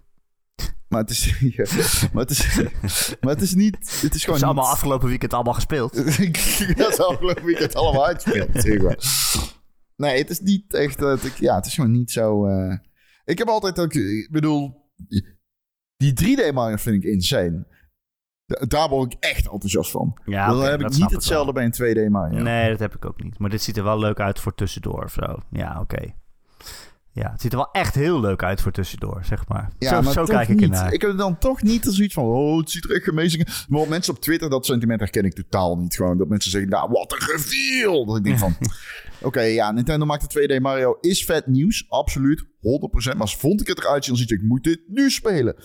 Maar 0.93 1.01
het 1.01 1.09
is, 1.09 1.39
ja, 1.55 1.65
maar 2.13 2.25
het 2.25 2.29
is, 2.29 3.15
maar 3.21 3.33
het 3.33 3.41
is 3.41 3.53
niet. 3.53 4.01
Het 4.01 4.15
is 4.15 4.23
gewoon. 4.23 4.39
Het 4.39 4.47
allemaal 4.47 4.69
afgelopen 4.69 5.07
weekend 5.07 5.33
allemaal 5.33 5.53
gespeeld. 5.53 5.97
ik 6.19 6.37
heb 6.37 6.87
afgelopen 6.87 7.45
weekend 7.45 7.75
allemaal 7.75 8.05
uitgespeeld. 8.05 8.49
Zeg 8.53 9.41
Nee, 9.95 10.17
het 10.17 10.29
is 10.29 10.39
niet 10.39 10.73
echt. 10.73 10.97
Dat 10.97 11.23
ik, 11.23 11.33
ja, 11.33 11.55
het 11.55 11.65
is 11.65 11.73
gewoon 11.73 11.91
niet 11.91 12.11
zo. 12.11 12.47
Uh... 12.47 12.77
Ik 13.25 13.37
heb 13.37 13.47
altijd 13.47 13.79
ook. 13.79 13.93
Ik 13.93 14.31
bedoel. 14.31 14.91
Die 15.97 16.37
3D 16.37 16.53
Mario 16.53 16.75
vind 16.75 17.03
ik 17.03 17.11
insane. 17.11 17.65
Daar 18.67 18.89
word 18.89 19.13
ik 19.13 19.19
echt 19.19 19.49
enthousiast 19.51 19.91
van. 19.91 20.17
Ja, 20.25 20.47
dan 20.47 20.63
heb 20.63 20.81
ik 20.81 20.89
niet 20.89 21.11
hetzelfde 21.11 21.53
bij 21.53 21.65
een 21.65 22.07
2D 22.07 22.11
Mario. 22.11 22.41
Nee, 22.41 22.69
dat 22.69 22.79
heb 22.79 22.95
ik 22.95 23.05
ook 23.05 23.23
niet. 23.23 23.39
Maar 23.39 23.49
dit 23.49 23.61
ziet 23.61 23.77
er 23.77 23.83
wel 23.83 23.99
leuk 23.99 24.19
uit 24.19 24.39
voor 24.39 24.55
tussendoor 24.55 25.03
of 25.03 25.11
zo. 25.11 25.39
Ja, 25.51 25.79
oké. 25.79 26.13
Ja, 27.15 27.31
het 27.31 27.41
ziet 27.41 27.51
er 27.51 27.57
wel 27.57 27.71
echt 27.71 27.95
heel 27.95 28.19
leuk 28.19 28.43
uit 28.43 28.61
voor 28.61 28.71
tussendoor, 28.71 29.21
zeg 29.23 29.47
maar. 29.47 29.71
Ja, 29.79 29.89
zo, 29.89 30.01
maar 30.01 30.13
zo 30.13 30.23
kijk 30.23 30.49
ik 30.49 30.61
ernaar. 30.61 30.93
Ik 30.93 31.01
heb 31.01 31.17
dan 31.17 31.37
toch 31.37 31.61
niet 31.61 31.85
zoiets 31.89 32.13
van, 32.13 32.23
oh, 32.23 32.57
het 32.57 32.71
ziet 32.71 32.83
er 32.83 32.95
echt 32.95 33.09
amazing 33.09 33.65
Maar 33.67 33.87
mensen 33.87 34.13
op 34.13 34.21
Twitter, 34.21 34.49
dat 34.49 34.65
sentiment 34.65 34.99
herken 34.99 35.25
ik 35.25 35.33
totaal 35.33 35.77
niet. 35.77 35.95
Gewoon 35.95 36.17
dat 36.17 36.27
mensen 36.27 36.51
zeggen, 36.51 36.69
nou, 36.69 36.89
wat 36.91 37.11
een 37.11 37.27
reveal. 37.27 38.05
Dat 38.05 38.17
ik 38.17 38.23
denk 38.23 38.37
van, 38.37 38.55
oké, 39.21 39.41
ja, 39.41 39.71
Nintendo 39.71 40.05
maakt 40.05 40.33
de 40.33 40.57
2D 40.57 40.61
Mario. 40.61 40.97
Is 41.01 41.25
vet 41.25 41.47
nieuws, 41.47 41.85
absoluut, 41.89 42.43
100%. 42.43 43.17
Maar 43.17 43.29
vond 43.29 43.61
ik 43.61 43.67
het 43.67 43.79
eruit 43.79 44.05
zien, 44.05 44.15
dan 44.15 44.23
zie 44.23 44.35
ik, 44.35 44.41
ik 44.41 44.47
moet 44.47 44.63
dit 44.63 44.81
nu 44.87 45.09
spelen. 45.09 45.55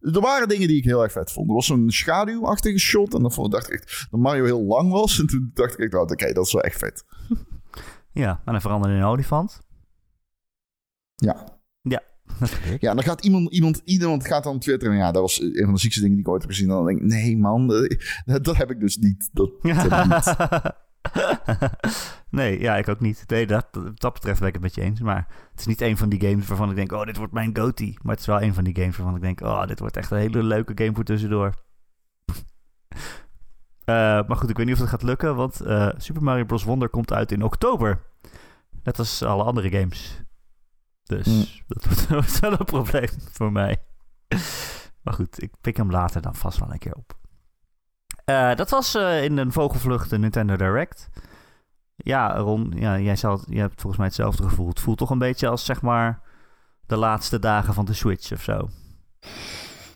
Er 0.00 0.20
waren 0.20 0.48
dingen 0.48 0.68
die 0.68 0.76
ik 0.76 0.84
heel 0.84 1.02
erg 1.02 1.12
vet 1.12 1.32
vond. 1.32 1.48
Er 1.48 1.54
was 1.54 1.66
zo'n 1.66 1.90
schaduwachtige 1.90 2.78
shot. 2.78 3.14
En 3.14 3.22
dan 3.22 3.50
dacht 3.50 3.72
ik 3.72 4.06
dat 4.10 4.20
Mario 4.20 4.44
heel 4.44 4.62
lang 4.62 4.90
was. 4.90 5.18
En 5.18 5.26
toen 5.26 5.50
dacht 5.54 5.80
ik, 5.80 5.92
nou, 5.92 6.10
oké, 6.10 6.32
dat 6.32 6.46
is 6.46 6.52
wel 6.52 6.62
echt 6.62 6.78
vet. 6.78 7.04
Ja, 8.12 8.30
en 8.44 8.52
dan 8.52 8.60
veranderde 8.60 8.96
in 8.96 9.02
een 9.02 9.08
olifant. 9.08 9.66
Ja. 11.18 11.60
Ja. 11.82 12.02
Ja, 12.78 12.94
dan 12.94 13.02
gaat 13.02 13.24
iemand, 13.24 13.52
iemand, 13.52 13.80
iemand 13.84 14.26
gaat 14.26 14.44
dan 14.44 14.58
twitteren. 14.58 14.96
Ja, 14.96 15.12
dat 15.12 15.22
was 15.22 15.40
een 15.40 15.64
van 15.64 15.74
de 15.74 15.80
ziekste 15.80 16.00
dingen 16.00 16.16
die 16.16 16.24
ik 16.24 16.30
ooit 16.30 16.42
heb 16.42 16.50
gezien. 16.50 16.68
Dan 16.68 16.86
denk 16.86 16.98
ik, 16.98 17.04
nee 17.04 17.36
man, 17.36 17.74
eh, 17.74 18.34
dat, 18.42 18.56
heb 18.56 18.70
ik 18.70 18.80
dus 18.80 18.96
niet. 18.96 19.30
Dat, 19.32 19.50
niet. 19.62 20.36
nee, 22.30 22.60
ja, 22.60 22.76
ik 22.76 22.88
ook 22.88 23.00
niet. 23.00 23.24
Nee, 23.26 23.46
dat, 23.46 23.66
dat 23.94 24.12
betreft 24.12 24.38
ben 24.38 24.48
ik 24.48 24.54
het 24.54 24.62
met 24.62 24.74
je 24.74 24.80
eens. 24.80 25.00
Maar 25.00 25.26
het 25.50 25.60
is 25.60 25.66
niet 25.66 25.80
een 25.80 25.96
van 25.96 26.08
die 26.08 26.20
games 26.20 26.46
waarvan 26.46 26.70
ik 26.70 26.76
denk, 26.76 26.92
oh, 26.92 27.04
dit 27.04 27.16
wordt 27.16 27.32
mijn 27.32 27.56
goatee. 27.56 27.98
Maar 28.02 28.12
het 28.12 28.20
is 28.20 28.26
wel 28.26 28.42
een 28.42 28.54
van 28.54 28.64
die 28.64 28.76
games 28.76 28.96
waarvan 28.96 29.16
ik 29.16 29.22
denk, 29.22 29.40
oh, 29.40 29.66
dit 29.66 29.78
wordt 29.78 29.96
echt 29.96 30.10
een 30.10 30.18
hele 30.18 30.42
leuke 30.42 30.72
game 30.74 30.94
voor 30.94 31.04
tussendoor. 31.04 31.54
uh, 32.30 32.34
maar 34.26 34.36
goed, 34.36 34.50
ik 34.50 34.56
weet 34.56 34.66
niet 34.66 34.74
of 34.74 34.80
het 34.80 34.90
gaat 34.90 35.02
lukken, 35.02 35.36
want 35.36 35.62
uh, 35.62 35.88
Super 35.96 36.22
Mario 36.22 36.44
Bros. 36.44 36.64
Wonder 36.64 36.88
komt 36.88 37.12
uit 37.12 37.32
in 37.32 37.42
oktober. 37.42 38.02
Net 38.82 38.98
als 38.98 39.22
alle 39.22 39.42
andere 39.42 39.70
games. 39.70 40.22
Dus 41.08 41.26
mm. 41.26 41.44
dat 41.68 42.08
wordt 42.08 42.40
wel 42.40 42.52
een 42.52 42.64
probleem 42.64 43.08
voor 43.32 43.52
mij. 43.52 43.82
Maar 45.02 45.14
goed, 45.14 45.42
ik 45.42 45.50
pik 45.60 45.76
hem 45.76 45.90
later 45.90 46.22
dan 46.22 46.34
vast 46.34 46.58
wel 46.58 46.72
een 46.72 46.78
keer 46.78 46.94
op. 46.94 47.16
Uh, 48.24 48.54
dat 48.54 48.70
was 48.70 48.94
uh, 48.94 49.24
in 49.24 49.36
een 49.36 49.52
vogelvlucht 49.52 50.10
de 50.10 50.18
Nintendo 50.18 50.56
Direct. 50.56 51.08
Ja, 51.96 52.36
Ron, 52.36 52.72
ja, 52.76 52.98
jij, 52.98 53.16
zal, 53.16 53.40
jij 53.46 53.60
hebt 53.60 53.80
volgens 53.80 53.96
mij 53.96 54.06
hetzelfde 54.06 54.42
gevoel. 54.42 54.68
Het 54.68 54.80
voelt 54.80 54.98
toch 54.98 55.10
een 55.10 55.18
beetje 55.18 55.48
als 55.48 55.64
zeg 55.64 55.82
maar 55.82 56.22
de 56.86 56.96
laatste 56.96 57.38
dagen 57.38 57.74
van 57.74 57.84
de 57.84 57.92
Switch 57.92 58.32
of 58.32 58.42
zo. 58.42 58.68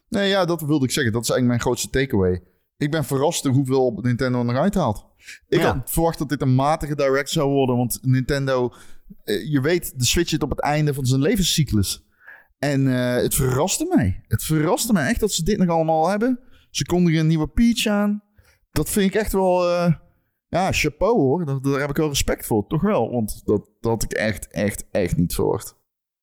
Nee, 0.08 0.28
ja, 0.28 0.44
dat 0.44 0.60
wilde 0.60 0.84
ik 0.84 0.90
zeggen. 0.90 1.12
Dat 1.12 1.22
is 1.22 1.30
eigenlijk 1.30 1.46
mijn 1.46 1.60
grootste 1.60 1.98
takeaway. 1.98 2.42
Ik 2.82 2.90
ben 2.90 3.04
verrast 3.04 3.44
hoeveel 3.44 3.98
Nintendo 4.02 4.48
eruit 4.48 4.74
haalt. 4.74 5.06
Ik 5.48 5.60
had 5.60 5.90
verwacht 5.90 6.18
dat 6.18 6.28
dit 6.28 6.42
een 6.42 6.54
matige 6.54 6.96
Direct 6.96 7.30
zou 7.30 7.50
worden. 7.50 7.76
Want 7.76 7.98
Nintendo 8.02 8.72
eh, 9.24 9.50
je 9.50 9.60
weet, 9.60 9.98
de 9.98 10.04
Switch 10.04 10.28
zit 10.28 10.42
op 10.42 10.50
het 10.50 10.60
einde 10.60 10.94
van 10.94 11.06
zijn 11.06 11.20
levenscyclus. 11.20 12.06
En 12.58 12.86
uh, 12.86 13.14
het 13.14 13.34
verraste 13.34 13.86
mij. 13.94 14.24
Het 14.26 14.42
verraste 14.42 14.92
mij 14.92 15.08
echt 15.08 15.20
dat 15.20 15.32
ze 15.32 15.44
dit 15.44 15.58
nog 15.58 15.68
allemaal 15.68 16.08
hebben. 16.08 16.40
Ze 16.70 16.84
kondigen 16.84 17.20
een 17.20 17.26
nieuwe 17.26 17.48
Peach 17.48 17.86
aan. 17.86 18.22
Dat 18.70 18.90
vind 18.90 19.14
ik 19.14 19.20
echt 19.20 19.32
wel... 19.32 19.68
Uh, 19.68 19.92
ja, 20.48 20.72
chapeau 20.72 21.18
hoor. 21.18 21.44
Daar, 21.44 21.60
daar, 21.60 21.80
heb 21.80 21.90
ik 21.90 21.96
wel 21.96 22.08
respect 22.08 22.46
voor. 22.46 22.66
Toch 22.66 22.82
wel. 22.82 23.10
Want 23.10 23.42
dat, 23.44 23.70
dat 23.80 23.92
had 23.92 24.02
ik 24.02 24.12
echt, 24.12 24.48
echt, 24.48 24.84
echt 24.90 25.16
niet 25.16 25.34
verwacht. 25.34 25.76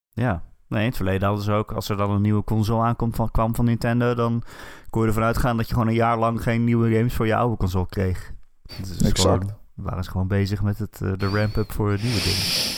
Ja. 0.10 0.49
Nee, 0.70 0.82
in 0.82 0.88
het 0.88 0.96
verleden 0.96 1.28
hadden 1.28 1.46
ze 1.46 1.52
ook... 1.52 1.72
Als 1.72 1.90
er 1.90 1.98
dan 1.98 2.12
een 2.12 2.22
nieuwe 2.22 2.44
console 2.44 2.84
aankomt 2.84 3.16
van, 3.16 3.32
kwam 3.32 3.56
van 3.56 3.66
Nintendo... 3.66 4.14
dan 4.14 4.44
kon 4.90 5.02
je 5.02 5.08
ervan 5.08 5.24
uitgaan 5.24 5.58
dat 5.58 5.68
je 5.68 5.74
gewoon 5.74 5.88
een 5.90 5.94
jaar 5.94 6.20
lang... 6.20 6.44
geen 6.44 6.64
nieuwe 6.64 6.96
games 6.96 7.14
voor 7.14 7.26
je 7.26 7.36
oude 7.36 7.58
console 7.58 7.88
kreeg. 7.88 8.34
Dus 8.78 9.02
exact 9.02 9.54
waren 9.76 10.04
ze 10.04 10.12
gewoon 10.12 10.28
bezig 10.28 10.62
met 10.62 10.80
het, 10.80 11.00
uh, 11.04 11.14
de 11.18 11.28
ramp-up 11.28 11.72
voor 11.72 11.88
nieuwe 11.88 12.22
dingen. 12.24 12.78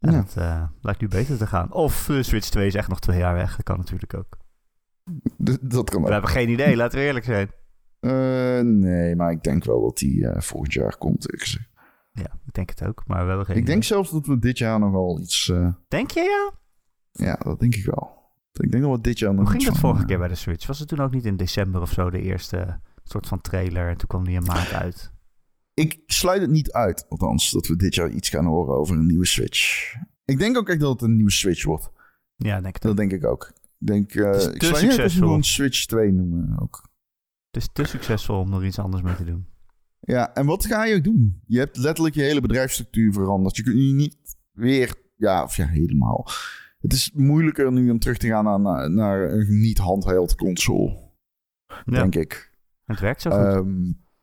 En 0.00 0.12
ja. 0.12 0.18
het 0.18 0.34
uh, 0.38 0.62
lijkt 0.80 1.00
nu 1.00 1.08
beter 1.08 1.36
te 1.36 1.46
gaan. 1.46 1.72
Of 1.72 2.08
uh, 2.08 2.22
Switch 2.22 2.48
2 2.48 2.66
is 2.66 2.74
echt 2.74 2.88
nog 2.88 3.00
twee 3.00 3.18
jaar 3.18 3.34
weg. 3.34 3.56
Dat 3.56 3.64
kan 3.64 3.76
natuurlijk 3.76 4.14
ook. 4.14 4.38
dat 5.60 5.90
kan 5.90 6.00
ook. 6.00 6.06
We 6.06 6.12
hebben 6.12 6.30
geen 6.30 6.48
idee, 6.48 6.76
laten 6.76 6.98
we 6.98 7.04
eerlijk 7.04 7.24
zijn. 7.24 7.50
Eh, 8.00 8.60
nee, 8.60 9.16
maar 9.16 9.30
ik 9.30 9.42
denk 9.42 9.64
wel 9.64 9.80
dat 9.80 9.98
die 9.98 10.28
eh, 10.28 10.40
volgend 10.40 10.72
jaar 10.72 10.96
komt. 10.96 11.32
Ik. 11.32 11.58
Ja, 12.12 12.38
ik 12.46 12.52
denk 12.52 12.68
het 12.68 12.84
ook, 12.84 13.02
maar 13.06 13.22
we 13.22 13.28
hebben 13.28 13.46
geen... 13.46 13.56
ik 13.56 13.66
denk 13.66 13.84
zelfs 13.84 14.10
dat 14.10 14.26
we 14.26 14.38
dit 14.38 14.58
jaar 14.58 14.78
nog 14.78 14.90
wel 14.90 15.20
iets... 15.20 15.48
eh, 15.48 15.68
Denk 15.88 16.10
je 16.10 16.20
ja? 16.20 16.58
Ja, 17.16 17.34
dat 17.34 17.60
denk 17.60 17.74
ik 17.74 17.84
wel. 17.84 18.14
Ik 18.52 18.70
denk 18.70 18.82
dat 18.82 18.96
we 18.96 19.00
dit 19.00 19.18
jaar 19.18 19.34
nog 19.34 19.42
Hoe 19.42 19.50
ging 19.50 19.64
dat 19.64 19.78
vorige 19.78 20.00
eh, 20.00 20.06
keer 20.06 20.18
bij 20.18 20.28
de 20.28 20.34
Switch? 20.34 20.66
Was 20.66 20.78
het 20.78 20.88
toen 20.88 21.00
ook 21.00 21.12
niet 21.12 21.24
in 21.24 21.36
december 21.36 21.80
of 21.80 21.90
zo 21.90 22.10
de 22.10 22.22
eerste 22.22 22.80
soort 23.04 23.26
van 23.26 23.40
trailer 23.40 23.88
en 23.88 23.96
toen 23.96 24.08
kwam 24.08 24.24
die 24.24 24.36
een 24.36 24.44
maand 24.44 24.72
uit? 24.72 25.12
Ik 25.74 26.02
sluit 26.06 26.40
het 26.40 26.50
niet 26.50 26.72
uit, 26.72 27.06
althans, 27.08 27.50
dat 27.50 27.66
we 27.66 27.76
dit 27.76 27.94
jaar 27.94 28.10
iets 28.10 28.28
gaan 28.28 28.46
horen 28.46 28.76
over 28.76 28.96
een 28.96 29.06
nieuwe 29.06 29.26
Switch. 29.26 29.94
Ik 30.24 30.38
denk 30.38 30.56
ook 30.56 30.68
echt 30.68 30.80
dat 30.80 30.92
het 30.92 31.02
een 31.02 31.14
nieuwe 31.14 31.30
Switch 31.30 31.64
wordt. 31.64 31.90
Ja, 32.36 32.60
denk 32.60 32.76
ik. 32.76 32.82
Dat 32.82 32.96
denk 32.96 33.12
ik 33.12 33.24
ook. 33.24 33.52
Ik 33.78 33.86
denk, 33.86 34.14
eh 34.14 34.34
is 34.34 34.46
ik 34.46 34.58
te 34.58 34.66
zou 34.66 34.78
succesvol. 34.78 35.22
gewoon 35.22 35.42
Switch 35.42 35.86
2 35.86 36.12
noemen 36.12 36.58
ook. 36.60 36.88
Het 37.50 37.62
is 37.62 37.68
te 37.72 37.84
succesvol 37.84 38.40
om 38.40 38.52
er 38.52 38.64
iets 38.64 38.78
anders 38.78 39.02
mee 39.02 39.14
te 39.14 39.24
doen. 39.24 39.46
Ja, 40.00 40.34
en 40.34 40.46
wat 40.46 40.66
ga 40.66 40.84
je 40.84 41.00
doen? 41.00 41.42
Je 41.46 41.58
hebt 41.58 41.76
letterlijk 41.76 42.14
je 42.14 42.22
hele 42.22 42.40
bedrijfsstructuur 42.40 43.12
veranderd. 43.12 43.56
Je 43.56 43.62
kunt 43.62 43.76
nu 43.76 43.92
niet 43.92 44.16
weer, 44.52 44.94
ja, 45.16 45.42
of 45.42 45.56
ja, 45.56 45.66
helemaal. 45.66 46.28
Het 46.86 46.94
is 46.96 47.10
moeilijker 47.14 47.72
nu 47.72 47.90
om 47.90 47.98
terug 47.98 48.16
te 48.16 48.26
gaan 48.26 48.44
naar, 48.44 48.60
naar, 48.60 48.90
naar 48.90 49.30
een 49.30 49.60
niet 49.60 49.78
handheld 49.78 50.34
console, 50.34 51.10
Ja, 51.66 51.82
denk 51.84 52.14
ik. 52.14 52.50
het 52.84 53.00
werkt 53.00 53.22
zo 53.22 53.30
goed. 53.30 53.38
Ehm, 53.40 53.68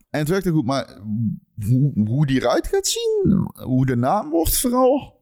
en 0.10 0.20
het 0.20 0.28
werkt 0.28 0.48
ook 0.48 0.54
goed, 0.54 0.66
maar 0.66 1.00
hoe, 1.66 1.92
hoe 2.08 2.26
die 2.26 2.40
eruit 2.42 2.68
gaat 2.68 2.88
zien, 2.88 3.48
hoe 3.54 3.86
de 3.86 3.96
naam 3.96 4.30
wordt 4.30 4.60
vooral, 4.60 5.22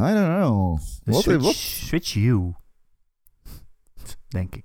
I 0.00 0.02
don't 0.02 0.36
know. 0.38 0.78
Wat, 1.04 1.22
Switch, 1.22 1.42
wat? 1.42 1.54
Switch 1.54 2.14
U. 2.14 2.52
Denk 4.28 4.54
ik. 4.56 4.64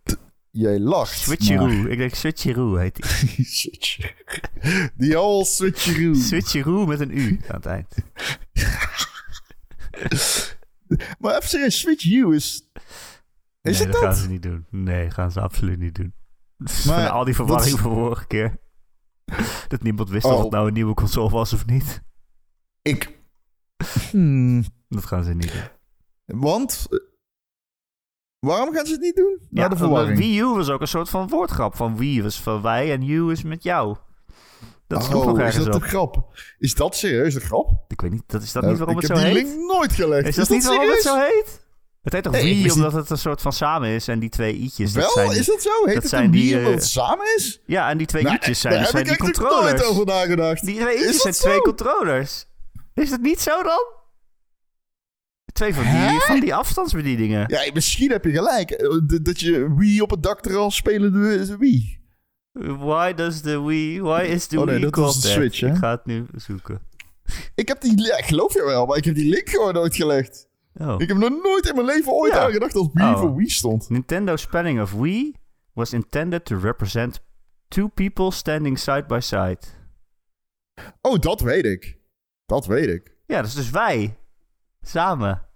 Jij 0.51 0.79
lacht. 0.79 1.17
Switcheroo. 1.19 1.85
Ik 1.85 1.97
denk 1.97 2.13
Switcheroo 2.15 2.75
heet 2.75 2.95
die. 2.95 3.05
maar- 3.05 3.45
Switch. 3.45 4.13
Die 4.97 5.13
whole 5.13 5.45
switcheroo. 5.45 6.13
Switcheroo 6.13 6.85
met 6.85 6.99
een 6.99 7.17
U 7.17 7.39
aan 7.47 7.55
het 7.55 7.65
eind. 7.65 7.95
Serieus, 11.49 11.79
Switch 11.79 12.05
U 12.05 12.33
is... 12.35 12.69
Is 13.61 13.77
nee, 13.77 13.83
het 13.87 13.91
dat 13.91 14.01
gaan 14.03 14.15
ze 14.15 14.27
niet 14.27 14.41
doen. 14.43 14.65
Nee, 14.69 15.09
gaan 15.11 15.31
ze 15.31 15.41
absoluut 15.41 15.79
niet 15.79 15.95
doen. 15.95 16.13
Maar 16.57 16.67
Van 17.05 17.11
al 17.11 17.23
die 17.23 17.35
verwarring 17.35 17.75
is- 17.75 17.81
van 17.81 17.93
vorige 17.93 18.27
keer. 18.27 18.59
Dat 19.67 19.81
niemand 19.81 20.09
wist 20.09 20.25
Oh. 20.25 20.33
of 20.33 20.41
het 20.41 20.51
nou 20.51 20.67
een 20.67 20.73
nieuwe 20.73 20.93
console 20.93 21.29
was 21.29 21.53
of 21.53 21.65
niet. 21.65 22.01
Ik... 22.81 23.19
Hmm, 24.11 24.63
Dat 24.87 25.05
gaan 25.05 25.23
ze 25.23 25.33
niet 25.33 25.51
doen. 26.25 26.39
want... 26.39 26.87
eh, 26.89 26.99
Waarom 28.39 28.73
gaan 28.73 28.85
ze 28.85 28.91
het 28.91 29.01
niet 29.01 29.15
doen? 29.15 29.39
Ja, 29.49 29.63
de 29.63 29.69
de 29.69 29.75
verwarring. 29.77 30.17
Wii 30.17 30.39
U 30.39 30.45
was 30.45 30.69
ook 30.69 30.81
een 30.81 30.87
soort 30.87 31.09
van 31.09 31.27
woordgrap. 31.27 31.75
Van 31.75 31.97
Wii 31.97 32.21
was 32.23 32.41
van 32.41 32.61
wij 32.61 32.91
en 32.91 33.09
U 33.09 33.31
is 33.31 33.43
met 33.43 33.63
jou. 33.63 33.97
Dat 34.89 35.03
sloeg 35.03 35.25
nog 35.25 35.33
oh, 35.33 35.39
is 35.39 35.45
ergens 35.45 35.65
dat 35.65 35.75
op. 35.75 35.81
de 35.81 35.87
grap? 35.87 36.39
Is 36.59 36.73
dat 36.75 36.95
serieus 36.95 37.33
de 37.33 37.39
grap? 37.39 37.71
Ik 37.87 38.01
weet 38.01 38.11
niet, 38.11 38.23
dat 38.27 38.41
is 38.41 38.51
dat 38.51 38.61
Nou, 38.63 38.75
niet 38.75 38.83
waarom 38.85 38.99
ik 39.01 39.07
het 39.07 39.17
zo 39.17 39.23
heb 39.23 39.33
die 39.33 39.43
heet? 39.43 39.55
link 39.57 39.71
nooit 39.71 39.91
gelegd. 39.93 40.27
Is 40.27 40.35
dat, 40.35 40.49
niet 40.49 40.63
waarom 40.63 40.81
serieus? 40.83 41.03
het 41.03 41.13
zo 41.13 41.19
heet? 41.19 41.61
Het 42.01 42.13
heet 42.13 42.23
toch 42.23 42.35
ik 42.35 42.41
Wii 42.43 42.63
wist 42.63 42.75
omdat 42.75 42.93
het 42.93 43.09
een 43.09 43.17
soort 43.17 43.41
van 43.41 43.53
samen 43.53 43.89
is 43.89 44.07
en 44.07 44.19
die 44.19 44.29
twee 44.29 44.53
i'tjes. 44.55 44.93
dat 44.93 45.03
Wel, 45.03 45.11
zijn 45.11 45.39
is 45.39 45.45
dat 45.45 45.61
zo? 45.61 45.69
Heet 45.85 45.93
dat 45.93 46.03
het 46.03 46.11
zijn 46.11 46.23
een 46.23 46.31
die, 46.31 46.43
Wii 46.43 46.55
omdat 46.57 46.71
eh, 46.71 46.75
het 46.79 46.85
samen 46.87 47.25
is? 47.37 47.61
Ja, 47.65 47.89
en 47.89 47.97
die 47.97 48.07
twee 48.07 48.23
Nou, 48.23 48.35
i'tjes 48.35 48.59
zijn, 48.59 48.73
daar 48.73 48.83
dat 48.83 48.91
heb 48.93 49.05
zijn 49.05 49.15
ik 49.15 49.21
die 49.23 49.27
echt 49.29 49.39
nog 49.41 49.51
nooit 49.51 49.63
controllers. 49.63 49.89
over 49.91 50.05
nagedacht. 50.05 50.65
Die 50.65 50.79
twee 50.79 50.95
Is 50.95 51.01
i'tjes 51.01 51.21
zijn 51.21 51.33
dat 51.33 51.41
twee 51.41 51.59
controllers. 51.61 52.45
Is 52.93 53.11
het 53.11 53.21
niet 53.21 53.39
zo 53.41 53.63
dan? 53.63 53.85
Twee 55.53 55.73
van 55.73 55.83
die, 55.83 56.19
van 56.19 56.39
die 56.39 56.55
afstandsbedieningen. 56.55 57.43
Ja, 57.47 57.71
misschien 57.73 58.11
heb 58.11 58.23
je 58.25 58.31
gelijk. 58.31 58.71
Eh, 58.71 58.89
Dat 59.21 59.39
je 59.39 59.73
Wii 59.75 60.01
op 60.01 60.09
het 60.09 60.23
dak 60.23 60.45
er 60.45 60.55
al 60.57 60.71
spelende 60.71 61.57
Wii. 61.57 61.98
Why 62.59 63.13
does 63.13 63.41
the 63.41 63.49
Wii... 63.67 64.01
Why 64.01 64.21
is 64.23 64.47
the 64.47 64.59
Oh 64.59 64.65
nee, 64.65 64.75
Wii 64.75 64.83
dat 64.83 64.95
was 64.95 65.21
de? 65.21 65.27
Switch, 65.27 65.59
hè? 65.59 65.67
Ik 65.67 65.75
ga 65.75 65.91
het 65.91 66.05
nu 66.05 66.25
zoeken. 66.35 66.81
Ik 67.55 67.67
heb 67.67 67.81
die... 67.81 68.01
Ja, 68.05 68.17
ik 68.17 68.25
geloof 68.25 68.53
je 68.53 68.63
wel, 68.63 68.85
maar 68.85 68.97
ik 68.97 69.05
heb 69.05 69.15
die 69.15 69.29
link 69.29 69.49
gewoon 69.49 69.73
nooit 69.73 69.95
gelegd. 69.95 70.47
Oh. 70.73 70.95
Ik 70.97 71.07
heb 71.07 71.17
nog 71.17 71.29
nooit 71.43 71.67
in 71.69 71.75
mijn 71.75 71.87
leven 71.87 72.11
ooit 72.13 72.33
Ja. 72.33 72.45
aan 72.45 72.51
gedacht 72.51 72.73
dat 72.73 72.89
Wii 72.93 73.05
Oh. 73.05 73.19
voor 73.19 73.35
Wii 73.35 73.49
stond. 73.49 73.89
Nintendo 73.89 74.35
spelling 74.35 74.81
of 74.81 74.93
Wii 74.93 75.35
was 75.73 75.93
intended 75.93 76.45
to 76.45 76.57
represent 76.59 77.21
two 77.67 77.87
people 77.87 78.31
standing 78.31 78.79
side 78.79 79.05
by 79.07 79.19
side. 79.19 79.59
Oh, 81.01 81.19
dat 81.19 81.41
weet 81.41 81.65
ik. 81.65 81.97
Dat 82.45 82.65
weet 82.65 82.87
ik. 82.87 83.15
Ja, 83.25 83.35
dat 83.37 83.45
is 83.45 83.53
dus 83.55 83.69
wij. 83.69 84.17
Samen, 84.81 85.47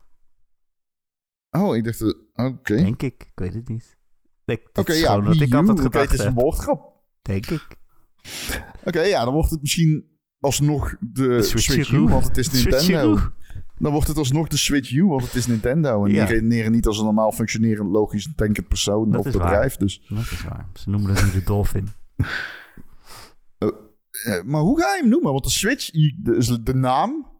Oh, 1.51 1.75
ik 1.75 1.83
dacht... 1.83 2.01
eh, 2.01 2.45
Oké. 2.45 2.75
denk 2.75 3.01
ik. 3.01 3.21
Ik 3.23 3.31
weet 3.35 3.53
het 3.53 3.67
niet. 3.67 3.97
Oké, 4.73 4.91
is 4.91 4.99
ja, 4.99 5.21
Wii 5.21 5.41
ik 5.43 5.53
altijd 5.53 5.79
gedacht 5.79 6.11
het 6.11 6.19
is 6.19 6.25
een 6.25 6.33
woordgrap. 6.33 6.92
Denk 7.23 7.45
ik. 7.47 7.67
Oké, 8.83 9.01
ja, 9.01 9.23
dan 9.23 9.33
wordt 9.33 9.49
het 9.49 9.61
misschien 9.61 10.05
alsnog 10.39 10.95
de, 10.99 11.43
Switch 11.43 11.91
U, 11.91 11.99
want 11.99 12.27
het 12.27 12.37
is 12.37 12.51
Nintendo. 12.51 13.19
Dan 13.77 13.91
wordt 13.91 14.07
het 14.07 14.17
alsnog 14.17 14.47
de 14.47 14.57
Switch 14.57 14.91
U, 14.91 15.05
want 15.05 15.23
het 15.23 15.35
is 15.35 15.47
Nintendo. 15.47 16.05
En 16.05 16.11
Ja. 16.11 16.25
die 16.25 16.35
redeneren 16.35 16.71
niet 16.71 16.87
als 16.87 16.97
een 16.97 17.03
normaal 17.05 17.31
functionerend, 17.31 17.89
logisch 17.89 18.25
denkend 18.35 18.67
persoon 18.67 19.11
Dat 19.11 19.25
of 19.25 19.31
bedrijf. 19.31 19.77
Dus, 19.77 20.05
Dat 20.09 20.19
is 20.19 20.43
waar. 20.43 20.69
Ze 20.73 20.89
noemen 20.89 21.13
dat 21.13 21.23
nu 21.23 21.31
de 21.31 21.43
Dolphin. 21.43 21.87
eh, 23.57 24.41
maar 24.43 24.61
hoe 24.61 24.81
ga 24.81 24.95
je 24.95 25.01
hem 25.01 25.09
noemen? 25.09 25.31
Want 25.31 25.43
de 25.43 25.49
Switch, 25.49 25.89
de, 25.91 26.59
de 26.63 26.73
naam, 26.73 27.31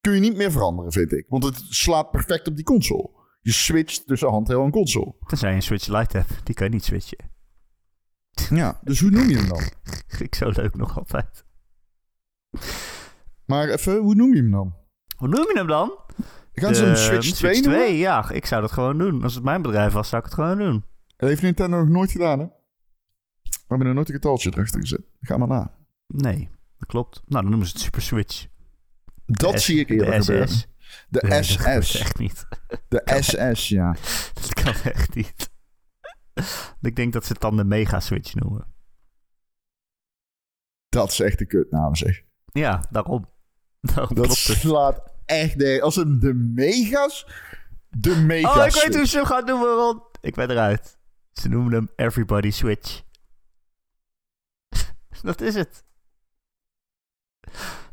kun 0.00 0.12
je 0.14 0.20
niet 0.20 0.36
meer 0.36 0.52
veranderen, 0.52 0.92
vind 0.92 1.12
ik. 1.12 1.26
Want 1.28 1.44
het 1.44 1.62
slaat 1.68 2.10
perfect 2.10 2.48
op 2.48 2.56
die 2.56 2.64
console. 2.64 3.10
Je 3.40 3.52
switcht 3.52 4.06
tussen 4.06 4.28
handheld 4.28 4.64
en 4.64 4.70
console. 4.70 5.14
Tenzij 5.26 5.50
je 5.50 5.56
een 5.56 5.62
Switch 5.62 5.86
Lite 5.86 6.16
hebt. 6.16 6.46
Die 6.46 6.54
kan 6.54 6.66
je 6.66 6.72
niet 6.72 6.84
switchen. 6.84 7.34
Ja, 8.50 8.80
dus 8.82 9.00
hoe 9.00 9.10
noem 9.10 9.28
je 9.28 9.36
hem 9.36 9.48
dan? 9.48 9.62
Vind 10.06 10.20
ik 10.30 10.34
zo 10.34 10.50
leuk 10.54 10.76
nog 10.76 10.98
altijd. 10.98 11.44
Maar 13.46 13.68
even, 13.68 13.96
hoe 13.98 14.14
noem 14.14 14.34
je 14.34 14.40
hem 14.40 14.50
dan? 14.50 14.74
Hoe 15.16 15.28
noem 15.28 15.46
je 15.46 15.52
hem 15.54 15.66
dan? 15.66 15.98
Gaan 16.52 16.74
ze 16.74 16.84
hem 16.84 16.96
Switch 16.96 17.20
2 17.20 17.34
Switch 17.34 17.60
noemen? 17.60 17.84
2, 17.86 17.96
ja. 17.98 18.30
Ik 18.30 18.46
zou 18.46 18.60
dat 18.60 18.72
gewoon 18.72 18.98
doen. 18.98 19.22
Als 19.22 19.34
het 19.34 19.44
mijn 19.44 19.62
bedrijf 19.62 19.92
was, 19.92 20.08
zou 20.08 20.22
ik 20.22 20.28
het 20.30 20.38
gewoon 20.38 20.58
doen. 20.58 20.84
Dat 21.16 21.28
heeft 21.28 21.42
Nintendo 21.42 21.76
nog 21.78 21.88
nooit 21.88 22.10
gedaan, 22.10 22.38
hè? 22.38 22.44
We 23.42 23.58
hebben 23.68 23.86
er 23.86 23.94
nooit 23.94 24.08
een 24.08 24.14
getaltje 24.14 24.50
erachter 24.54 24.80
gezet. 24.80 25.00
Ga 25.20 25.36
maar 25.36 25.48
na. 25.48 25.74
Nee, 26.06 26.48
dat 26.78 26.88
klopt. 26.88 27.22
Nou, 27.26 27.40
dan 27.42 27.50
noemen 27.50 27.66
ze 27.68 27.72
het 27.72 27.82
Super 27.82 28.02
Switch. 28.02 28.46
Dat 29.26 29.60
S- 29.60 29.64
zie 29.64 29.78
ik 29.80 29.88
eerder 29.90 30.06
de 30.10 30.12
gebeuren. 30.22 30.48
SS. 30.48 30.66
De 31.08 31.22
Nee, 31.28 31.42
SS. 31.42 31.94
echt 32.00 32.18
niet. 32.18 32.46
De 32.88 33.02
SS, 33.20 33.68
ja. 33.68 33.96
Dat 34.40 34.54
kan 34.54 34.74
echt 34.92 35.14
niet. 35.14 35.50
Ik 36.80 36.96
denk 36.96 37.12
dat 37.12 37.24
ze 37.24 37.32
het 37.32 37.40
dan 37.40 37.56
de 37.56 37.64
Mega 37.64 38.00
Switch 38.00 38.34
noemen. 38.34 38.74
Dat 40.88 41.10
is 41.10 41.20
echt 41.20 41.38
de 41.38 41.46
kutnaam, 41.46 41.94
zeg. 41.94 42.22
Ja, 42.52 42.86
daarom. 42.90 43.34
Daarom 43.94 44.16
Dat 44.16 44.32
slaat 44.32 45.12
echt 45.24 45.56
nee. 45.56 45.82
Als 45.82 45.96
een 45.96 46.18
de 46.18 46.34
megas. 46.34 47.26
De 47.88 48.16
mega. 48.16 48.60
Oh, 48.60 48.66
ik 48.66 48.72
weet 48.72 48.96
hoe 48.96 49.06
ze 49.06 49.16
hem 49.16 49.26
gaan 49.26 49.44
noemen, 49.44 49.68
Ron. 49.68 50.02
Ik 50.20 50.34
ben 50.34 50.50
eruit. 50.50 50.98
Ze 51.32 51.48
noemen 51.48 51.72
hem 51.72 51.88
Everybody 51.96 52.50
Switch. 52.50 53.02
dat 55.22 55.40
is 55.40 55.54
het. 55.54 55.84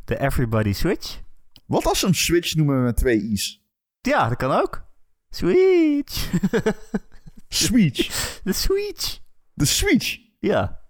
De 0.06 0.20
Everybody 0.20 0.74
Switch? 0.74 1.22
Wat 1.66 1.86
als 1.86 2.00
ze 2.00 2.06
hem 2.06 2.14
Switch 2.14 2.56
noemen 2.56 2.84
met 2.84 2.98
twee 2.98 3.22
i's? 3.22 3.66
Ja, 4.02 4.28
dat 4.30 4.38
kan 4.38 4.52
ook. 4.52 4.86
Switch. 5.30 6.32
Switch. 7.54 8.08
De 8.44 8.54
Switch. 8.54 9.20
De 9.54 9.66
Switch. 9.66 10.18
Ja. 10.39 10.82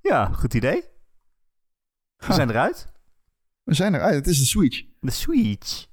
Ja, 0.00 0.26
goed 0.32 0.54
idee. 0.54 0.80
We 2.16 2.26
Ha. 2.26 2.34
zijn 2.34 2.50
eruit. 2.50 2.92
We 3.62 3.74
zijn 3.74 3.94
eruit. 3.94 4.14
Het 4.14 4.26
is 4.26 4.38
de 4.38 4.44
Switch. 4.44 4.82
De 5.00 5.10
Switch. 5.10 5.86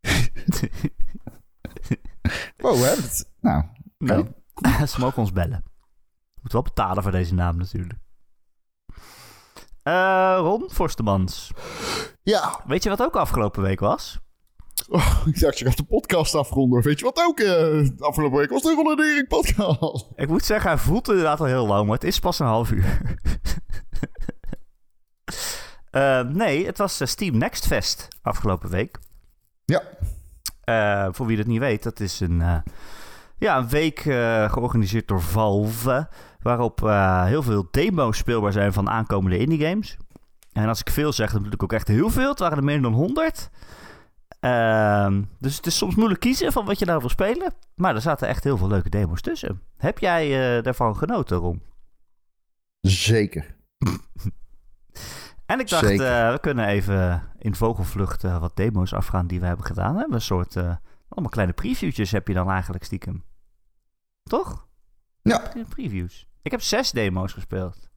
Wow, 2.56 2.74
we 2.80 2.84
hebben 2.86 3.04
het. 3.04 3.30
Nou. 3.40 3.64
Nou, 3.98 4.26
ze 4.88 5.00
mogen 5.00 5.18
ons 5.18 5.32
bellen. 5.32 5.64
Moet 6.42 6.52
wel 6.52 6.62
betalen 6.62 7.02
voor 7.02 7.12
deze 7.12 7.34
naam 7.34 7.56
natuurlijk. 7.56 7.98
Eh 9.82 10.36
Ron 10.38 10.70
Forstemans. 10.70 11.50
Ja. 12.22 12.60
Weet 12.66 12.82
je 12.82 12.88
wat 12.88 13.02
ook 13.02 13.16
afgelopen 13.16 13.62
week 13.62 13.80
was? 13.80 14.18
Oh, 14.90 15.22
ik 15.26 15.40
dacht, 15.40 15.58
je 15.58 15.64
gaat 15.64 15.76
de 15.76 15.84
podcast 15.84 16.34
afronden. 16.34 16.82
Weet 16.82 16.98
je 16.98 17.04
wat 17.04 17.22
ook 17.26 17.40
eh 17.40 17.88
afgelopen 17.98 18.38
week 18.38 18.50
was? 18.50 18.62
De 18.62 18.74
Ron 18.74 18.90
en 18.90 19.04
Erik 19.04 19.28
podcast. 19.28 20.10
Ik 20.14 20.28
moet 20.28 20.44
zeggen, 20.44 20.70
hij 20.70 20.78
voelt 20.78 21.08
inderdaad 21.08 21.40
al 21.40 21.46
heel 21.46 21.66
lang, 21.66 21.84
maar 21.86 21.94
het 21.94 22.04
is 22.04 22.18
pas 22.18 22.38
een 22.38 22.46
half 22.46 22.70
uur. 22.70 22.98
Eh, 25.90 26.20
nee, 26.20 26.66
het 26.66 26.78
was 26.78 27.00
eh, 27.00 27.06
Steam 27.06 27.38
Next 27.38 27.66
Fest 27.66 28.08
afgelopen 28.22 28.70
week. 28.70 28.98
Ja. 29.64 29.82
Voor 31.12 31.26
wie 31.26 31.36
dat 31.36 31.46
niet 31.46 31.58
weet, 31.58 31.82
dat 31.82 32.00
is 32.00 32.20
een, 32.20 32.42
ja, 33.38 33.56
een 33.56 33.68
week 33.68 34.00
georganiseerd 34.50 35.08
door 35.08 35.22
Valve. 35.22 36.08
Waarop 36.40 36.80
heel 37.24 37.42
veel 37.42 37.68
demo's 37.70 38.16
speelbaar 38.16 38.52
zijn 38.52 38.72
van 38.72 38.90
aankomende 38.90 39.38
indie 39.38 39.66
games. 39.66 39.96
En 40.52 40.68
als 40.68 40.80
ik 40.80 40.90
veel 40.90 41.12
zeg, 41.12 41.30
dan 41.30 41.38
bedoel 41.38 41.54
ik 41.54 41.62
ook 41.62 41.72
echt 41.72 41.88
heel 41.88 42.10
veel. 42.10 42.28
Het 42.28 42.38
waren 42.38 42.58
er 42.58 42.64
meer 42.64 42.82
dan 42.82 42.92
100. 42.92 43.50
Ehm, 44.46 45.22
dus 45.38 45.56
het 45.56 45.66
is 45.66 45.76
soms 45.76 45.94
moeilijk 45.94 46.20
kiezen 46.20 46.52
van 46.52 46.64
wat 46.64 46.78
je 46.78 46.84
nou 46.84 47.00
wil 47.00 47.08
spelen. 47.08 47.54
Maar 47.74 47.94
er 47.94 48.00
zaten 48.00 48.28
echt 48.28 48.44
heel 48.44 48.56
veel 48.56 48.68
leuke 48.68 48.88
demo's 48.88 49.20
tussen. 49.20 49.62
Heb 49.76 49.98
jij 49.98 50.56
eh, 50.56 50.62
daarvan 50.62 50.96
genoten, 50.96 51.36
Ron? 51.36 51.62
Zeker. 52.80 53.56
En 55.46 55.60
ik 55.60 55.68
dacht, 55.68 55.90
eh, 55.90 56.32
we 56.32 56.38
kunnen 56.40 56.66
even 56.66 57.22
in 57.38 57.54
vogelvlucht 57.54 58.24
eh, 58.24 58.38
wat 58.38 58.56
demo's 58.56 58.92
afgaan 58.92 59.26
die 59.26 59.40
we 59.40 59.46
hebben 59.46 59.66
gedaan. 59.66 59.92
We 59.92 59.98
hebben 59.98 60.16
een 60.16 60.22
soort, 60.22 60.56
allemaal 61.08 61.30
kleine 61.30 61.52
previewtjes 61.52 62.10
heb 62.10 62.28
je 62.28 62.34
dan 62.34 62.50
eigenlijk 62.50 62.84
stiekem. 62.84 63.24
Toch? 64.22 64.68
Ja. 65.22 65.52
Previews. 65.68 66.28
Ik 66.42 66.50
heb 66.50 66.62
zes 66.62 66.90
demo's 66.90 67.32
gespeeld. 67.32 67.88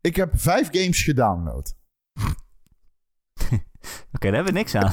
Ik 0.00 0.16
heb 0.16 0.30
vijf 0.34 0.68
games 0.70 1.02
gedownload. 1.02 1.74
Oké, 4.12 4.30
daar 4.30 4.34
hebben 4.34 4.52
we 4.52 4.58
niks 4.58 4.74
aan. 4.74 4.92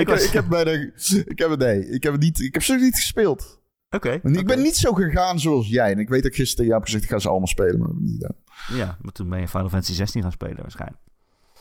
ik, 0.00 0.08
was- 0.08 0.24
ik 0.24 0.32
heb 0.32 0.48
bij 0.48 0.64
de, 0.64 0.92
ik 1.26 1.38
heb 1.38 1.50
het 1.50 1.58
nee, 1.58 1.88
ik 1.90 2.02
heb 2.02 2.12
het 2.12 2.20
niet, 2.22 2.40
ik 2.40 2.54
heb 2.54 2.62
ze 2.62 2.74
niet 2.74 2.94
gespeeld. 2.94 3.62
Oké. 3.90 4.10
Ik 4.22 4.46
ben 4.46 4.62
niet 4.62 4.76
zo 4.76 4.92
gegaan 4.92 5.40
zoals 5.40 5.68
jij. 5.68 5.92
En 5.92 5.98
ik 5.98 6.08
weet 6.08 6.22
dat 6.22 6.34
gisteren 6.34 6.64
jou 6.66 6.76
heb 6.76 6.84
gezegd, 6.84 7.04
ik 7.04 7.10
ga 7.10 7.18
ze 7.18 7.28
allemaal 7.28 7.46
spelen, 7.46 7.78
maar 7.78 7.88
niet 7.94 8.12
gedaan. 8.12 8.36
Ja, 8.78 8.96
maar 9.00 9.12
toen 9.12 9.28
ben 9.28 9.40
je 9.40 9.48
Final 9.48 9.68
Fantasy 9.68 9.92
16 9.92 10.22
gaan 10.22 10.32
spelen 10.32 10.56
waarschijnlijk. 10.62 11.00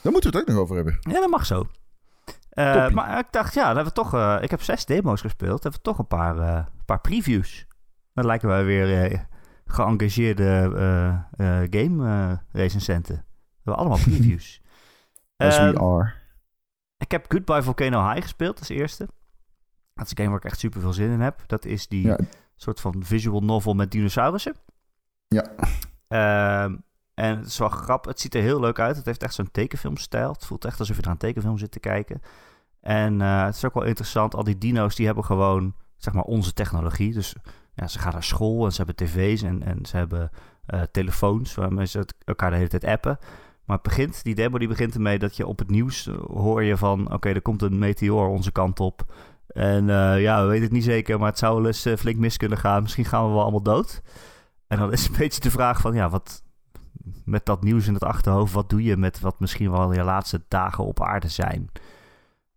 Daar 0.01 0.11
moeten 0.11 0.31
we 0.31 0.37
het 0.37 0.47
ook 0.47 0.53
nog 0.53 0.63
over 0.63 0.75
hebben. 0.75 0.97
Ja, 0.99 1.19
dat 1.19 1.29
mag 1.29 1.45
zo. 1.45 1.67
Eh, 2.49 2.89
maar 2.89 3.19
ik 3.19 3.25
dacht, 3.31 3.53
ja, 3.53 3.65
dan 3.65 3.75
hebben 3.75 3.93
we 3.93 3.99
toch, 4.01 4.13
eh, 4.13 4.37
ik 4.41 4.49
heb 4.51 4.61
zes 4.61 4.85
demo's 4.85 5.21
gespeeld. 5.21 5.61
Dan 5.61 5.71
hebben 5.71 5.79
we 5.83 5.89
toch 5.89 5.97
een 5.99 6.07
paar, 6.07 6.37
eh, 6.39 6.65
paar 6.85 7.01
previews. 7.01 7.67
Dan 8.13 8.25
lijken 8.25 8.47
wij 8.47 8.63
weer 8.65 9.25
geëngageerde 9.65 10.69
game 11.69 12.39
recensenten. 12.51 13.15
We 13.15 13.71
hebben 13.71 13.75
allemaal 13.75 14.03
previews. 14.09 14.61
As 15.43 15.57
Ehm, 15.57 15.71
we 15.73 15.79
are. 15.79 16.13
ik 16.97 17.11
heb 17.11 17.25
Goodbye 17.31 17.63
Volcano 17.63 18.07
High 18.09 18.21
gespeeld 18.21 18.59
als 18.59 18.69
eerste. 18.69 19.07
Dat 19.93 20.05
is 20.05 20.11
een 20.11 20.17
game 20.17 20.29
waar 20.29 20.37
ik 20.37 20.45
echt 20.45 20.59
super 20.59 20.81
veel 20.81 20.93
zin 20.93 21.11
in 21.11 21.19
heb. 21.21 21.43
Dat 21.47 21.65
is 21.65 21.87
die 21.87 22.07
Ja. 22.07 22.17
soort 22.55 22.79
van 22.79 23.03
visual 23.03 23.39
novel 23.41 23.73
met 23.73 23.91
dinosaurussen. 23.91 24.55
Ja. 25.27 25.45
Ehm, 26.07 26.75
en 27.13 27.37
het 27.37 27.45
is 27.47 27.57
wel 27.57 27.69
grappig. 27.69 28.11
Het 28.11 28.19
ziet 28.19 28.35
er 28.35 28.41
heel 28.41 28.59
leuk 28.59 28.79
uit. 28.79 28.95
Het 28.95 29.05
heeft 29.05 29.23
echt 29.23 29.33
zo'n 29.33 29.51
tekenfilmstijl. 29.51 30.31
Het 30.31 30.45
voelt 30.45 30.65
echt 30.65 30.79
alsof 30.79 30.95
je 30.95 31.01
naar 31.01 31.11
een 31.11 31.17
tekenfilm 31.17 31.57
zit 31.57 31.71
te 31.71 31.79
kijken. 31.79 32.21
En 32.81 33.21
eh, 33.21 33.43
het 33.45 33.55
is 33.55 33.65
ook 33.65 33.73
wel 33.73 33.83
interessant. 33.83 34.35
Al 34.35 34.43
die 34.43 34.57
dino's 34.57 34.95
die 34.95 35.05
hebben 35.05 35.23
gewoon, 35.25 35.75
zeg 35.97 36.13
maar, 36.13 36.23
onze 36.23 36.53
technologie. 36.53 37.13
Dus 37.13 37.35
ja, 37.73 37.87
ze 37.87 37.99
gaan 37.99 38.13
naar 38.13 38.23
school 38.23 38.65
en 38.65 38.71
ze 38.71 38.77
hebben 38.83 38.95
tv's 38.95 39.41
en, 39.41 39.63
en 39.63 39.85
ze 39.85 39.97
hebben 39.97 40.31
eh, 40.65 40.81
telefoons 40.81 41.55
waarmee 41.55 41.85
ze 41.85 42.05
elkaar 42.25 42.49
de 42.49 42.55
hele 42.55 42.67
tijd 42.69 42.83
appen. 42.83 43.17
Maar 43.65 43.77
het 43.77 43.85
begint, 43.85 44.23
die 44.23 44.35
demo 44.35 44.57
die 44.57 44.67
begint 44.67 44.93
ermee 44.93 45.19
dat 45.19 45.37
je 45.37 45.47
op 45.47 45.59
het 45.59 45.69
nieuws 45.69 46.07
eh, 46.07 46.15
hoor 46.15 46.63
je 46.63 46.77
van... 46.77 47.13
Oké, 47.13 47.29
er 47.29 47.41
komt 47.41 47.61
een 47.61 47.77
meteoor 47.77 48.27
onze 48.27 48.51
kant 48.51 48.79
op. 48.79 49.05
En 49.53 49.89
eh, 49.89 50.21
ja, 50.21 50.41
we 50.41 50.47
weten 50.47 50.63
het 50.63 50.71
niet 50.71 50.83
zeker, 50.83 51.19
maar 51.19 51.29
het 51.29 51.37
zou 51.37 51.55
wel 51.55 51.65
eens 51.65 51.85
eh, 51.85 51.97
flink 51.97 52.17
mis 52.17 52.37
kunnen 52.37 52.57
gaan. 52.57 52.81
Misschien 52.81 53.05
gaan 53.05 53.25
we 53.25 53.31
wel 53.31 53.41
allemaal 53.41 53.61
dood. 53.61 54.01
En 54.67 54.77
dan 54.77 54.91
is 54.91 55.07
een 55.07 55.15
beetje 55.17 55.41
de 55.41 55.51
vraag 55.51 55.81
van, 55.81 55.93
ja, 55.93 56.09
wat 56.09 56.43
met 57.25 57.45
dat 57.45 57.63
nieuws 57.63 57.87
in 57.87 57.93
het 57.93 58.03
achterhoofd, 58.03 58.53
wat 58.53 58.69
doe 58.69 58.83
je 58.83 58.97
met 58.97 59.19
wat 59.19 59.39
misschien 59.39 59.71
wel 59.71 59.93
je 59.93 60.03
laatste 60.03 60.41
dagen 60.47 60.85
op 60.85 61.01
aarde 61.01 61.27
zijn? 61.27 61.69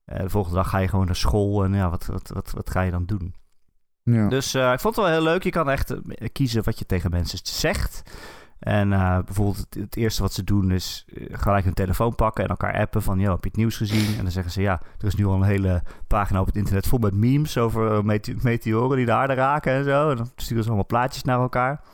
Eh, 0.05 0.21
de 0.21 0.31
volgende 0.31 0.57
dag 0.57 0.69
ga 0.69 0.79
je 0.79 0.89
gewoon 0.89 1.07
naar 1.07 1.17
school 1.17 1.65
en 1.65 1.75
ja, 1.75 1.91
wat, 1.91 2.07
wat, 2.07 2.31
wat, 2.35 2.53
wat 2.53 2.71
ga 2.71 2.81
je 2.81 2.91
dan 2.91 3.07
doen? 3.07 3.35
Ja. 4.03 4.29
Dus 4.29 4.55
ik 4.55 4.81
vond 4.81 4.97
het 4.97 5.05
wel 5.05 5.15
heel 5.15 5.23
leuk. 5.23 5.43
Je 5.43 5.51
kan 5.51 5.71
echt 5.71 5.95
kiezen 6.33 6.65
wat 6.65 6.79
je 6.79 6.87
tegen 6.87 7.11
mensen 7.11 7.39
zegt. 7.43 8.03
En 8.59 8.93
eh, 8.93 9.19
bijvoorbeeld 9.25 9.57
het, 9.57 9.75
het 9.75 9.97
eerste 9.97 10.23
wat 10.23 10.33
ze 10.33 10.45
doen 10.45 10.71
is 10.71 11.05
eh, 11.15 11.27
gelijk 11.31 11.65
hun 11.65 11.75
telefoon 11.75 12.15
pakken 12.15 12.45
en 12.45 12.51
elkaar 12.51 12.79
appen 12.79 13.03
van... 13.03 13.19
Yo, 13.19 13.31
heb 13.31 13.43
je 13.43 13.49
het 13.49 13.57
nieuws 13.57 13.77
gezien? 13.77 14.17
En 14.17 14.23
dan 14.23 14.33
zeggen 14.33 14.53
ze 14.53 14.61
ja, 14.61 14.83
er 14.99 15.07
is 15.07 15.15
nu 15.15 15.27
al 15.27 15.35
een 15.35 15.43
hele 15.43 15.83
pagina 16.07 16.41
op 16.41 16.47
het 16.47 16.57
internet 16.57 16.87
vol 16.87 16.99
met 16.99 17.15
memes 17.15 17.59
over 17.59 17.93
eh, 17.93 18.03
mete- 18.03 18.37
meteoren 18.43 18.97
die 18.97 19.07
de 19.07 19.13
aarde 19.13 19.35
raken 19.35 19.73
en 19.73 19.85
zo. 19.85 20.11
En 20.11 20.17
dan 20.17 20.31
sturen 20.37 20.63
ze 20.63 20.69
allemaal 20.69 20.87
plaatjes 20.87 21.23
naar 21.23 21.41
elkaar. 21.41 21.85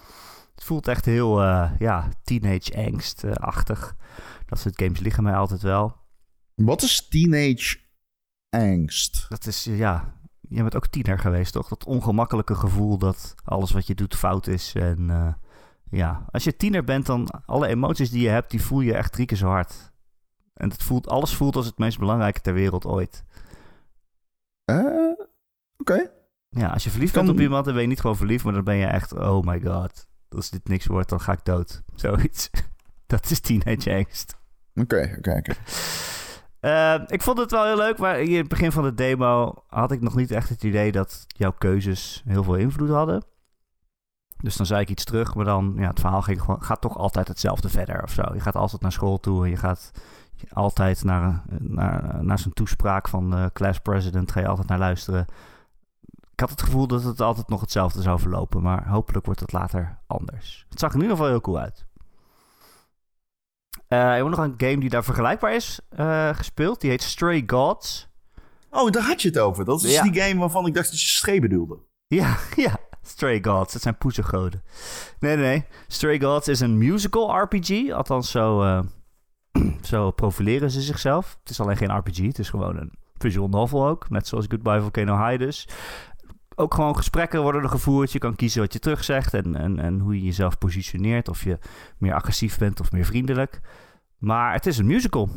Het 0.54 0.64
voelt 0.64 0.88
echt 0.88 1.04
heel, 1.04 1.42
ja, 1.78 2.08
teenage 2.24 2.76
angst-achtig. 2.76 3.96
Dat 4.46 4.58
soort 4.58 4.82
games 4.82 5.00
liggen 5.00 5.22
mij 5.22 5.34
altijd 5.34 5.62
wel. 5.62 5.96
Wat 6.54 6.82
is 6.82 7.08
teenage 7.08 7.78
angst? 8.50 9.26
Dat 9.28 9.46
is, 9.46 9.64
ja, 9.64 10.14
je 10.40 10.62
bent 10.62 10.76
ook 10.76 10.86
tiener 10.86 11.18
geweest, 11.18 11.52
toch? 11.52 11.68
Dat 11.68 11.84
ongemakkelijke 11.84 12.54
gevoel 12.54 12.98
dat 12.98 13.34
alles 13.44 13.70
wat 13.72 13.86
je 13.86 13.94
doet 13.94 14.16
fout 14.16 14.46
is. 14.46 14.72
En 14.74 15.10
ja, 15.96 16.24
als 16.30 16.44
je 16.44 16.56
tiener 16.56 16.84
bent, 16.84 17.06
dan 17.06 17.28
alle 17.46 17.66
emoties 17.68 18.10
die 18.10 18.22
je 18.22 18.28
hebt, 18.28 18.50
die 18.50 18.62
voel 18.62 18.80
je 18.80 18.94
echt 18.94 19.12
drie 19.12 19.26
keer 19.26 19.36
zo 19.36 19.46
hard. 19.48 19.92
En 20.54 20.68
het 20.70 20.82
voelt, 20.82 21.08
alles 21.08 21.34
voelt 21.34 21.56
als 21.56 21.66
het 21.66 21.78
meest 21.78 21.98
belangrijke 21.98 22.40
ter 22.40 22.54
wereld 22.54 22.86
ooit. 22.86 23.24
Eh, 24.64 25.10
Oké. 25.76 26.10
Ja, 26.48 26.68
als 26.68 26.84
je 26.84 26.90
verliefd 26.90 27.12
Kan- 27.12 27.24
bent 27.26 27.36
op 27.36 27.42
iemand, 27.42 27.64
dan 27.64 27.72
ben 27.74 27.82
je 27.82 27.88
niet 27.88 28.00
gewoon 28.00 28.16
verliefd, 28.16 28.44
maar 28.44 28.52
dan 28.52 28.64
ben 28.64 28.76
je 28.76 28.86
echt, 28.86 29.12
oh 29.12 29.42
my 29.46 29.60
god. 29.60 30.06
Als 30.28 30.50
dit 30.50 30.68
niks 30.68 30.86
wordt, 30.86 31.08
dan 31.08 31.20
ga 31.20 31.32
ik 31.32 31.44
dood. 31.44 31.82
Zoiets. 31.94 32.50
Dat 33.06 33.30
is 33.30 33.40
teenage 33.40 33.94
angst. 33.94 34.36
Oké, 34.74 35.14
oké, 35.18 35.36
oké. 35.36 35.52
Eh, 36.62 36.94
ik 37.06 37.22
vond 37.22 37.38
het 37.38 37.50
wel 37.50 37.64
heel 37.64 37.76
leuk, 37.76 37.98
maar 37.98 38.20
in 38.20 38.36
het 38.36 38.48
begin 38.48 38.72
van 38.72 38.82
de 38.82 38.94
demo 38.94 39.54
had 39.68 39.92
ik 39.92 40.00
nog 40.00 40.14
niet 40.14 40.30
echt 40.30 40.48
het 40.48 40.62
idee 40.62 40.92
dat 40.92 41.24
jouw 41.26 41.52
keuzes 41.52 42.22
heel 42.26 42.44
veel 42.44 42.54
invloed 42.54 42.88
hadden. 42.88 43.24
Dus 44.42 44.56
dan 44.56 44.66
zei 44.66 44.80
ik 44.80 44.90
iets 44.90 45.04
terug, 45.04 45.34
maar 45.34 45.44
dan, 45.44 45.72
ja, 45.76 45.88
het 45.88 46.00
verhaal 46.00 46.22
ging 46.22 46.40
gewoon, 46.40 46.62
gaat 46.62 46.80
toch 46.80 46.96
altijd 46.96 47.28
hetzelfde 47.28 47.68
verder 47.68 48.02
of 48.02 48.10
zo. 48.10 48.22
Je 48.34 48.40
gaat 48.40 48.56
altijd 48.56 48.82
naar 48.82 48.92
school 48.92 49.20
toe 49.20 49.44
en 49.44 49.50
je 49.50 49.56
gaat 49.56 49.90
altijd 50.52 51.04
naar, 51.04 51.42
naar, 51.58 52.24
naar 52.24 52.38
zijn 52.38 52.54
toespraak 52.54 53.08
van 53.08 53.30
de 53.30 53.50
class 53.52 53.78
president, 53.80 54.32
ga 54.32 54.40
je 54.40 54.46
altijd 54.48 54.68
naar 54.68 54.78
luisteren. 54.78 55.26
Ik 56.32 56.40
had 56.40 56.50
het 56.50 56.62
gevoel 56.62 56.86
dat 56.86 57.02
het 57.02 57.20
altijd 57.20 57.48
nog 57.48 57.60
hetzelfde 57.60 58.02
zou 58.02 58.20
verlopen, 58.20 58.62
maar 58.62 58.88
hopelijk 58.88 59.24
wordt 59.24 59.40
het 59.40 59.52
later 59.52 59.98
anders. 60.06 60.66
Het 60.68 60.78
zag 60.78 60.90
in 60.94 61.00
ieder 61.00 61.16
geval 61.16 61.30
heel 61.30 61.40
cool 61.40 61.58
uit. 61.58 61.84
Eh, 63.88 63.98
je 63.98 64.04
hebt 64.04 64.28
nog 64.28 64.38
een 64.38 64.54
game 64.56 64.78
die 64.78 64.90
daar 64.90 65.04
vergelijkbaar 65.04 65.54
is 65.54 65.80
eh, 65.88 66.28
gespeeld. 66.34 66.80
Die 66.80 66.90
heet 66.90 67.02
Stray 67.02 67.42
Gods. 67.46 68.08
Oh, 68.70 68.90
daar 68.90 69.02
had 69.02 69.22
je 69.22 69.28
het 69.28 69.38
over. 69.38 69.64
Dat 69.64 69.82
is 69.82 69.92
Ja. 69.94 70.02
die 70.02 70.22
game 70.22 70.40
waarvan 70.40 70.66
ik 70.66 70.74
dacht 70.74 70.90
dat 70.90 71.00
je 71.00 71.06
Stray 71.06 71.40
bedoelde. 71.40 71.78
Ja, 72.06 72.36
ja. 72.56 72.76
Stray 73.02 73.42
Gods. 73.44 73.72
Dat 73.72 73.82
zijn 73.82 73.98
poezengoden. 73.98 74.62
Nee, 75.18 75.36
nee, 75.36 75.44
nee. 75.44 75.64
Stray 75.86 76.20
Gods 76.20 76.48
is 76.48 76.60
een 76.60 76.78
musical 76.78 77.42
RPG. 77.42 77.90
Althans, 77.90 78.30
zo, 78.30 78.62
eh, 78.62 78.80
zo 79.92 80.10
profileren 80.10 80.70
ze 80.70 80.80
zichzelf. 80.80 81.36
Het 81.40 81.50
is 81.50 81.60
alleen 81.60 81.76
geen 81.76 81.96
RPG. 81.96 82.18
Het 82.18 82.38
is 82.38 82.50
gewoon 82.50 82.76
een 82.76 82.92
visual 83.18 83.48
novel 83.48 83.86
ook. 83.86 84.10
Net 84.10 84.26
zoals 84.26 84.46
Goodbye 84.48 84.80
Volcano 84.80 85.26
High 85.26 85.38
dus. 85.38 85.68
Ook 86.54 86.74
gewoon 86.74 86.96
gesprekken 86.96 87.42
worden 87.42 87.62
er 87.62 87.68
gevoerd. 87.68 88.12
Je 88.12 88.18
kan 88.18 88.36
kiezen 88.36 88.60
wat 88.60 88.72
je 88.72 88.78
terugzegt 88.78 89.34
en, 89.34 89.56
en, 89.56 89.78
en 89.78 89.98
hoe 89.98 90.14
je 90.16 90.24
jezelf 90.24 90.58
positioneert. 90.58 91.28
Of 91.28 91.44
je 91.44 91.58
meer 91.98 92.14
agressief 92.14 92.58
bent 92.58 92.80
of 92.80 92.92
meer 92.92 93.04
vriendelijk. 93.04 93.60
Maar 94.18 94.52
het 94.52 94.66
is 94.66 94.78
een 94.78 94.86
musical. 94.86 95.28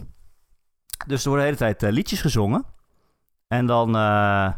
Dus 1.07 1.23
er 1.23 1.29
worden 1.29 1.47
de 1.47 1.53
hele 1.53 1.73
tijd 1.73 1.83
eh, 1.83 1.91
liedjes 1.91 2.21
gezongen. 2.21 2.65
En 3.47 3.65
dan 3.65 3.95
eh, 3.95 4.53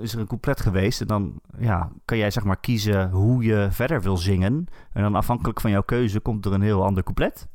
is 0.00 0.12
er 0.12 0.18
een 0.18 0.26
couplet 0.26 0.60
geweest. 0.60 1.00
En 1.00 1.06
dan 1.06 1.40
ja, 1.58 1.90
kan 2.04 2.18
jij 2.18 2.30
zeg 2.30 2.44
maar 2.44 2.60
kiezen 2.60 3.10
hoe 3.10 3.42
je 3.42 3.68
verder 3.70 4.02
wil 4.02 4.16
zingen. 4.16 4.66
En 4.92 5.02
dan 5.02 5.14
afhankelijk 5.14 5.60
van 5.60 5.70
jouw 5.70 5.82
keuze 5.82 6.20
komt 6.20 6.46
er 6.46 6.52
een 6.52 6.62
heel 6.62 6.84
ander 6.84 7.02
couplet. 7.02 7.48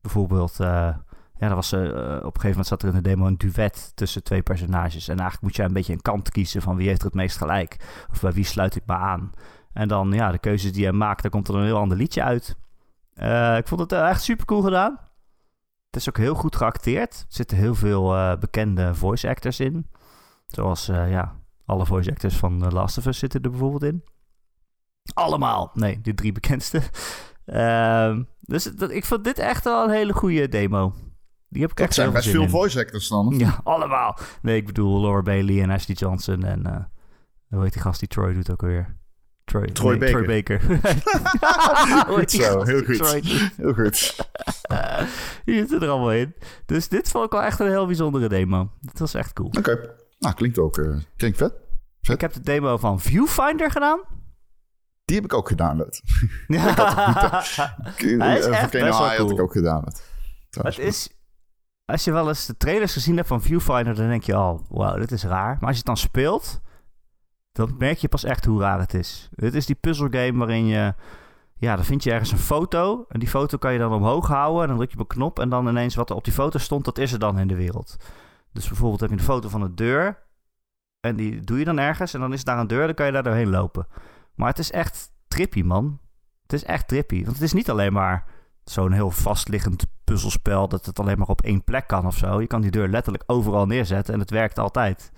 Bijvoorbeeld, 0.00 0.60
eh, 0.60 0.94
ja, 1.38 1.48
er 1.48 1.54
was, 1.54 1.72
eh, 1.72 1.80
op 1.80 2.34
een 2.34 2.40
gegeven 2.40 2.48
moment 2.48 2.66
zat 2.66 2.82
er 2.82 2.88
in 2.88 2.94
de 2.94 3.00
demo 3.00 3.26
een 3.26 3.38
duet 3.38 3.92
tussen 3.94 4.22
twee 4.22 4.42
personages. 4.42 5.08
En 5.08 5.18
eigenlijk 5.18 5.42
moet 5.42 5.56
jij 5.56 5.66
een 5.66 5.72
beetje 5.72 5.92
een 5.92 6.02
kant 6.02 6.30
kiezen 6.30 6.62
van 6.62 6.76
wie 6.76 6.88
heeft 6.88 7.00
er 7.00 7.06
het 7.06 7.14
meest 7.14 7.36
gelijk. 7.36 8.04
Of 8.10 8.20
bij 8.20 8.32
wie 8.32 8.44
sluit 8.44 8.76
ik 8.76 8.86
me 8.86 8.94
aan. 8.94 9.32
En 9.72 9.88
dan, 9.88 10.12
ja, 10.12 10.30
de 10.30 10.38
keuzes 10.38 10.72
die 10.72 10.84
je 10.84 10.92
maakt, 10.92 11.22
daar 11.22 11.30
komt 11.30 11.48
er 11.48 11.54
een 11.54 11.64
heel 11.64 11.78
ander 11.78 11.96
liedje 11.96 12.22
uit. 12.22 12.56
Ik 13.58 13.68
vond 13.68 13.80
het 13.80 13.92
echt 13.92 14.22
super 14.22 14.46
cool 14.46 14.62
gedaan. 14.62 14.98
Het 15.86 16.00
is 16.00 16.08
ook 16.08 16.16
heel 16.16 16.34
goed 16.34 16.56
geacteerd. 16.56 17.14
Er 17.14 17.24
zitten 17.28 17.56
heel 17.56 17.74
veel 17.74 18.36
bekende 18.38 18.94
voice 18.94 19.28
actors 19.28 19.60
in. 19.60 19.86
Zoals, 20.46 20.86
ja, 20.86 21.39
alle 21.70 21.86
voice 21.86 22.10
actors 22.10 22.36
van 22.36 22.58
The 22.58 22.70
Last 22.70 22.98
of 22.98 23.06
Us 23.06 23.18
zitten 23.18 23.42
er 23.42 23.50
bijvoorbeeld 23.50 23.82
in. 23.82 24.04
Allemaal. 25.14 25.70
Nee, 25.74 26.00
de 26.00 26.14
drie 26.14 26.32
bekendste. 26.32 26.80
Ehm, 27.44 28.22
dus 28.40 28.64
dat, 28.64 28.90
ik 28.90 29.04
vond 29.04 29.24
dit 29.24 29.38
echt 29.38 29.64
wel 29.64 29.84
een 29.84 29.90
hele 29.90 30.12
goede 30.12 30.48
demo. 30.48 30.94
Die 31.48 31.60
heb 31.62 31.70
ik 31.70 31.76
Dat 31.76 31.86
echt 31.86 31.94
zijn 31.94 32.12
best 32.12 32.28
veel 32.28 32.42
in. 32.42 32.48
voice 32.48 32.78
actors 32.78 33.08
dan. 33.08 33.34
Ja, 33.38 33.60
allemaal. 33.64 34.18
Nee, 34.42 34.56
ik 34.56 34.66
bedoel 34.66 35.00
Laura 35.00 35.22
Bailey 35.22 35.62
en 35.62 35.70
Ashley 35.70 35.96
Johnson 35.96 36.44
en... 36.44 36.66
eh 36.66 36.84
hoe 37.48 37.62
heet 37.62 37.72
die 37.72 37.82
gast 37.82 37.98
die 38.00 38.08
Troy 38.08 38.32
doet 38.32 38.50
ook 38.50 38.62
alweer? 38.62 38.96
Troy, 39.44 39.66
Troy 39.66 39.96
nee, 39.96 40.10
Troy 40.10 40.26
Baker. 40.26 40.60
Zo, 42.30 42.62
heel 42.62 42.84
goed. 42.84 42.96
Troy? 42.96 43.20
Heel 43.56 43.72
goed. 43.74 44.16
Die 45.44 45.56
zitten 45.56 45.82
er 45.82 45.88
allemaal 45.88 46.12
in. 46.12 46.34
Dus 46.66 46.88
dit 46.88 47.08
vond 47.10 47.24
ik 47.24 47.30
wel 47.30 47.42
echt 47.42 47.60
een 47.60 47.66
heel 47.66 47.86
bijzondere 47.86 48.28
demo. 48.28 48.70
Dit 48.80 48.98
was 48.98 49.14
echt 49.14 49.32
cool. 49.32 49.48
Oké. 49.58 49.94
Nou, 50.20 50.34
klinkt 50.34 50.58
ook 50.58 50.78
eh, 50.78 50.96
klinkt 51.16 51.38
vet. 51.38 51.52
Ik 52.00 52.20
heb 52.20 52.32
de 52.32 52.40
demo 52.40 52.76
van 52.76 53.00
Viewfinder 53.00 53.70
gedaan. 53.70 54.00
Die 55.04 55.16
heb 55.16 55.24
ik 55.24 55.34
ook 55.34 55.48
gedownload. 55.48 56.00
Ja. 56.46 56.66
Echt 56.66 56.76
Volcano 58.60 58.70
best 58.70 58.72
wel 58.72 58.82
High 58.82 58.98
had 58.98 59.12
ik 59.12 59.26
cool. 59.26 59.38
ook 59.38 59.52
gedownload. 59.52 59.84
Het 59.94 60.02
Trouwens. 60.50 60.78
is... 60.78 61.08
Als 61.84 62.04
je 62.04 62.12
wel 62.12 62.28
eens 62.28 62.46
de 62.46 62.56
trailers 62.56 62.92
gezien 62.92 63.16
hebt 63.16 63.28
van 63.28 63.42
Viewfinder, 63.42 63.94
dan 63.94 64.08
denk 64.08 64.22
je 64.22 64.34
al, 64.34 64.66
wow, 64.68 64.96
dit 64.98 65.12
is 65.12 65.24
raar. 65.24 65.56
Maar 65.58 65.68
als 65.68 65.70
je 65.70 65.76
het 65.76 65.86
dan 65.86 65.96
speelt, 65.96 66.60
dan 67.52 67.74
merk 67.78 67.98
je 67.98 68.08
pas 68.08 68.24
echt 68.24 68.44
hoe 68.44 68.60
raar 68.60 68.78
het 68.78 68.94
is. 68.94 69.28
Het 69.34 69.54
is 69.54 69.66
die 69.66 69.74
puzzelgame 69.74 70.38
waarin 70.38 70.66
je... 70.66 70.94
Ja, 71.56 71.76
dan 71.76 71.84
vind 71.84 72.02
je 72.04 72.12
ergens 72.12 72.32
een 72.32 72.38
foto. 72.38 73.04
En 73.08 73.18
die 73.18 73.28
foto 73.28 73.58
kan 73.58 73.72
je 73.72 73.78
dan 73.78 73.92
omhoog 73.92 74.26
houden. 74.28 74.62
En 74.62 74.68
dan 74.68 74.76
druk 74.76 74.90
je 74.90 74.94
op 74.98 75.00
een 75.00 75.16
knop. 75.16 75.38
En 75.38 75.48
dan 75.48 75.68
ineens 75.68 75.94
wat 75.94 76.10
er 76.10 76.16
op 76.16 76.24
die 76.24 76.32
foto 76.32 76.58
stond, 76.58 76.84
dat 76.84 76.98
is 76.98 77.12
er 77.12 77.18
dan 77.18 77.38
in 77.38 77.48
de 77.48 77.56
wereld. 77.56 77.96
Dus 78.52 78.68
bijvoorbeeld 78.68 79.00
heb 79.00 79.10
je 79.10 79.16
een 79.16 79.22
foto 79.22 79.48
van 79.48 79.62
een 79.62 79.74
deur. 79.74 80.28
En 81.00 81.16
die 81.16 81.40
doe 81.40 81.58
je 81.58 81.64
dan 81.64 81.78
ergens. 81.78 82.14
En 82.14 82.20
dan 82.20 82.32
is 82.32 82.44
daar 82.44 82.58
een 82.58 82.66
deur. 82.66 82.86
Dan 82.86 82.94
kan 82.94 83.06
je 83.06 83.12
daar 83.12 83.22
doorheen 83.22 83.50
lopen. 83.50 83.86
Maar 84.34 84.48
het 84.48 84.58
is 84.58 84.70
echt 84.70 85.12
trippy, 85.28 85.62
man. 85.62 86.00
Het 86.42 86.52
is 86.52 86.64
echt 86.64 86.88
trippy. 86.88 87.24
Want 87.24 87.34
het 87.34 87.42
is 87.44 87.52
niet 87.52 87.70
alleen 87.70 87.92
maar 87.92 88.24
zo'n 88.64 88.92
heel 88.92 89.10
vastliggend 89.10 89.86
puzzelspel. 90.04 90.68
Dat 90.68 90.86
het 90.86 90.98
alleen 90.98 91.18
maar 91.18 91.28
op 91.28 91.42
één 91.42 91.64
plek 91.64 91.86
kan 91.86 92.06
of 92.06 92.16
zo. 92.16 92.40
Je 92.40 92.46
kan 92.46 92.60
die 92.60 92.70
deur 92.70 92.88
letterlijk 92.88 93.24
overal 93.26 93.66
neerzetten. 93.66 94.14
En 94.14 94.20
het 94.20 94.30
werkt 94.30 94.58
altijd. 94.58 95.12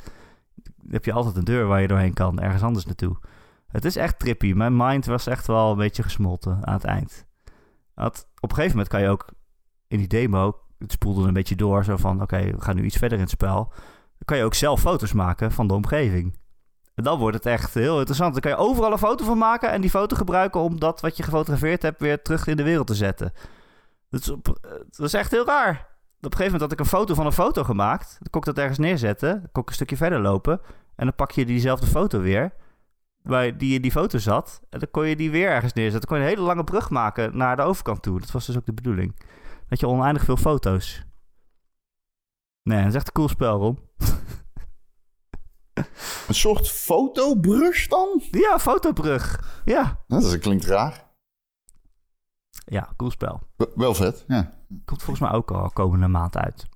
Heb 0.88 1.04
je 1.04 1.12
altijd 1.12 1.36
een 1.36 1.44
deur 1.44 1.66
waar 1.66 1.80
je 1.80 1.88
doorheen 1.88 2.14
kan. 2.14 2.40
Ergens 2.40 2.62
anders 2.62 2.84
naartoe. 2.84 3.16
Het 3.66 3.84
is 3.84 3.96
echt 3.96 4.18
trippy. 4.18 4.52
Mijn 4.52 4.76
mind 4.76 5.06
was 5.06 5.26
echt 5.26 5.46
wel 5.46 5.70
een 5.70 5.76
beetje 5.76 6.02
gesmolten 6.02 6.66
aan 6.66 6.74
het 6.74 6.84
eind. 6.84 7.26
Op 7.94 8.50
een 8.50 8.54
gegeven 8.54 8.70
moment 8.70 8.88
kan 8.88 9.00
je 9.00 9.08
ook 9.08 9.26
in 9.88 9.98
die 9.98 10.08
demo, 10.08 10.60
het 10.82 10.92
spoelde 10.92 11.26
een 11.26 11.32
beetje 11.32 11.56
door, 11.56 11.84
zo 11.84 11.96
van 11.96 12.22
oké, 12.22 12.44
we 12.44 12.60
gaan 12.60 12.76
nu 12.76 12.84
iets 12.84 12.96
verder 12.96 13.18
in 13.18 13.24
het 13.24 13.32
spel. 13.32 13.72
Dan 14.18 14.24
kan 14.24 14.36
je 14.36 14.44
ook 14.44 14.54
zelf 14.54 14.80
foto's 14.80 15.12
maken 15.12 15.52
van 15.52 15.66
de 15.66 15.74
omgeving. 15.74 16.36
En 16.94 17.04
dan 17.04 17.18
wordt 17.18 17.36
het 17.36 17.46
echt 17.46 17.74
heel 17.74 17.96
interessant. 17.96 18.32
Dan 18.32 18.40
kan 18.40 18.50
je 18.50 18.56
overal 18.56 18.92
een 18.92 18.98
foto 18.98 19.24
van 19.24 19.38
maken 19.38 19.70
en 19.70 19.80
die 19.80 19.90
foto 19.90 20.16
gebruiken 20.16 20.60
om 20.60 20.80
dat 20.80 21.00
wat 21.00 21.16
je 21.16 21.22
gefotografeerd 21.22 21.82
hebt 21.82 22.00
weer 22.00 22.22
terug 22.22 22.46
in 22.46 22.56
de 22.56 22.62
wereld 22.62 22.86
te 22.86 22.94
zetten. 22.94 23.32
Dat 24.10 24.20
is, 24.20 24.30
op, 24.30 24.58
dat 24.90 25.06
is 25.06 25.14
echt 25.14 25.30
heel 25.30 25.46
raar. 25.46 25.70
Op 25.70 26.30
een 26.30 26.38
gegeven 26.38 26.44
moment 26.44 26.60
had 26.60 26.72
ik 26.72 26.78
een 26.80 26.98
foto 26.98 27.14
van 27.14 27.26
een 27.26 27.32
foto 27.32 27.64
gemaakt. 27.64 28.16
Dan 28.18 28.30
kon 28.30 28.40
ik 28.40 28.46
dat 28.46 28.58
ergens 28.58 28.78
neerzetten. 28.78 29.30
Dan 29.30 29.48
kon 29.52 29.62
ik 29.62 29.68
een 29.68 29.74
stukje 29.74 29.96
verder 29.96 30.20
lopen. 30.20 30.60
En 30.96 31.04
dan 31.04 31.14
pak 31.14 31.30
je 31.30 31.44
diezelfde 31.44 31.86
foto 31.86 32.20
weer 32.20 32.52
waar 33.22 33.58
die 33.58 33.74
in 33.74 33.82
die 33.82 33.90
foto 33.90 34.18
zat. 34.18 34.60
En 34.70 34.78
dan 34.78 34.90
kon 34.90 35.06
je 35.06 35.16
die 35.16 35.30
weer 35.30 35.48
ergens 35.48 35.72
neerzetten. 35.72 36.08
Dan 36.08 36.08
kon 36.08 36.18
je 36.18 36.30
een 36.30 36.36
hele 36.36 36.48
lange 36.48 36.64
brug 36.64 36.90
maken 36.90 37.36
naar 37.36 37.56
de 37.56 37.62
overkant 37.62 38.02
toe. 38.02 38.20
Dat 38.20 38.30
was 38.30 38.46
dus 38.46 38.56
ook 38.56 38.66
de 38.66 38.72
bedoeling. 38.72 39.14
Dat 39.72 39.80
je 39.80 39.88
oneindig 39.88 40.24
veel 40.24 40.36
foto's. 40.36 41.04
Nee, 42.62 42.78
dat 42.78 42.88
is 42.88 42.94
echt 42.94 43.06
een 43.06 43.12
cool 43.12 43.28
spel, 43.28 43.58
Ron. 43.58 43.78
Een 46.28 46.34
soort 46.34 46.70
fotobrug 46.70 47.86
dan? 47.86 48.22
Ja, 48.30 48.58
fotobrug. 48.58 49.40
Ja. 49.64 50.04
Dat 50.06 50.38
klinkt 50.38 50.64
raar. 50.64 51.10
Ja, 52.50 52.92
cool 52.96 53.10
spel. 53.10 53.40
wel 53.74 53.94
vet, 53.94 54.24
ja. 54.28 54.52
Komt 54.84 55.02
volgens 55.02 55.20
mij 55.20 55.38
ook 55.38 55.50
al 55.50 55.70
komende 55.70 56.08
maand 56.08 56.36
uit. 56.36 56.66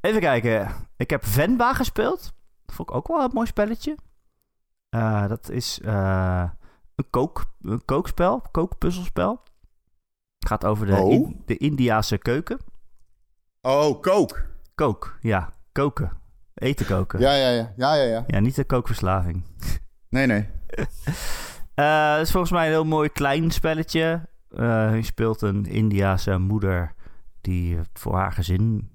Even 0.00 0.20
kijken. 0.20 0.88
Ik 0.96 1.10
heb 1.10 1.24
Venba 1.24 1.74
gespeeld. 1.74 2.32
Dat 2.66 2.74
vond 2.74 2.88
ik 2.88 2.94
ook 2.94 3.08
wel 3.08 3.22
een 3.22 3.30
mooi 3.32 3.46
spelletje. 3.46 3.96
Uh, 4.90 5.28
dat 5.28 5.50
is 5.50 5.78
uh, 5.78 6.50
een, 6.94 7.10
kook, 7.10 7.44
een 7.62 7.84
kookspel, 7.84 8.42
kookpuzzelspel. 8.50 9.42
Het 10.40 10.48
gaat 10.48 10.64
over 10.64 10.86
de, 10.86 10.96
oh. 10.96 11.12
in, 11.12 11.42
de 11.46 11.56
Indiase 11.56 12.18
keuken. 12.18 12.58
Oh, 13.60 14.00
kook. 14.00 14.42
Kook, 14.74 15.18
ja. 15.20 15.52
Koken. 15.72 16.12
Eten 16.54 16.86
koken. 16.86 17.20
Ja, 17.20 17.34
ja, 17.34 17.50
ja. 17.50 17.72
Ja, 17.76 17.94
ja, 17.94 18.02
ja. 18.02 18.24
ja 18.26 18.40
niet 18.40 18.54
de 18.54 18.64
kookverslaving. 18.64 19.44
Nee, 20.08 20.26
nee. 20.26 20.40
uh, 21.74 22.12
het 22.12 22.26
is 22.26 22.30
volgens 22.30 22.52
mij 22.52 22.64
een 22.64 22.72
heel 22.72 22.84
mooi 22.84 23.08
klein 23.08 23.50
spelletje. 23.50 24.28
je 24.48 25.00
speelt 25.02 25.42
een 25.42 25.66
Indiase 25.66 26.38
moeder 26.38 26.94
die 27.40 27.78
voor 27.92 28.14
haar 28.14 28.32
gezin 28.32 28.90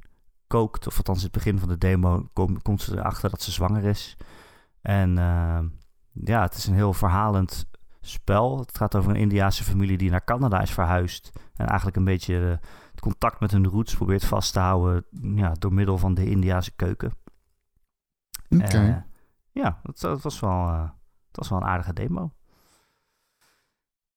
kookt. 0.47 0.87
Of 0.87 0.97
althans, 0.97 1.17
in 1.17 1.23
het 1.23 1.33
begin 1.33 1.59
van 1.59 1.69
de 1.69 1.77
demo 1.77 2.29
kom, 2.33 2.61
komt 2.61 2.81
ze 2.81 2.97
erachter 2.97 3.29
dat 3.29 3.41
ze 3.41 3.51
zwanger 3.51 3.83
is. 3.83 4.17
En 4.81 5.15
ja, 6.13 6.41
het 6.41 6.53
is 6.53 6.67
een 6.67 6.75
heel 6.75 6.93
verhalend 6.93 7.65
spel. 8.07 8.59
Het 8.59 8.77
gaat 8.77 8.95
over 8.95 9.09
een 9.09 9.15
Indiaanse 9.15 9.63
familie 9.63 9.97
die 9.97 10.09
naar 10.09 10.23
Canada 10.23 10.61
is 10.61 10.71
verhuisd. 10.71 11.31
En 11.55 11.65
eigenlijk 11.65 11.97
een 11.97 12.03
beetje 12.03 12.59
het 12.91 12.99
contact 12.99 13.39
met 13.39 13.51
hun 13.51 13.67
roots 13.67 13.95
probeert 13.95 14.25
vast 14.25 14.53
te 14.53 14.59
houden 14.59 15.05
ja, 15.35 15.51
door 15.51 15.73
middel 15.73 15.97
van 15.97 16.13
de 16.13 16.29
Indiaanse 16.29 16.71
keuken. 16.75 17.13
Oké. 18.49 18.87
Uh, 18.87 18.97
ja, 19.51 19.79
dat, 19.83 19.99
dat, 19.99 20.21
was 20.21 20.39
wel, 20.39 20.67
uh, 20.67 20.79
dat 20.79 21.35
was 21.35 21.49
wel 21.49 21.57
een 21.57 21.67
aardige 21.67 21.93
demo. 21.93 22.33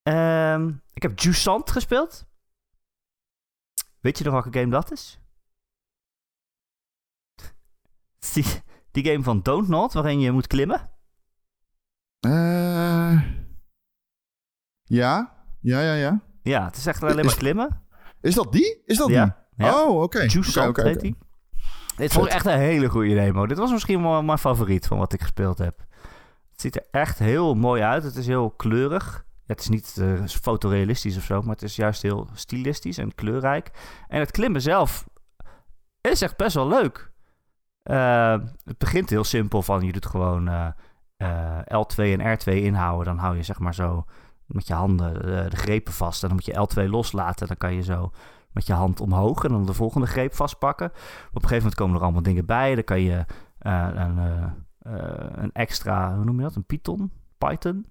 Um, 0.03 0.82
ik 0.93 1.03
heb 1.03 1.18
Jusant 1.18 1.70
gespeeld. 1.70 2.26
Weet 4.01 4.18
je 4.18 4.24
nog 4.24 4.32
welke 4.32 4.59
game 4.59 4.70
dat 4.70 4.93
is? 4.93 5.20
Die, 8.32 8.45
die 8.91 9.05
game 9.05 9.22
van 9.22 9.43
Don't 9.43 9.68
Not, 9.68 9.93
waarin 9.93 10.20
je 10.20 10.30
moet 10.30 10.47
klimmen. 10.47 10.91
Uh, 12.26 13.38
ja, 14.89 15.32
ja, 15.61 15.80
ja, 15.80 15.93
ja. 15.93 16.20
Ja, 16.43 16.64
het 16.64 16.76
is 16.76 16.86
echt 16.86 17.03
alleen 17.03 17.24
maar 17.24 17.36
klimmen. 17.36 17.82
Is 18.20 18.34
dat 18.34 18.53
die? 18.53 18.82
Is 18.84 18.97
dat 18.97 19.09
ja. 19.09 19.24
die? 19.24 19.66
Ja. 19.66 19.82
Oh, 19.82 19.95
oké. 19.95 20.03
Okay. 20.03 20.26
Juice 20.26 20.59
okay, 20.59 20.68
okay, 20.68 20.84
heet 20.84 21.01
die. 21.01 21.16
Dit 21.97 22.12
vond 22.12 22.26
ik 22.26 22.32
echt 22.32 22.47
een 22.47 22.59
hele 22.59 22.89
goede 22.89 23.14
demo. 23.14 23.47
Dit 23.47 23.59
was 23.59 23.70
misschien 23.70 24.03
wel 24.03 24.22
mijn 24.22 24.39
favoriet 24.39 24.86
van 24.86 24.99
wat 24.99 25.12
ik 25.12 25.20
gespeeld 25.20 25.59
heb. 25.59 25.78
Het 26.51 26.61
ziet 26.61 26.76
er 26.76 26.86
echt 26.91 27.18
heel 27.18 27.55
mooi 27.55 27.82
uit. 27.82 28.03
Het 28.03 28.16
is 28.16 28.26
heel 28.26 28.51
kleurig. 28.51 29.26
Het 29.47 29.61
is 29.61 29.68
niet 29.68 29.97
uh, 30.01 30.26
fotorealistisch 30.26 31.16
of 31.16 31.22
zo, 31.22 31.41
maar 31.41 31.55
het 31.55 31.62
is 31.62 31.76
juist 31.76 32.03
heel 32.03 32.28
stilistisch 32.34 32.99
en 32.99 33.14
kleurrijk. 33.14 33.70
En 34.09 34.20
het 34.20 34.30
klimmen 34.30 34.62
zelf 34.62 35.07
is 36.01 36.22
echt 36.22 36.36
best 36.36 36.55
wel 36.55 36.68
leuk. 36.68 37.12
Uh, 37.84 38.36
het 38.64 38.78
begint 38.78 39.11
heel 39.11 39.24
simpel 39.24 39.62
van 39.62 39.82
je 39.82 39.93
doet 39.93 40.07
gewoon 40.07 40.49
uh, 40.49 41.59
L2 41.61 41.97
en 41.97 42.39
R2 42.39 42.53
inhouden. 42.53 43.05
Dan 43.05 43.24
hou 43.24 43.36
je 43.36 43.43
zeg 43.43 43.59
maar 43.59 43.74
zo 43.74 44.05
met 44.49 44.67
je 44.67 44.75
handen 44.75 45.15
de, 45.15 45.47
de 45.49 45.57
grepen 45.57 45.93
vast. 45.93 46.23
En 46.23 46.29
dan 46.29 46.37
moet 46.37 46.75
je 46.75 46.85
L2 46.85 46.91
loslaten. 46.91 47.47
Dan 47.47 47.57
kan 47.57 47.75
je 47.75 47.83
zo 47.83 48.11
met 48.53 48.67
je 48.67 48.73
hand 48.73 49.01
omhoog 49.01 49.45
en 49.45 49.51
dan 49.51 49.67
de 49.67 49.73
volgende 49.73 50.07
greep 50.07 50.35
vastpakken. 50.35 50.87
Op 50.87 50.95
een 51.35 51.41
gegeven 51.41 51.57
moment 51.57 51.75
komen 51.75 51.97
er 51.97 52.03
allemaal 52.03 52.23
dingen 52.23 52.47
bij. 52.47 52.75
Dan 52.75 52.85
kan 52.85 53.01
je 53.01 53.25
uh, 53.63 53.89
een, 53.95 54.19
uh, 54.19 54.45
een 55.33 55.53
extra, 55.53 56.15
hoe 56.15 56.25
noem 56.25 56.37
je 56.37 56.43
dat? 56.43 56.55
Een 56.55 56.65
Python, 56.65 57.13
Python 57.39 57.87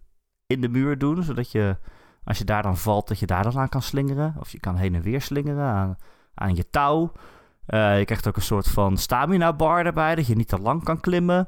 in 0.45 0.61
de 0.61 0.69
muur 0.69 0.97
doen. 0.97 1.23
Zodat 1.23 1.51
je, 1.51 1.77
als 2.23 2.37
je 2.37 2.45
daar 2.45 2.63
dan 2.63 2.77
valt, 2.77 3.07
dat 3.07 3.19
je 3.19 3.25
daar 3.25 3.43
dan 3.43 3.57
aan 3.57 3.69
kan 3.69 3.81
slingeren. 3.81 4.35
Of 4.39 4.51
je 4.51 4.59
kan 4.59 4.75
heen 4.75 4.95
en 4.95 5.01
weer 5.01 5.21
slingeren 5.21 5.65
aan, 5.65 5.95
aan 6.33 6.55
je 6.55 6.69
touw. 6.69 7.11
Je 7.67 8.05
krijgt 8.05 8.27
ook 8.27 8.35
een 8.35 8.41
soort 8.41 8.67
van 8.67 8.97
stamina 8.97 9.53
bar 9.53 9.85
erbij, 9.85 10.15
dat 10.15 10.27
je 10.27 10.35
niet 10.35 10.47
te 10.47 10.59
lang 10.59 10.83
kan 10.83 10.99
klimmen. 10.99 11.47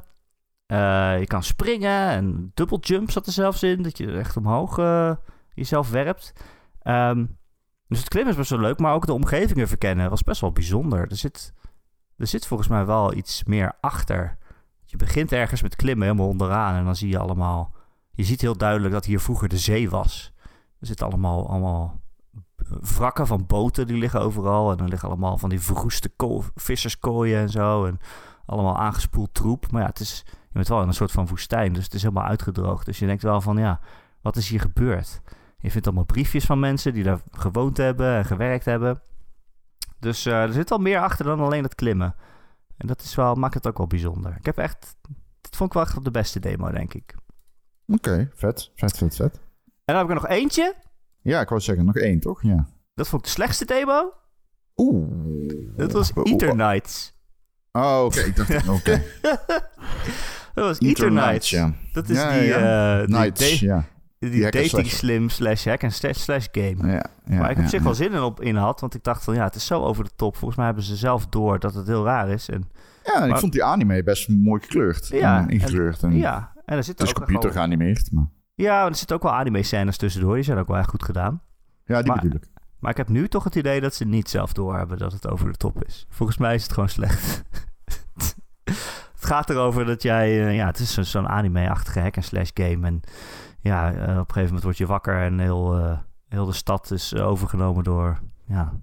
Je 1.19 1.25
kan 1.27 1.43
springen 1.43 2.09
en 2.09 2.51
double 2.53 2.77
jump 2.79 3.11
zat 3.11 3.25
er 3.25 3.31
zelfs 3.31 3.63
in, 3.63 3.81
dat 3.81 3.97
je 3.97 4.11
echt 4.11 4.37
omhoog 4.37 4.75
jezelf 5.53 5.89
werpt. 5.89 6.33
Um, 6.83 7.37
dus 7.87 7.99
het 7.99 8.07
klimmen 8.07 8.31
is 8.31 8.37
best 8.37 8.49
wel 8.49 8.59
leuk, 8.59 8.79
maar 8.79 8.93
ook 8.93 9.05
de 9.05 9.13
omgevingen 9.13 9.67
verkennen 9.67 10.09
was 10.09 10.23
best 10.23 10.41
wel 10.41 10.51
bijzonder. 10.51 11.07
Er 11.09 11.15
zit, 11.15 11.53
er 12.17 12.27
zit 12.27 12.47
volgens 12.47 12.69
mij 12.69 12.85
wel 12.85 13.13
iets 13.13 13.43
meer 13.43 13.77
achter. 13.81 14.37
Je 14.85 14.97
begint 14.97 15.31
ergens 15.31 15.61
met 15.61 15.75
klimmen 15.75 16.07
helemaal 16.07 16.27
onderaan 16.27 16.75
en 16.75 16.85
dan 16.85 16.95
zie 16.95 17.09
je 17.09 17.19
allemaal... 17.19 17.73
Je 18.11 18.23
ziet 18.23 18.41
heel 18.41 18.57
duidelijk 18.57 18.93
dat 18.93 19.05
hier 19.05 19.19
vroeger 19.19 19.47
de 19.47 19.57
zee 19.57 19.89
was. 19.89 20.33
Er 20.79 20.87
zitten 20.87 21.07
allemaal, 21.07 21.49
allemaal 21.49 22.01
wrakken 22.95 23.27
van 23.27 23.45
boten 23.45 23.87
die 23.87 23.97
liggen 23.97 24.21
overal. 24.21 24.71
En 24.71 24.77
dan 24.77 24.87
liggen 24.87 25.09
allemaal 25.09 25.37
van 25.37 25.49
die 25.49 25.61
verroeste 25.61 26.11
visserskooien 26.55 27.39
en 27.39 27.49
zo. 27.49 27.85
En 27.85 27.99
allemaal 28.45 28.77
aangespoeld 28.77 29.33
troep. 29.33 29.71
Maar 29.71 29.81
ja, 29.81 29.87
het 29.87 29.99
is, 29.99 30.25
je 30.49 30.55
bent 30.55 30.67
wel 30.67 30.81
in 30.81 30.87
een 30.87 30.93
soort 30.93 31.11
van 31.11 31.27
woestijn, 31.27 31.73
dus 31.73 31.83
het 31.83 31.93
is 31.93 32.01
helemaal 32.01 32.23
uitgedroogd. 32.25 32.85
Dus 32.85 32.99
je 32.99 33.05
denkt 33.05 33.23
wel 33.23 33.41
van, 33.41 33.57
ja, 33.57 33.79
wat 34.21 34.35
is 34.35 34.49
hier 34.49 34.59
gebeurd? 34.59 35.21
Je 35.59 35.71
vindt 35.71 35.87
allemaal 35.87 36.05
briefjes 36.05 36.45
van 36.45 36.59
mensen 36.59 36.93
die 36.93 37.03
daar 37.03 37.21
gewoond 37.31 37.77
hebben 37.77 38.15
en 38.15 38.25
gewerkt 38.25 38.65
hebben. 38.65 39.01
Dus 39.99 40.25
uh, 40.25 40.41
er 40.41 40.53
zit 40.53 40.71
al 40.71 40.77
meer 40.77 40.99
achter 40.99 41.25
dan 41.25 41.39
alleen 41.39 41.63
het 41.63 41.75
klimmen. 41.75 42.15
En 42.77 42.87
dat 42.87 43.01
is 43.01 43.15
wel, 43.15 43.35
maakt 43.35 43.53
het 43.53 43.67
ook 43.67 43.77
wel 43.77 43.87
bijzonder. 43.87 44.35
Ik 44.37 44.45
heb 44.45 44.57
echt, 44.57 44.95
dat 45.41 45.55
vond 45.55 45.69
ik 45.69 45.75
wel 45.75 45.85
echt 45.85 46.03
de 46.03 46.11
beste 46.11 46.39
demo, 46.39 46.71
denk 46.71 46.93
ik. 46.93 47.15
Oké, 47.87 48.09
okay, 48.09 48.29
vet, 48.33 48.71
vet, 48.75 48.97
vet, 48.97 49.15
vet. 49.15 49.35
En 49.85 49.95
dan 49.95 49.95
heb 49.95 50.03
ik 50.05 50.09
er 50.09 50.21
nog 50.21 50.27
eentje. 50.27 50.75
Ja, 51.21 51.41
ik 51.41 51.49
wou 51.49 51.61
zeggen, 51.61 51.85
nog 51.85 51.95
één, 51.95 52.19
toch? 52.19 52.43
Ja. 52.43 52.67
Dat 52.93 53.07
vond 53.07 53.21
ik 53.21 53.27
de 53.27 53.33
slechtste 53.33 53.65
demo. 53.65 54.13
Oeh. 54.75 55.75
Dat 55.75 55.91
was 55.91 56.11
Eternights. 56.23 57.13
Oh, 57.71 58.01
oké. 58.05 58.19
Ik 58.19 58.35
dacht, 58.35 58.67
oké. 58.67 59.03
dat 60.59 60.67
was 60.79 60.89
Eternights. 60.89 61.49
Ja. 61.49 61.73
Dat 61.93 62.09
is 62.09 62.17
ja, 62.17 62.31
die... 62.31 62.47
ja. 62.47 63.01
Uh, 63.01 63.07
Nights, 63.07 63.59
ja. 63.59 63.85
Die, 64.19 64.43
and 64.43 64.53
dating 64.53 64.87
slim 64.87 65.29
slash 65.29 65.65
hack 65.65 65.81
en 65.81 65.91
slash, 65.91 66.17
slash 66.17 66.47
game. 66.51 67.01
Maar 67.25 67.51
ik 67.51 67.57
op 67.57 67.65
zich 67.65 67.83
wel 67.83 67.93
zin 67.93 68.11
in, 68.11 68.21
op, 68.21 68.41
in 68.41 68.55
had, 68.55 68.79
want 68.79 68.95
ik 68.95 69.03
dacht 69.03 69.23
van 69.23 69.33
ja, 69.33 69.43
het 69.43 69.55
is 69.55 69.65
zo 69.65 69.81
over 69.81 70.03
de 70.03 70.09
top. 70.15 70.35
Volgens 70.35 70.55
mij 70.55 70.65
hebben 70.65 70.83
ze 70.83 70.95
zelf 70.95 71.27
door 71.27 71.59
dat 71.59 71.73
het 71.73 71.87
heel 71.87 72.05
raar 72.05 72.29
is. 72.29 72.49
En, 72.49 72.69
Ja, 73.03 73.21
en 73.21 73.29
ik 73.29 73.37
vond 73.37 73.51
die 73.51 73.63
anime 73.63 74.03
best 74.03 74.29
mooi 74.29 74.61
gekleurd. 74.61 75.07
Ja, 75.07 75.37
en 75.39 75.49
ingekleurd. 75.49 76.03
En, 76.03 76.17
ja, 76.17 76.51
en 76.65 76.77
er 76.77 76.83
zit 76.83 76.99
Het 76.99 77.07
is 77.07 77.15
ook 77.15 77.23
computer 77.23 77.51
geanimeerd, 77.51 78.11
maar... 78.11 78.27
Ja, 78.55 78.85
er 78.85 78.95
zitten 78.95 79.15
ook 79.15 79.23
wel 79.23 79.33
anime 79.33 79.63
scènes 79.63 79.97
tussendoor. 79.97 80.35
Die 80.35 80.43
zijn 80.43 80.57
ook 80.57 80.67
wel 80.67 80.77
echt 80.77 80.89
goed 80.89 81.03
gedaan. 81.03 81.41
Ja, 81.85 81.97
die 82.01 82.11
Maar- 82.11 82.21
bedoel 82.21 82.35
ik. 82.37 82.47
Maar 82.79 82.91
ik 82.91 82.97
heb 82.97 83.09
nu 83.09 83.27
toch 83.27 83.43
het 83.43 83.55
idee 83.55 83.81
dat 83.81 83.95
ze 83.95 84.05
niet 84.05 84.29
zelf 84.29 84.53
doorhebben 84.53 84.97
dat 84.97 85.13
het 85.13 85.27
over 85.27 85.51
de 85.51 85.57
top 85.57 85.83
is. 85.83 86.05
Volgens 86.09 86.37
mij 86.37 86.55
is 86.55 86.63
het 86.63 86.73
gewoon 86.73 86.89
slecht. 86.89 87.43
Gaat 89.29 89.49
erover 89.49 89.85
dat 89.85 90.01
jij... 90.03 90.47
eh, 90.47 90.55
ja, 90.55 90.65
het 90.65 90.79
is 90.79 90.93
zo- 90.93 91.01
zo'n 91.01 91.27
anime-achtige 91.27 91.99
hack-and-slash 91.99 92.49
game. 92.53 92.87
En 92.87 93.01
ja, 93.61 93.91
eh, 93.93 94.01
op 94.01 94.07
een 94.07 94.15
gegeven 94.17 94.43
moment 94.45 94.63
word 94.63 94.77
je 94.77 94.85
wakker 94.85 95.21
en 95.21 95.39
heel, 95.39 95.77
eh, 95.77 95.97
heel 96.29 96.45
de 96.45 96.53
stad 96.53 96.91
is 96.91 97.15
overgenomen 97.15 97.83
door... 97.83 98.19
Ja, 98.45 98.73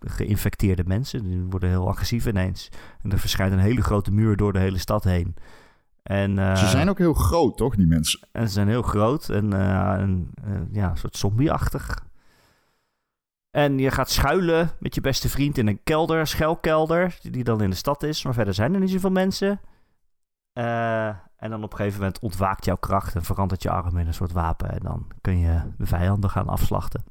geïnfecteerde 0.00 0.84
mensen. 0.86 1.22
Die 1.24 1.42
worden 1.50 1.68
heel 1.68 1.88
agressief 1.88 2.26
ineens. 2.26 2.68
En 3.02 3.12
er 3.12 3.18
verschijnt 3.18 3.52
een 3.52 3.58
hele 3.58 3.82
grote 3.82 4.12
muur 4.12 4.36
door 4.36 4.52
de 4.52 4.58
hele 4.58 4.78
stad 4.78 5.04
heen. 5.04 5.34
En, 6.02 6.56
Ze 6.56 6.66
zijn 6.68 6.88
ook 6.88 6.98
heel 6.98 7.14
groot, 7.14 7.56
toch, 7.56 7.74
die 7.74 7.86
mensen? 7.86 8.20
en 8.32 8.46
ze 8.46 8.52
zijn 8.52 8.68
heel 8.68 8.82
groot 8.82 9.28
en, 9.28 9.52
en 9.52 10.32
ja, 10.72 10.90
een 10.90 10.96
soort 10.96 11.16
zombie-achtig. 11.16 12.04
En 13.50 13.78
je 13.78 13.90
gaat 13.90 14.10
schuilen 14.10 14.70
met 14.78 14.94
je 14.94 15.00
beste 15.00 15.28
vriend 15.28 15.58
in 15.58 15.66
een 15.68 15.80
kelder, 15.84 16.26
schuilkelder, 16.26 17.18
die 17.20 17.44
dan 17.44 17.62
in 17.62 17.70
de 17.70 17.76
stad 17.76 18.02
is. 18.02 18.24
Maar 18.24 18.34
verder 18.34 18.54
zijn 18.54 18.74
er 18.74 18.80
niet 18.80 18.90
zoveel 18.90 19.10
mensen. 19.10 19.60
Eh, 20.52 21.08
en 21.36 21.50
dan 21.50 21.62
op 21.62 21.70
een 21.70 21.76
gegeven 21.76 21.98
moment 21.98 22.18
ontwaakt 22.18 22.64
jouw 22.64 22.76
kracht 22.76 23.14
en 23.14 23.24
verandert 23.24 23.62
je 23.62 23.70
arm 23.70 23.98
in 23.98 24.06
een 24.06 24.14
soort 24.14 24.32
wapen. 24.32 24.70
En 24.70 24.80
dan 24.82 25.06
kun 25.20 25.38
je 25.38 25.60
de 25.78 25.86
vijanden 25.86 26.30
gaan 26.30 26.48
afslachten. 26.48 27.04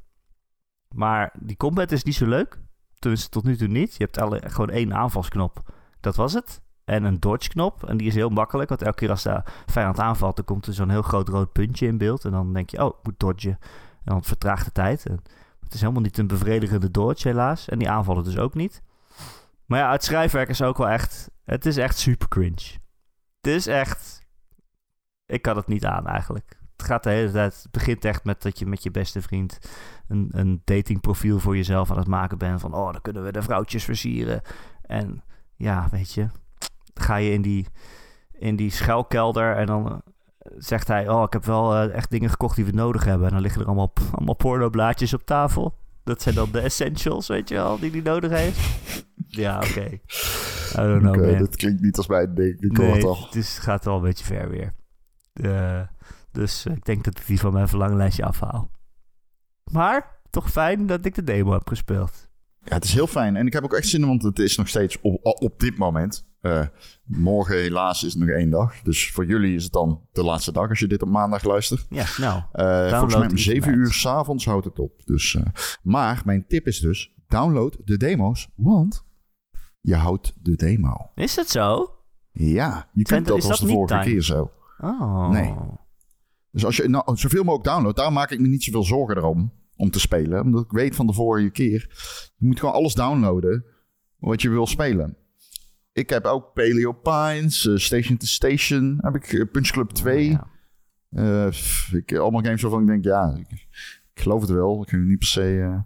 Maar 0.96 1.34
die 1.40 1.58
combat 1.58 1.92
is 1.92 2.04
niet 2.04 2.16
zo 2.16 2.28
leuk. 2.28 2.60
Tenminste, 3.00 3.30
tot 3.30 3.44
nu 3.44 3.58
toe 3.58 3.68
niet. 3.68 3.96
Je 3.96 4.04
hebt 4.04 4.20
alle, 4.20 4.42
gewoon 4.46 4.70
één 4.70 4.94
aanvalsknop. 4.94 5.72
Dat 6.00 6.16
was 6.16 6.34
het. 6.34 6.62
En 6.84 7.04
een 7.04 7.20
dodge-knop. 7.20 7.84
En 7.84 7.98
die 7.98 8.08
is 8.08 8.16
heel 8.16 8.30
makkelijk. 8.30 8.70
Want 8.70 8.82
elke 8.82 8.98
keer 8.98 9.10
als 9.10 9.24
de 9.24 9.44
vijand 9.66 10.00
aanvalt, 10.00 10.36
dan 10.36 10.46
komt 10.46 10.68
er 10.68 10.74
zo'n 10.74 10.90
heel 10.90 11.02
groot 11.02 11.30
rood 11.30 11.52
puntje 11.52 11.88
in 11.88 11.98
beeld. 11.98 12.26
En 12.26 12.32
dan 12.32 12.54
denk 12.54 12.70
je, 12.70 12.84
oh, 12.84 12.98
ik 12.98 13.04
moet 13.04 13.20
dodgen. 13.20 13.58
En 14.04 14.14
dan 14.14 14.24
vertraagt 14.24 14.66
de 14.66 14.72
tijd. 14.72 15.04
Het 15.60 15.74
is 15.74 15.82
helemaal 15.82 16.02
niet 16.02 16.18
een 16.18 16.28
bevredigende 16.28 16.92
dodge, 16.92 17.28
helaas. 17.28 17.70
En 17.70 17.80
die 17.80 17.90
aanvallen 17.90 18.24
dus 18.24 18.38
ook 18.38 18.54
niet. 18.54 18.82
Maar 19.66 19.80
ja, 19.80 19.92
het 19.92 20.04
schrijfwerk 20.04 20.50
is 20.50 20.62
ook 20.62 20.78
wel 20.78 20.90
echt... 20.90 21.30
Het 21.44 21.66
is 21.66 21.78
echt 21.78 21.98
super 21.98 22.28
cringe. 22.28 22.80
Het 23.42 23.54
is 23.54 23.68
echt... 23.68 24.22
Ik 25.26 25.42
kan 25.42 25.56
het 25.56 25.68
niet 25.68 25.86
aan, 25.86 26.08
eigenlijk. 26.08 26.60
Het 26.78 26.86
gaat 26.86 27.04
de 27.04 27.10
hele 27.10 27.32
tijd... 27.32 27.62
Het 27.64 27.72
begint 27.72 28.06
echt 28.06 28.24
met 28.24 28.42
dat 28.42 28.60
je 28.60 28.66
met 28.66 28.84
je 28.84 28.92
beste 28.92 29.22
vriend... 29.22 29.60
Een, 30.08 30.30
een 30.32 30.62
datingprofiel 30.64 31.40
voor 31.40 31.56
jezelf 31.56 31.92
aan 31.92 31.98
het 31.98 32.08
maken 32.08 32.38
bent. 32.38 32.62
Van, 32.62 32.74
oh, 32.74 32.92
dan 32.92 33.02
kunnen 33.02 33.24
we 33.24 33.32
de 33.32 33.42
vrouwtjes 33.42 33.84
versieren. 33.84 34.42
En 34.82 35.24
ja, 35.56 35.88
weet 35.92 36.14
je... 36.14 36.28
Ga 36.94 37.16
je 37.16 37.32
in 37.32 37.42
die, 37.42 37.68
in 38.32 38.56
die 38.56 38.72
schuilkelder 38.72 39.56
en 39.56 39.66
dan... 39.66 39.88
eh, 39.92 39.98
Zegt 40.58 40.88
hij, 40.88 41.10
oh, 41.10 41.24
ik 41.24 41.34
heb 41.34 41.46
wel 41.46 41.76
eh, 41.76 41.94
echt 41.96 42.12
dingen 42.12 42.30
gekocht 42.30 42.56
die 42.56 42.66
we 42.66 42.72
nodig 42.72 43.06
hebben. 43.06 43.28
En 43.28 43.34
dan 43.34 43.42
liggen 43.42 43.62
er 43.62 43.68
allemaal, 43.68 43.94
allemaal 44.12 44.36
pornoblaadjes 44.36 45.14
op 45.14 45.26
tafel. 45.26 45.76
Dat 46.04 46.22
zijn 46.22 46.36
dan 46.36 46.52
de 46.52 46.60
essentials, 46.60 47.28
weet 47.28 47.50
je 47.50 47.56
wel, 47.56 47.80
die 47.80 47.92
hij 47.92 48.02
nodig 48.02 48.32
heeft. 48.32 48.60
Ja, 49.32 49.58
oké. 49.58 49.82
I 50.74 50.76
don't 50.76 51.02
know, 51.02 51.16
man. 51.16 51.38
dat 51.40 51.56
klinkt 51.56 51.82
niet 51.82 51.98
als 51.98 52.08
mijn 52.08 52.36
ding. 52.36 52.62
Ik 52.62 52.78
hoor 52.78 52.86
het 52.86 52.96
Nee, 52.96 53.06
al. 53.06 53.26
het 53.26 53.36
is, 53.36 53.58
gaat 53.58 53.86
wel 53.86 53.96
een 53.96 54.02
beetje 54.02 54.26
ver 54.26 54.50
weer. 54.50 54.74
Eh, 55.34 55.82
dus 56.32 56.66
ik 56.66 56.86
denk 56.86 57.04
dat 57.04 57.20
ik 57.20 57.26
die 57.26 57.40
van 57.40 57.54
mijn 57.54 57.68
verlanglijstje 57.68 58.26
afhaal. 58.26 58.72
Maar 59.72 60.20
toch 60.30 60.52
fijn 60.52 60.86
dat 60.88 61.06
ik 61.06 61.16
de 61.16 61.24
demo 61.24 61.52
heb 61.52 61.68
gespeeld. 61.68 62.30
Ja, 62.64 62.74
het 62.76 62.84
is 62.84 62.94
heel 62.94 63.08
fijn. 63.08 63.36
En 63.36 63.46
ik 63.48 63.54
heb 63.54 63.64
ook 63.64 63.74
echt 63.74 63.88
zin 63.88 64.02
in, 64.02 64.08
want 64.08 64.24
het 64.24 64.40
is 64.40 64.58
nog 64.58 64.68
steeds 64.68 64.98
op, 65.02 65.20
op 65.42 65.60
dit 65.60 65.78
moment. 65.78 66.30
eh, 66.42 66.66
morgen 67.04 67.56
helaas 67.56 68.04
is 68.04 68.14
het 68.14 68.22
nog 68.22 68.30
één 68.32 68.50
dag. 68.50 68.82
Dus 68.82 69.12
voor 69.12 69.26
jullie 69.26 69.56
is 69.56 69.64
het 69.64 69.72
dan 69.74 70.08
de 70.12 70.24
laatste 70.24 70.52
dag 70.52 70.70
als 70.70 70.80
je 70.80 70.88
dit 70.88 71.02
op 71.02 71.10
maandag 71.10 71.44
luistert. 71.44 71.86
Ja, 71.90 72.06
nou. 72.18 72.42
Eh, 72.52 72.90
volgens 72.90 73.14
mij 73.16 73.28
om 73.28 73.30
die 73.36 73.44
7 73.44 73.62
tonight. 73.62 73.86
uur 73.88 73.94
s'avonds 73.94 74.46
houdt 74.46 74.66
het 74.66 74.80
op. 74.80 75.02
Dus, 75.06 75.36
eh, 75.36 75.44
maar 75.84 76.22
mijn 76.26 76.46
tip 76.48 76.68
is 76.68 76.80
dus, 76.80 77.14
download 77.28 77.78
de 77.86 77.98
demo's, 77.98 78.50
want 78.56 79.06
je 79.82 79.96
houdt 79.96 80.34
de 80.42 80.56
demo. 80.56 81.12
Is 81.16 81.36
dat 81.36 81.50
zo? 81.50 81.96
Ja, 82.32 82.90
je 82.94 83.04
kunt 83.04 83.28
dat 83.28 83.38
is 83.38 83.50
als 83.50 83.60
de 83.60 83.68
vorige 83.68 83.94
time? 83.94 84.04
keer 84.04 84.22
zo. 84.22 84.52
Oh. 84.80 85.30
Nee. 85.30 85.56
Dus 86.52 86.66
als 86.66 86.78
je 86.78 86.88
nou, 86.88 87.18
zoveel 87.18 87.44
mogelijk 87.44 87.70
downloadt, 87.70 87.98
daar 87.98 88.14
maak 88.14 88.32
ik 88.32 88.40
me 88.40 88.48
niet 88.48 88.64
zoveel 88.64 88.84
zorgen 88.84 89.18
erom 89.18 89.54
om 89.76 89.92
te 89.92 90.00
spelen. 90.00 90.42
Omdat 90.42 90.64
ik 90.64 90.72
weet 90.72 90.96
van 90.96 91.08
de 91.08 91.14
vorige 91.14 91.50
keer, 91.50 91.90
je 92.38 92.46
moet 92.46 92.60
gewoon 92.60 92.74
alles 92.76 92.94
downloaden 92.94 93.66
wat 94.18 94.42
je 94.42 94.50
wil 94.50 94.68
spelen. 94.68 95.18
Ik 95.94 96.10
heb 96.10 96.26
ook 96.26 96.54
Paleo 96.54 96.92
Pines, 96.92 97.68
eh, 97.68 97.76
Station 97.76 98.18
to 98.18 98.26
Station, 98.26 98.98
heb 99.02 99.16
ik 99.16 99.34
eh, 99.34 99.52
Punch 99.52 99.68
Club 99.68 99.90
2. 99.90 100.30
Ja. 100.30 100.48
Eh, 101.10 101.52
ik, 101.92 102.16
allemaal 102.16 102.44
games 102.44 102.62
waarvan 102.62 102.82
ik 102.82 102.88
denk, 102.88 103.04
ja, 103.04 103.36
ik, 103.38 103.52
ik 104.14 104.22
geloof 104.22 104.42
het 104.42 104.50
wel. 104.50 104.82
Ik 104.82 104.88
kan 104.88 105.08
niet 105.08 105.18
per 105.18 105.28
se... 105.28 105.84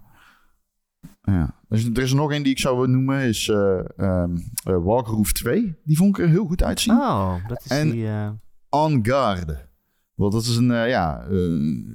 ja. 1.25 1.55
Dus, 1.69 1.85
er 1.85 2.01
is 2.01 2.09
er 2.09 2.15
nog 2.15 2.31
één 2.31 2.43
die 2.43 2.51
ik 2.51 2.59
zou 2.59 2.75
willen 2.75 2.91
noemen, 2.91 3.19
is 3.21 3.49
eh 3.49 3.79
ehm 3.97 4.35
eh, 4.63 4.83
Walkroof 4.83 5.31
2. 5.33 5.75
Die 5.83 5.97
vond 5.97 6.17
ik 6.17 6.23
er 6.23 6.29
heel 6.29 6.45
goed 6.45 6.63
uitzien. 6.63 6.93
Oh, 6.93 7.47
dat 7.47 7.61
is 7.65 7.71
En- 7.71 7.89
die... 7.91 8.07
eh, 8.07 8.29
On 8.69 9.05
Guard. 9.05 9.67
Want 10.15 10.31
dat 10.33 10.41
is 10.43 10.55
een, 10.55 10.67
ja, 10.87 11.25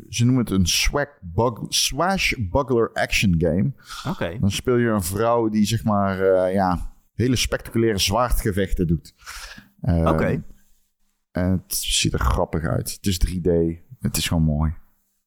ze 0.09 0.25
noemen 0.25 0.45
het 0.45 0.51
een 0.51 0.67
swag 0.67 1.07
bug, 1.21 1.59
swashbuckler 1.69 2.91
action 2.93 3.35
game. 3.39 3.73
Oké. 4.09 4.39
Dan 4.41 4.51
speel 4.51 4.77
je 4.77 4.89
een 4.89 5.03
vrouw 5.03 5.49
die, 5.49 5.65
zeg 5.65 5.85
maar, 5.85 6.53
ja, 6.53 6.93
hele 7.15 7.37
spectaculaire 7.37 7.99
zwaardgevechten 7.99 8.87
doet. 8.87 9.15
Eh, 9.81 10.07
Oké. 10.07 10.43
En 11.31 11.51
het 11.51 11.75
ziet 11.75 12.13
er 12.13 12.21
grappig 12.21 12.65
uit. 12.65 12.93
Het 12.93 13.07
is 13.07 13.19
3D. 13.27 13.51
Het 14.01 14.17
is 14.17 14.29
gewoon 14.29 14.43
mooi. 14.43 14.75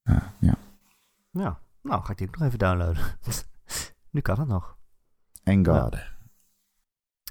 Ja, 0.03 0.33
ja. 0.39 0.55
Ja. 1.31 1.59
Nou, 1.81 2.03
ga 2.03 2.11
ik 2.11 2.17
die 2.17 2.27
ook 2.27 2.37
nog 2.37 2.47
even 2.47 2.59
downloaden. 2.59 3.03
nu 4.13 4.21
kan 4.21 4.39
het 4.39 4.47
nog. 4.47 4.77
En 5.43 5.65
Guard. 5.65 6.11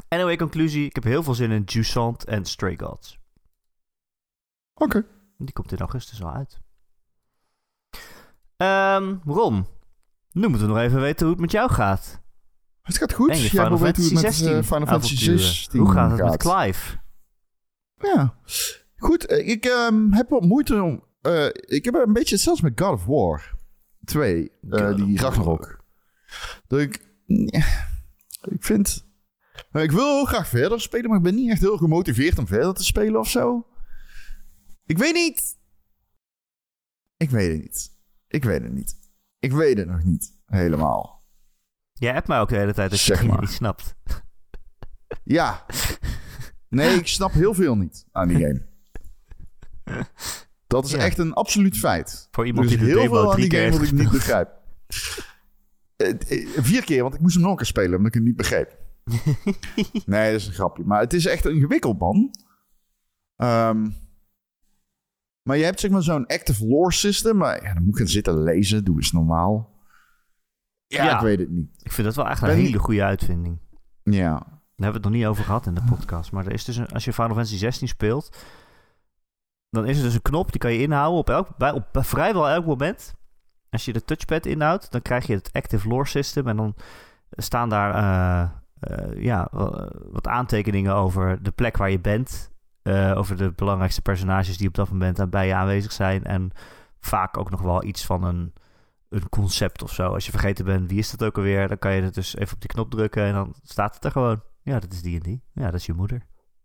Anyway, 0.09 0.37
conclusie. 0.37 0.85
Ik 0.87 0.95
heb 0.95 1.05
heel 1.05 1.22
veel 1.22 1.35
zin 1.35 1.51
in 1.51 1.62
Jusant 1.62 2.24
en 2.24 2.45
Stray 2.45 2.76
Gods. 2.78 3.18
Oké. 4.74 5.07
Die 5.39 5.53
komt 5.53 5.72
in 5.72 5.78
augustus 5.78 6.22
al 6.22 6.33
uit. 6.33 6.61
Ehm 8.57 9.16
Ron, 9.24 9.66
nu 10.30 10.49
moeten 10.49 10.66
we 10.66 10.72
nog 10.74 10.83
even 10.83 11.01
weten 11.01 11.20
hoe 11.26 11.33
het 11.35 11.41
met 11.41 11.51
jou 11.53 11.70
gaat. 11.70 12.20
Het 12.83 12.99
gaat 12.99 13.12
goed. 13.12 13.30
En 13.30 13.37
je 13.37 13.43
Jij 13.43 13.51
Final 13.51 13.78
Fantasy 13.78 14.12
met 14.12 14.22
16 14.22 14.47
eh, 14.47 14.62
Final 14.62 14.87
Fantasy 14.87 15.14
avonturen. 15.14 15.39
16 15.39 15.80
Hoe 15.80 15.93
gaat 15.93 16.11
het 16.11 16.22
met 16.22 16.37
Clive? 16.37 17.01
Ja, 17.95 18.37
goed. 18.97 19.26
eh, 19.26 19.49
Ik 19.49 19.64
ehm, 19.64 20.12
heb 20.12 20.28
wat 20.28 20.43
moeite 20.43 20.83
om... 20.83 21.05
eh, 21.20 21.47
ik 21.53 21.85
heb 21.85 21.95
een 21.95 22.12
beetje 22.12 22.35
hetzelfde 22.35 22.62
met 22.62 22.80
God 22.80 22.93
of 22.93 23.05
War 23.07 23.55
2, 24.05 24.51
eh, 24.70 24.87
God 24.87 24.97
die 24.97 25.20
Ragnarok. 25.20 25.82
Dat 26.66 26.80
ik... 26.80 27.11
Ik 28.43 28.64
vind... 28.64 29.07
nou, 29.70 29.85
ik 29.85 29.91
wil 29.93 30.14
heel 30.16 30.24
graag 30.24 30.49
verder 30.49 30.80
spelen, 30.80 31.09
maar 31.09 31.18
ik 31.18 31.24
ben 31.24 31.35
niet 31.35 31.51
echt 31.51 31.61
heel 31.61 31.76
gemotiveerd 31.76 32.39
om 32.39 32.47
verder 32.47 32.74
te 32.74 32.85
spelen 32.85 33.20
of 33.20 33.28
zo. 33.30 33.66
Ik 34.87 34.99
weet 34.99 35.14
niet. 35.14 35.59
Ik 37.16 37.30
weet 37.30 37.53
het 37.53 37.61
niet. 37.62 37.91
Ik 38.28 38.45
weet 38.45 38.62
het 38.62 38.72
niet. 38.72 38.97
Ik 39.39 39.53
weet 39.53 39.78
het 39.78 39.89
nog 39.89 40.03
niet 40.05 40.39
helemaal. 40.47 41.24
Jij 41.93 42.12
hebt 42.12 42.28
mij 42.28 42.41
ook 42.41 42.49
de 42.49 42.57
hele 42.57 42.74
tijd 42.74 42.91
dat 42.91 43.01
je 43.01 43.14
Zeg 43.14 43.26
maar. 43.26 43.41
niet 43.41 43.51
snapt. 43.51 43.95
Ja. 45.24 45.66
Nee, 46.68 46.95
ik 46.99 47.07
snap 47.07 47.33
heel 47.33 47.55
veel 47.55 47.76
niet 47.76 48.05
aan 48.12 48.28
die 48.28 48.39
game. 48.39 48.66
Dat 50.66 50.85
is 50.85 50.91
Ja. 50.91 50.99
echt 50.99 51.18
een 51.18 51.33
absoluut 51.33 51.78
feit. 51.78 52.28
Voor 52.30 52.47
iemand 52.47 52.68
die 52.68 52.78
de 52.78 52.85
heel 52.85 52.95
demo 53.03 53.14
veel 53.20 53.30
aan 53.33 53.41
die 53.41 53.51
game 53.55 53.70
wat 53.70 53.83
ik 53.83 53.93
niet 53.93 54.11
begrijp. 54.11 54.51
Eh, 56.03 56.42
eh, 56.42 56.48
Vier 56.62 56.84
keer, 56.84 57.03
want 57.03 57.14
ik 57.14 57.20
moest 57.20 57.34
hem 57.34 57.42
nog 57.42 57.50
een 57.53 57.57
keer 57.57 57.66
spelen 57.66 57.90
omdat 57.96 58.07
ik 58.07 58.14
het 58.14 58.22
niet 58.24 58.36
begreep. 58.36 58.76
nee, 60.07 60.32
dat 60.32 60.40
is 60.40 60.46
een 60.46 60.53
grapje. 60.53 60.84
Maar 60.84 61.00
het 61.00 61.12
is 61.12 61.26
echt 61.26 61.46
ingewikkeld, 61.46 61.98
man. 61.98 62.30
Ehm, 63.36 63.90
maar 65.42 65.57
je 65.57 65.64
hebt 65.64 65.80
zeg 65.80 65.90
maar 65.90 66.03
zo'n 66.03 66.26
active 66.26 66.66
lore 66.66 66.92
system. 66.92 67.36
Maar 67.36 67.62
ja, 67.62 67.74
dan 67.74 67.82
moet 67.82 67.92
ik 67.92 67.98
gaan 67.98 68.07
zitten 68.09 68.42
lezen. 68.42 68.84
Doe 68.84 68.96
eens 68.96 69.12
normaal. 69.12 69.70
Ja, 70.86 71.05
Ja. 71.05 71.14
ik 71.16 71.20
weet 71.22 71.38
het 71.38 71.50
niet. 71.50 71.70
Ik 71.82 71.92
vind 71.92 72.07
dat 72.07 72.16
wel 72.16 72.28
echt 72.28 72.40
een 72.42 72.48
Ben 72.48 72.57
hele 72.57 72.68
niet- 72.68 72.76
goede 72.76 73.03
uitvinding. 73.05 73.59
Ja, 74.03 74.30
Daar 74.76 74.90
hebben 74.90 75.00
we 75.03 75.07
het 75.09 75.12
nog 75.12 75.12
niet 75.12 75.26
over 75.26 75.44
gehad 75.44 75.66
in 75.66 75.74
de 75.74 75.82
podcast. 75.96 76.32
Maar 76.32 76.46
er 76.46 76.53
is 76.53 76.64
dus 76.64 76.76
een, 76.76 76.88
als 76.88 77.05
je 77.05 77.12
Final 77.12 77.28
Fantasy 77.28 77.57
16 77.57 77.88
speelt, 77.88 78.36
dan 79.70 79.86
is 79.86 79.96
er 79.98 80.03
dus 80.05 80.14
een 80.14 80.22
knop 80.22 80.50
die 80.50 80.61
kan 80.61 80.72
je 80.72 80.78
inhouden 80.82 81.18
op, 81.18 81.30
elk, 81.30 81.57
bij, 81.57 81.70
op 81.72 81.86
vrijwel 81.92 82.48
elk 82.48 82.66
moment. 82.66 83.14
Als 83.72 83.84
je 83.84 83.92
de 83.92 84.04
touchpad 84.04 84.46
inhoudt, 84.46 84.90
dan 84.90 85.02
krijg 85.02 85.26
je 85.26 85.34
het 85.34 85.52
Active 85.52 85.88
Lore 85.88 86.06
System. 86.06 86.48
En 86.48 86.56
dan 86.56 86.74
staan 87.30 87.68
daar 87.68 87.94
eh, 87.94 88.50
eh, 88.80 89.22
ja, 89.22 89.48
wat 90.10 90.26
aantekeningen 90.28 90.94
over 90.94 91.42
de 91.42 91.50
plek 91.50 91.76
waar 91.76 91.90
je 91.90 92.00
bent. 92.00 92.50
eh, 92.82 93.12
over 93.16 93.36
de 93.36 93.50
belangrijkste 93.50 94.02
personages 94.02 94.56
die 94.56 94.68
op 94.68 94.74
dat 94.74 94.90
moment 94.90 95.30
bij 95.30 95.46
je 95.46 95.54
aanwezig 95.54 95.92
zijn. 95.92 96.24
En 96.24 96.50
vaak 97.00 97.36
ook 97.36 97.50
nog 97.50 97.60
wel 97.60 97.84
iets 97.84 98.04
van 98.06 98.24
een, 98.24 98.52
een 99.08 99.28
concept 99.28 99.82
of 99.82 99.92
zo. 99.92 100.12
Als 100.12 100.24
je 100.24 100.30
vergeten 100.30 100.64
bent, 100.64 100.88
wie 100.90 100.98
is 100.98 101.10
dat 101.10 101.24
ook 101.24 101.36
alweer? 101.36 101.68
Dan 101.68 101.78
kan 101.78 101.94
je 101.94 102.02
het 102.02 102.14
dus 102.14 102.36
even 102.36 102.54
op 102.54 102.60
die 102.60 102.70
knop 102.70 102.90
drukken 102.90 103.24
en 103.24 103.32
dan 103.32 103.54
staat 103.62 103.94
het 103.94 104.04
er 104.04 104.10
gewoon. 104.10 104.42
Ja, 104.62 104.78
dat 104.80 104.92
is 104.92 105.02
die 105.02 105.14
en 105.16 105.22
die. 105.22 105.42
Ja, 105.52 105.64
dat 105.64 105.74
is 105.74 105.86
je 105.86 105.92
moeder. 105.92 106.22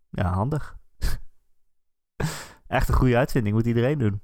Ja, 0.10 0.32
handig. 0.34 0.78
Echt 2.68 2.90
een 2.90 2.96
goede 2.96 3.18
uitvinding. 3.18 3.56
Moet 3.56 3.66
iedereen 3.66 3.98
doen. 3.98 4.22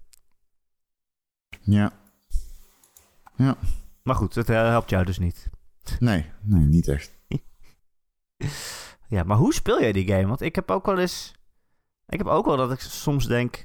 ja. 1.61 1.91
Maar 4.03 4.15
goed, 4.15 4.35
het 4.35 4.49
eh, 4.49 4.67
helpt 4.67 4.89
jou 4.89 5.05
dus 5.05 5.19
niet. 5.19 5.49
Nee, 5.99 6.31
nee, 6.41 6.65
niet 6.65 6.87
echt. 6.87 7.17
Ja, 9.07 9.23
maar 9.23 9.37
hoe 9.37 9.53
speel 9.53 9.81
jij 9.81 9.91
die 9.91 10.07
game? 10.07 10.27
Want 10.27 10.41
ik 10.41 10.55
heb 10.55 10.71
ook 10.71 10.85
wel 10.85 10.99
eens... 10.99 11.33
Ik 12.07 12.17
heb 12.17 12.27
ook 12.27 12.45
wel 12.45 12.57
dat 12.57 12.71
ik 12.71 12.79
soms 12.79 13.27
denk... 13.27 13.55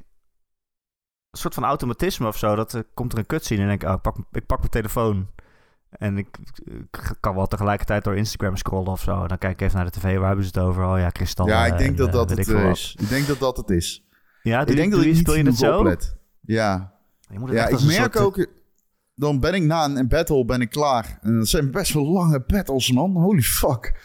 Een 1.30 1.38
soort 1.38 1.54
van 1.54 1.64
automatisme 1.64 2.26
of 2.26 2.38
zo. 2.38 2.54
Dat 2.54 2.72
er 2.72 2.84
komt 2.94 3.12
er 3.12 3.18
een 3.18 3.26
cutscene 3.26 3.62
en 3.62 3.68
denk 3.68 3.82
ik... 3.82 3.88
Oh, 3.88 3.94
ik, 3.94 4.00
pak, 4.02 4.16
ik 4.32 4.46
pak 4.46 4.58
mijn 4.58 4.70
telefoon. 4.70 5.28
En 5.90 6.18
ik, 6.18 6.38
ik 6.64 7.16
kan 7.20 7.34
wel 7.34 7.46
tegelijkertijd 7.46 8.04
door 8.04 8.16
Instagram 8.16 8.56
scrollen 8.56 8.92
of 8.92 9.00
zo. 9.00 9.22
En 9.22 9.28
dan 9.28 9.38
kijk 9.38 9.52
ik 9.52 9.60
even 9.60 9.76
naar 9.76 9.90
de 9.90 9.98
tv. 9.98 10.16
Waar 10.16 10.26
hebben 10.26 10.44
ze 10.44 10.50
het 10.54 10.68
over? 10.68 10.84
Oh 10.84 10.98
ja, 10.98 11.10
kristal. 11.10 11.46
Ja, 11.46 11.66
ik 11.66 11.78
denk 11.78 11.90
en, 11.90 11.96
dat 11.96 12.06
eh, 12.06 12.12
dat 12.12 12.30
het 12.30 12.38
ik 12.38 12.44
veel 12.44 12.62
wat. 12.62 12.76
is. 12.76 12.96
Ik 13.00 13.08
denk 13.08 13.26
dat 13.26 13.38
dat 13.38 13.56
het 13.56 13.70
is. 13.70 14.04
Ja, 14.42 14.60
ik 14.60 14.76
denk 14.76 14.90
dat 14.90 15.00
je, 15.02 15.08
ik 15.08 15.12
niet 15.12 15.22
speel 15.22 15.34
je 15.34 15.44
het 15.44 15.56
zo? 15.56 15.78
oplet. 15.78 16.16
Ja. 16.40 16.92
Je 17.30 17.38
moet 17.38 17.48
het 17.48 17.58
Ja, 17.58 17.64
ik 17.66 17.80
merk 17.80 17.92
soort, 17.92 18.16
eh, 18.16 18.22
ook... 18.22 18.46
Dan 19.18 19.40
ben 19.40 19.54
ik 19.54 19.62
na 19.62 19.84
een 19.84 20.08
battle 20.08 20.44
ben 20.44 20.60
ik 20.60 20.70
klaar. 20.70 21.18
En 21.22 21.38
dat 21.38 21.48
zijn 21.48 21.70
best 21.70 21.92
wel 21.92 22.06
lange 22.06 22.44
battles, 22.46 22.92
man. 22.92 23.16
Holy 23.16 23.42
fuck. 23.42 24.00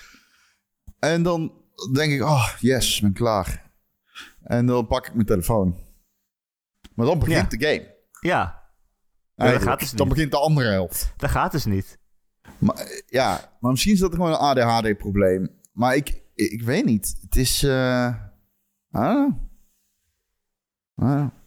En 1.00 1.24
dan 1.24 1.52
denk 1.94 2.12
ik, 2.12 2.22
oh, 2.22 2.50
yes, 2.60 2.96
ik 2.96 3.02
ben 3.02 3.14
klaar. 3.14 3.72
En 4.44 4.66
dan 4.66 4.88
pak 4.88 5.08
ik 5.08 5.14
mijn 5.14 5.26
telefoon. 5.26 5.78
Maar 6.96 7.06
dan 7.06 7.20
begint 7.20 7.52
de 7.52 7.66
game. 7.68 7.96
Ja, 8.20 8.64
Eigenlijk. 9.36 9.70
gaat 9.72 9.80
dus 9.80 9.92
dan 9.92 10.08
niet. 10.08 10.16
begint 10.16 10.32
de 10.32 10.40
andere 10.40 10.70
helft. 10.70 11.14
dat 11.18 11.30
gaat 11.30 11.52
dus 11.52 11.66
niet. 11.66 12.00
Maar, 12.58 12.76
eh, 12.76 13.02
ja, 13.08 13.58
maar 13.60 13.72
misschien 13.72 13.94
is 13.94 14.00
dat 14.00 14.14
gewoon 14.16 14.32
een 14.32 14.38
ADHD-probleem. 14.38 15.60
Maar 15.72 15.96
ik, 15.96 16.10
ik, 16.36 16.52
ik 16.52 16.62
weet 16.62 16.86
niet. 16.86 17.18
Het 17.22 17.36
is... 17.36 17.64
I 17.64 17.68
don't 17.68 18.92
know. 18.92 19.34
I 20.98 21.04
don't 21.06 21.16
know. 21.16 21.43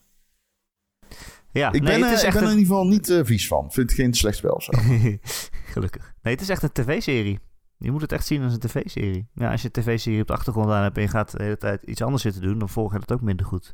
Ja, 1.56 1.72
Ik 1.72 1.82
nee, 1.82 1.82
ben, 1.82 2.00
het 2.00 2.04
er, 2.04 2.12
is 2.12 2.20
ik 2.20 2.26
echt 2.26 2.34
ben 2.34 2.42
er 2.42 2.48
een... 2.48 2.54
in 2.54 2.62
ieder 2.62 2.76
geval 2.76 2.90
niet 2.90 3.10
eh, 3.10 3.20
vies 3.24 3.46
van. 3.46 3.72
Vind 3.72 3.90
het 3.90 3.98
geen 3.98 4.14
slecht 4.14 4.36
spel. 4.36 4.60
Zo. 4.60 4.72
Gelukkig. 5.74 6.14
Nee, 6.22 6.32
het 6.32 6.42
is 6.42 6.48
echt 6.48 6.62
een 6.62 6.72
tv-serie. 6.72 7.40
Je 7.78 7.90
moet 7.90 8.00
het 8.00 8.12
echt 8.12 8.26
zien 8.26 8.42
als 8.42 8.52
een 8.52 8.58
tv-serie. 8.58 9.28
Ja, 9.34 9.50
als 9.50 9.62
je 9.62 9.68
een 9.72 9.82
tv-serie 9.82 10.20
op 10.20 10.26
de 10.26 10.32
achtergrond 10.32 10.70
aan 10.70 10.82
hebt 10.82 10.96
en 10.96 11.02
je 11.02 11.08
gaat 11.08 11.36
de 11.36 11.42
hele 11.42 11.56
tijd 11.56 11.82
iets 11.82 12.02
anders 12.02 12.22
zitten 12.22 12.42
doen, 12.42 12.58
dan 12.58 12.68
volg 12.68 12.92
je 12.92 12.98
het 12.98 13.12
ook 13.12 13.20
minder 13.20 13.46
goed. 13.46 13.72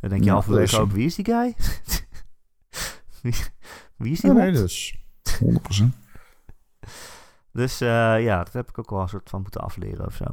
Dan 0.00 0.10
denk 0.10 0.22
je 0.22 0.26
Ja, 0.26 0.32
halverwege 0.32 0.64
is 0.64 0.78
ook, 0.78 0.90
wie 0.90 1.06
is 1.06 1.14
die 1.14 1.24
guy? 1.24 1.54
wie, 3.22 3.34
wie 3.96 4.12
is 4.12 4.20
die 4.20 4.32
Ja, 4.32 4.36
nee, 4.36 4.52
dus 4.52 4.98
100%. 5.44 5.84
Dus 7.52 7.80
eh, 7.80 8.22
ja, 8.22 8.44
dat 8.44 8.52
heb 8.52 8.68
ik 8.68 8.78
ook 8.78 8.90
wel 8.90 9.00
een 9.00 9.08
soort 9.08 9.30
van 9.30 9.42
moeten 9.42 9.60
afleren 9.60 10.06
of 10.06 10.14
zo. 10.14 10.24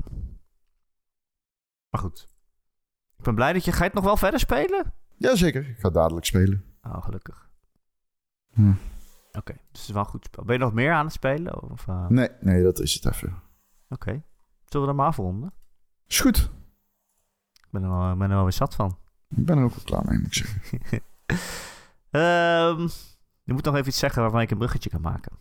Maar 1.90 2.02
goed. 2.02 2.28
Ik 3.18 3.24
ben 3.24 3.36
blij 3.36 3.54
dat 3.54 3.66
je... 3.66 3.72
Ga 3.72 3.78
je 3.78 3.84
het 3.84 3.94
nog 3.94 4.04
wel 4.04 4.18
verder 4.18 4.40
spelen? 4.40 4.94
Jazeker, 5.18 5.70
ik 5.70 5.80
ga 5.80 5.90
dadelijk 5.90 6.26
spelen. 6.26 6.71
Oh, 6.82 7.04
gelukkig. 7.04 7.50
Hm. 8.54 8.74
Oké, 9.32 9.54
dus 9.54 9.62
het 9.72 9.78
is 9.82 9.90
wel 9.90 10.04
een 10.04 10.10
goed 10.10 10.26
spel. 10.26 10.44
Ben 10.44 10.54
je 10.58 10.62
nog 10.64 10.74
meer 10.74 10.94
aan 10.94 11.06
het 11.06 11.14
spelen? 11.14 11.72
Of, 11.72 11.88
eh, 11.88 12.08
Nee, 12.08 12.30
nee, 12.40 12.64
dat 12.64 12.80
is 12.80 12.94
het 12.94 13.06
even. 13.06 13.42
Oké. 13.90 14.24
Zullen 14.66 14.86
we 14.88 14.92
er 14.94 14.98
maar 15.00 15.08
afronden? 15.08 15.54
Is 16.08 16.20
goed. 16.20 16.38
Ik 17.54 17.68
ben 17.70 17.84
er, 17.84 17.90
wel, 17.90 18.16
ben 18.18 18.30
er 18.30 18.36
wel 18.36 18.44
weer 18.44 18.52
zat 18.54 18.76
van. 18.76 18.98
Ik 19.30 19.46
ben 19.46 19.58
er 19.58 19.64
ook 19.64 19.76
wel 19.76 19.84
klaar 19.84 20.06
mee, 20.06 20.18
moet 20.18 20.28
ik 20.28 20.34
zeggen. 20.34 20.80
Ehm, 22.12 22.88
je 23.44 23.54
moet 23.54 23.64
nog 23.64 23.76
even 23.76 23.88
iets 23.88 24.00
zeggen 24.00 24.22
waarvan 24.22 24.42
ik 24.42 24.52
een 24.52 24.58
bruggetje 24.58 24.90
kan 24.90 25.02
maken. 25.02 25.32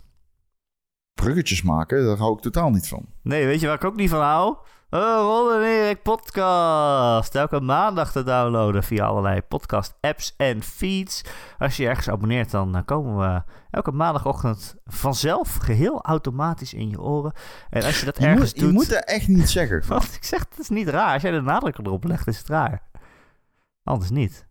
Bruggetjes 1.14 1.62
maken, 1.62 2.04
daar 2.06 2.16
hou 2.16 2.32
ik 2.36 2.40
totaal 2.42 2.70
niet 2.70 2.88
van. 2.88 3.06
Nee, 3.22 3.46
weet 3.46 3.61
je 3.61 3.66
waar 3.66 3.76
ik 3.76 3.84
ook 3.84 3.96
niet 3.96 4.11
van 4.11 4.20
hou? 4.20 4.56
Oh, 4.90 5.20
Ron 5.20 5.52
en 5.52 5.62
Erik 5.62 6.02
podcast. 6.02 7.34
Elke 7.34 7.61
maandag 7.61 8.12
te 8.12 8.22
downloaden 8.22 8.82
via 8.82 9.04
allerlei 9.04 9.42
podcast 9.42 9.94
apps 10.00 10.34
en 10.36 10.62
feeds. 10.62 11.22
Als 11.58 11.76
je 11.76 11.82
je 11.82 11.88
ergens 11.88 12.08
abonneert, 12.08 12.50
dan 12.50 12.76
eh, 12.76 12.82
komen 12.84 13.16
we 13.18 13.42
elke 13.70 13.92
maandagochtend 13.92 14.74
vanzelf 14.84 15.56
geheel 15.56 16.02
automatisch 16.02 16.74
in 16.74 16.90
je 16.90 17.00
oren. 17.00 17.32
En 17.70 17.82
als 17.82 18.00
je 18.00 18.04
dat 18.04 18.18
Je 18.18 18.24
ergens 18.26 18.52
moet, 18.52 18.61
je 18.61 18.61
doet... 18.61 18.72
moet 18.72 18.90
dat 18.90 19.04
echt 19.04 19.28
niet 19.28 19.50
zeggen. 19.50 19.82
Wat 19.88 20.14
ik 20.14 20.24
zeg, 20.24 20.46
het 20.50 20.58
is 20.58 20.68
niet 20.68 20.88
raar. 20.88 21.12
Als 21.12 21.22
jij 21.22 21.30
de 21.30 21.40
nadruk 21.40 21.78
erop 21.78 22.04
legt, 22.04 22.26
is 22.26 22.38
het 22.38 22.48
raar. 22.48 22.82
Anders 23.84 24.11
niet. 24.11 24.48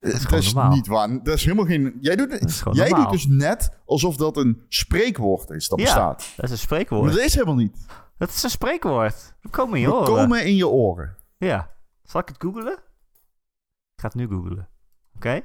Dat 0.00 0.32
is 0.32 0.54
niet 0.54 0.86
waar. 0.86 1.22
Dat 1.22 1.34
is 1.34 1.42
helemaal 1.44 1.64
geen... 1.64 1.98
Jij, 2.00 2.16
doet, 2.16 2.62
jij 2.72 2.88
normaal. 2.88 3.02
doet 3.02 3.10
dus 3.12 3.26
net 3.26 3.78
alsof 3.84 4.16
dat 4.16 4.36
een 4.36 4.62
spreekwoord 4.68 5.50
is 5.50 5.68
dat 5.68 5.78
Ja. 5.78 5.84
bestaat. 5.84 6.18
Dat 6.18 6.26
is 6.28 6.34
een 6.36 6.48
Maar 6.48 6.58
spreekwoord. 6.58 7.12
dat 7.12 7.24
is 7.24 7.34
helemaal 7.34 7.54
niet. 7.54 7.86
Dat 8.16 8.28
is 8.28 8.42
een 8.42 8.50
spreekwoord. 8.50 9.34
We 9.40 9.48
komen 9.48 9.74
in 9.74 9.80
je 9.80 9.86
We 9.86 9.92
oren. 9.94 10.06
komen 10.06 10.44
in 10.44 10.56
je 10.56 10.68
oren. 10.68 11.16
Ja. 11.36 11.70
Zal 12.02 12.20
ik 12.20 12.28
het 12.28 12.36
googelen? 12.40 12.72
Ik 12.72 14.00
ga 14.00 14.06
het 14.06 14.14
nu 14.14 14.26
googelen. 14.28 14.68
Oké? 15.16 15.40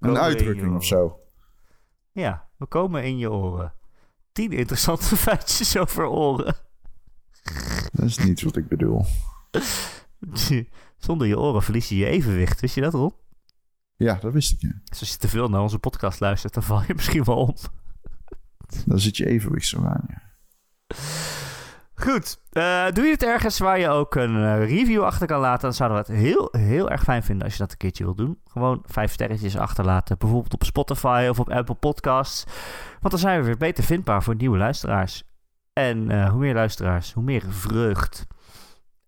Een 0.00 0.18
uitdrukking 0.18 0.76
of 0.76 0.84
zo. 0.84 1.20
Ja, 2.12 2.48
we 2.56 2.66
komen 2.66 3.04
in 3.04 3.18
je 3.18 3.30
oren. 3.30 3.72
Tien 4.32 4.52
interessante 4.52 5.16
feitjes 5.26 5.76
over 5.76 6.06
oren. 6.06 6.54
Dat 7.92 8.04
is 8.06 8.18
niet 8.18 8.42
wat 8.42 8.56
ik 8.56 8.68
bedoel. 8.68 9.04
Zonder 10.98 11.26
je 11.26 11.38
oren 11.38 11.62
verlies 11.62 11.88
je 11.88 11.96
je 11.96 12.06
evenwicht. 12.06 12.60
Wist 12.60 12.74
je 12.74 12.80
dat, 12.80 12.92
Ron? 12.94 13.12
Ja, 14.04 14.14
dat 14.14 14.32
wist 14.32 14.52
ik. 14.52 14.60
Ja. 14.60 14.72
Dus 14.84 15.00
als 15.00 15.10
je 15.10 15.16
te 15.16 15.28
veel 15.28 15.48
naar 15.48 15.60
onze 15.60 15.78
podcast 15.78 16.20
luistert, 16.20 16.54
dan 16.54 16.62
val 16.62 16.82
je 16.86 16.94
misschien 17.00 17.24
wel 17.24 17.36
om. 17.36 17.54
Dan 18.86 18.98
zit 18.98 19.16
je 19.16 19.26
evenwicht 19.26 19.66
zo 19.66 19.84
aan. 19.84 20.04
Ja. 20.08 20.22
Goed. 21.94 22.40
eh, 22.50 22.86
doe 22.92 23.04
je 23.04 23.10
het 23.10 23.22
ergens 23.22 23.58
waar 23.58 23.78
je 23.78 23.88
ook 23.88 24.14
een 24.14 24.36
eh, 24.36 24.58
review 24.68 25.02
achter 25.02 25.26
kan 25.26 25.40
laten, 25.40 25.62
dan 25.62 25.74
zouden 25.74 25.98
we 25.98 26.12
het 26.12 26.22
heel, 26.22 26.48
heel 26.52 26.90
erg 26.90 27.02
fijn 27.02 27.22
vinden 27.22 27.44
als 27.44 27.52
je 27.52 27.58
dat 27.58 27.70
een 27.70 27.76
keertje 27.76 28.04
wilt 28.04 28.16
doen. 28.16 28.38
Gewoon 28.44 28.82
vijf 28.86 29.12
sterretjes 29.12 29.56
achterlaten, 29.56 30.18
bijvoorbeeld 30.18 30.54
op 30.54 30.64
Spotify 30.64 31.26
of 31.30 31.40
op 31.40 31.50
Apple 31.50 31.74
Podcasts. 31.74 32.44
Want 33.00 33.10
dan 33.10 33.18
zijn 33.18 33.40
we 33.40 33.46
weer 33.46 33.56
beter 33.56 33.84
vindbaar 33.84 34.22
voor 34.22 34.34
nieuwe 34.34 34.58
luisteraars. 34.58 35.24
En 35.72 36.10
eh, 36.10 36.30
hoe 36.30 36.40
meer 36.40 36.54
luisteraars, 36.54 37.12
hoe 37.12 37.22
meer 37.22 37.42
vreugd. 37.48 38.26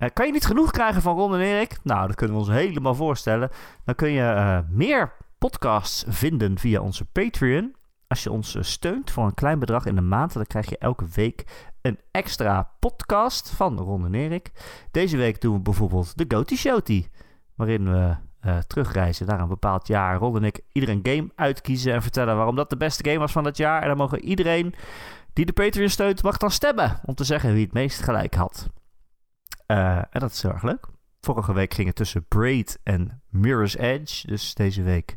Eh, 0.03 0.09
kan 0.13 0.27
je 0.27 0.33
niet 0.33 0.47
genoeg 0.47 0.71
krijgen 0.71 1.03
van 1.03 1.17
Ron 1.17 1.35
en 1.35 1.41
Erik? 1.41 1.79
Nou, 1.83 2.07
dat 2.07 2.17
kunnen 2.17 2.37
we 2.37 2.43
ons 2.43 2.51
helemaal 2.51 2.95
voorstellen. 2.95 3.51
Dan 3.85 3.95
kun 3.95 4.11
je 4.11 4.23
eh, 4.23 4.59
meer 4.69 5.13
podcasts 5.39 6.05
vinden 6.09 6.59
via 6.59 6.81
onze 6.81 7.05
Patreon. 7.05 7.75
Als 8.07 8.23
je 8.23 8.31
ons 8.31 8.55
eh, 8.55 8.63
steunt 8.63 9.11
voor 9.11 9.25
een 9.25 9.35
klein 9.35 9.59
bedrag 9.59 9.87
in 9.87 9.95
de 9.95 10.01
maand, 10.01 10.33
dan 10.33 10.47
krijg 10.47 10.69
je 10.69 10.79
elke 10.79 11.05
week 11.15 11.45
een 11.83 11.99
extra 12.11 12.71
podcast 12.79 13.51
van 13.51 13.79
Ron 13.79 14.05
en 14.05 14.15
Erik. 14.15 14.53
Deze 14.91 15.17
week 15.17 15.41
doen 15.41 15.55
we 15.55 15.61
bijvoorbeeld 15.61 16.19
de 16.19 16.25
Goaty 16.29 16.57
Showty, 16.57 17.07
waarin 17.55 17.93
we 17.93 18.17
terugreizen 18.67 19.27
naar 19.27 19.41
een 19.41 19.49
bepaald 19.49 19.87
jaar. 19.87 20.17
Ron 20.17 20.37
en 20.37 20.45
ik 20.45 20.61
ieder 20.73 20.91
een 20.91 21.01
game 21.03 21.31
uitkiezen 21.35 21.93
en 21.93 22.03
vertellen 22.03 22.37
waarom 22.37 22.57
dat 22.57 22.71
de 22.71 22.77
beste 22.77 23.05
game 23.05 23.19
was 23.19 23.33
van 23.33 23.45
dat 23.45 23.57
jaar. 23.57 23.83
En 23.83 23.89
dan 23.89 23.97
mogen 23.97 24.25
iedereen 24.25 24.75
die 25.33 25.47
de 25.47 25.53
Patreon 25.53 25.89
steunt, 25.89 26.23
mag 26.23 26.37
dan 26.37 26.51
stemmen 26.51 27.01
om 27.05 27.15
te 27.15 27.25
zeggen 27.25 27.53
wie 27.53 27.65
het 27.65 27.73
meest 27.73 28.03
gelijk 28.03 28.35
had. 28.35 28.71
Eh, 29.73 29.97
en 29.97 30.21
dat 30.21 30.31
is 30.31 30.43
heel 30.43 30.51
erg 30.51 30.63
leuk. 30.63 30.87
Vorige 31.21 31.53
week 31.53 31.75
ging 31.75 31.87
het 31.87 31.97
tussen 31.97 32.25
Braid 32.25 32.79
en 32.83 33.23
Mirror's 33.29 33.77
Edge. 33.77 34.27
Dus 34.27 34.55
deze 34.55 34.83
week 34.83 35.17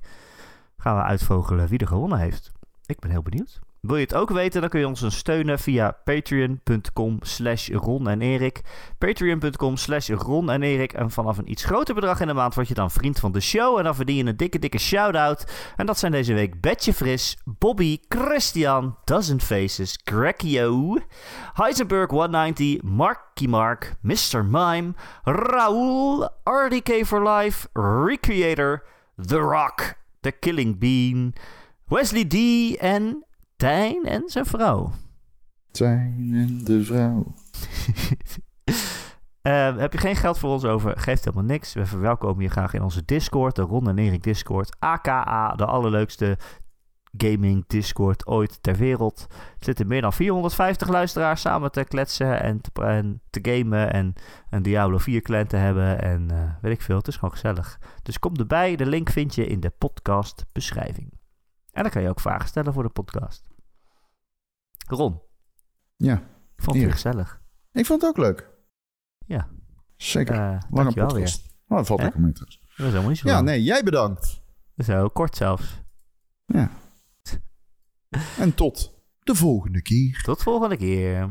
gaan 0.77 0.95
we 0.95 1.03
uitvogelen 1.03 1.67
wie 1.67 1.79
er 1.79 1.87
gewonnen 1.87 2.19
heeft. 2.19 2.51
Ik 2.85 2.99
ben 2.99 3.09
heel 3.09 3.21
benieuwd. 3.21 3.59
Wil 3.87 3.95
je 3.95 4.01
het 4.01 4.13
ook 4.13 4.29
weten, 4.29 4.61
dan 4.61 4.69
kun 4.69 4.79
je 4.79 4.87
ons 4.87 5.17
steunen 5.17 5.59
via 5.59 5.91
patreon.com 6.03 7.17
slash 7.21 7.69
Ron 7.69 8.07
en 8.07 8.21
Erik. 8.21 8.61
Patreon.com 8.97 9.77
slash 9.77 10.09
Ron 10.09 10.49
en 10.49 10.63
Erik. 10.63 10.93
En 10.93 11.11
vanaf 11.11 11.37
een 11.37 11.51
iets 11.51 11.63
groter 11.63 11.95
bedrag 11.95 12.19
in 12.19 12.27
de 12.27 12.33
maand 12.33 12.55
word 12.55 12.67
je 12.67 12.73
dan 12.73 12.91
vriend 12.91 13.19
van 13.19 13.31
de 13.31 13.39
show. 13.39 13.77
En 13.77 13.83
dan 13.83 13.95
verdien 13.95 14.15
je 14.15 14.25
een 14.25 14.37
dikke, 14.37 14.59
dikke 14.59 14.77
shout-out. 14.77 15.45
En 15.75 15.85
dat 15.85 15.99
zijn 15.99 16.11
deze 16.11 16.33
week 16.33 16.61
Betje 16.61 16.93
Fris, 16.93 17.37
Bobby, 17.43 17.99
Christian, 18.07 18.97
Dozen 19.03 19.41
Faces, 19.41 19.99
Grekio, 20.03 20.97
Heisenberg 21.53 22.09
190, 22.09 22.81
Marky 22.81 23.47
Mark, 23.47 23.95
Mr. 24.01 24.45
Mime, 24.45 24.93
Raoul, 25.23 26.29
RDK 26.43 27.05
for 27.05 27.29
Life, 27.29 27.67
Recreator, 27.73 28.83
The 29.27 29.37
Rock, 29.37 29.93
The 30.21 30.31
Killing 30.31 30.79
Bean, 30.79 31.33
Wesley 31.87 32.25
D. 32.25 32.35
en 32.77 33.24
Tijn 33.55 34.03
en 34.03 34.23
zijn 34.25 34.45
vrouw. 34.45 34.91
Zijn 35.71 36.31
en 36.33 36.63
de 36.63 36.83
vrouw. 36.83 37.25
Eh, 39.45 39.77
heb 39.77 39.93
je 39.93 39.99
geen 39.99 40.15
geld 40.15 40.37
voor 40.37 40.49
ons 40.49 40.65
over? 40.65 40.97
Geeft 40.97 41.25
helemaal 41.25 41.45
niks. 41.45 41.73
We 41.73 41.85
verwelkomen 41.85 42.43
je 42.43 42.49
graag 42.49 42.73
in 42.73 42.81
onze 42.81 43.05
Discord, 43.05 43.55
de 43.55 43.61
Ron 43.61 43.89
en 43.89 43.97
Erik 43.97 44.23
Discord. 44.23 44.75
AKA, 44.79 45.55
de 45.55 45.65
allerleukste 45.65 46.37
gaming 47.17 47.63
Discord 47.67 48.27
ooit 48.27 48.63
ter 48.63 48.75
wereld. 48.75 49.25
Er 49.29 49.65
zitten 49.65 49.87
meer 49.87 50.01
dan 50.01 50.13
450 50.13 50.87
luisteraars 50.87 51.41
samen 51.41 51.71
te 51.71 51.83
kletsen 51.83 52.41
en 52.41 52.61
te, 52.61 52.81
en 52.81 53.21
te 53.29 53.39
gamen 53.41 53.93
en 53.93 54.13
een 54.49 54.61
Diablo 54.61 54.97
4 54.97 55.21
clan 55.21 55.47
te 55.47 55.57
hebben 55.57 56.01
en 56.01 56.31
eh, 56.31 56.37
weet 56.61 56.73
ik 56.73 56.81
veel. 56.81 56.97
Het 56.97 57.07
is 57.07 57.15
gewoon 57.15 57.31
gezellig. 57.31 57.79
Dus 58.03 58.19
kom 58.19 58.35
erbij. 58.35 58.75
De 58.75 58.85
link 58.85 59.09
vind 59.09 59.35
je 59.35 59.47
in 59.47 59.59
de 59.59 59.69
podcast 59.69 60.45
beschrijving. 60.51 61.14
En 61.75 61.81
dan 61.83 61.91
kan 61.91 62.01
je 62.01 62.09
ook 62.09 62.19
vragen 62.19 62.47
stellen 62.47 62.73
voor 62.73 62.83
de 62.83 62.89
podcast. 62.89 63.47
Ron, 64.87 65.21
Ja, 65.95 66.15
ik 66.55 66.63
vond 66.63 66.77
het 66.81 66.91
gezellig. 66.91 67.41
ik 67.71 67.85
vond 67.85 68.01
het 68.01 68.09
ook 68.09 68.17
leuk. 68.17 68.49
Ja. 69.25 69.49
Zeker. 69.95 70.33
Eh 70.33 70.39
Lange 70.39 70.61
dankjewel 70.69 70.93
weer. 70.93 71.23
podcast. 71.23 71.55
Oh, 71.67 71.77
dat 71.77 71.87
valt 71.87 72.01
ook 72.01 72.15
mee 72.15 72.31
trouwens. 72.31 72.59
Dat 72.59 72.77
was 72.77 72.85
helemaal 72.87 73.09
niet 73.09 73.17
zo 73.17 73.27
Ja, 73.27 73.41
nee, 73.41 73.63
jij 73.63 73.83
bedankt. 73.83 74.41
Zo 74.77 75.07
kort 75.07 75.35
zelfs. 75.35 75.81
Ja. 76.45 76.71
En 78.37 78.53
tot 78.55 78.93
de 79.19 79.35
volgende 79.35 79.81
keer. 79.81 80.21
Tot 80.23 80.43
volgende 80.43 80.77
keer. 80.77 81.29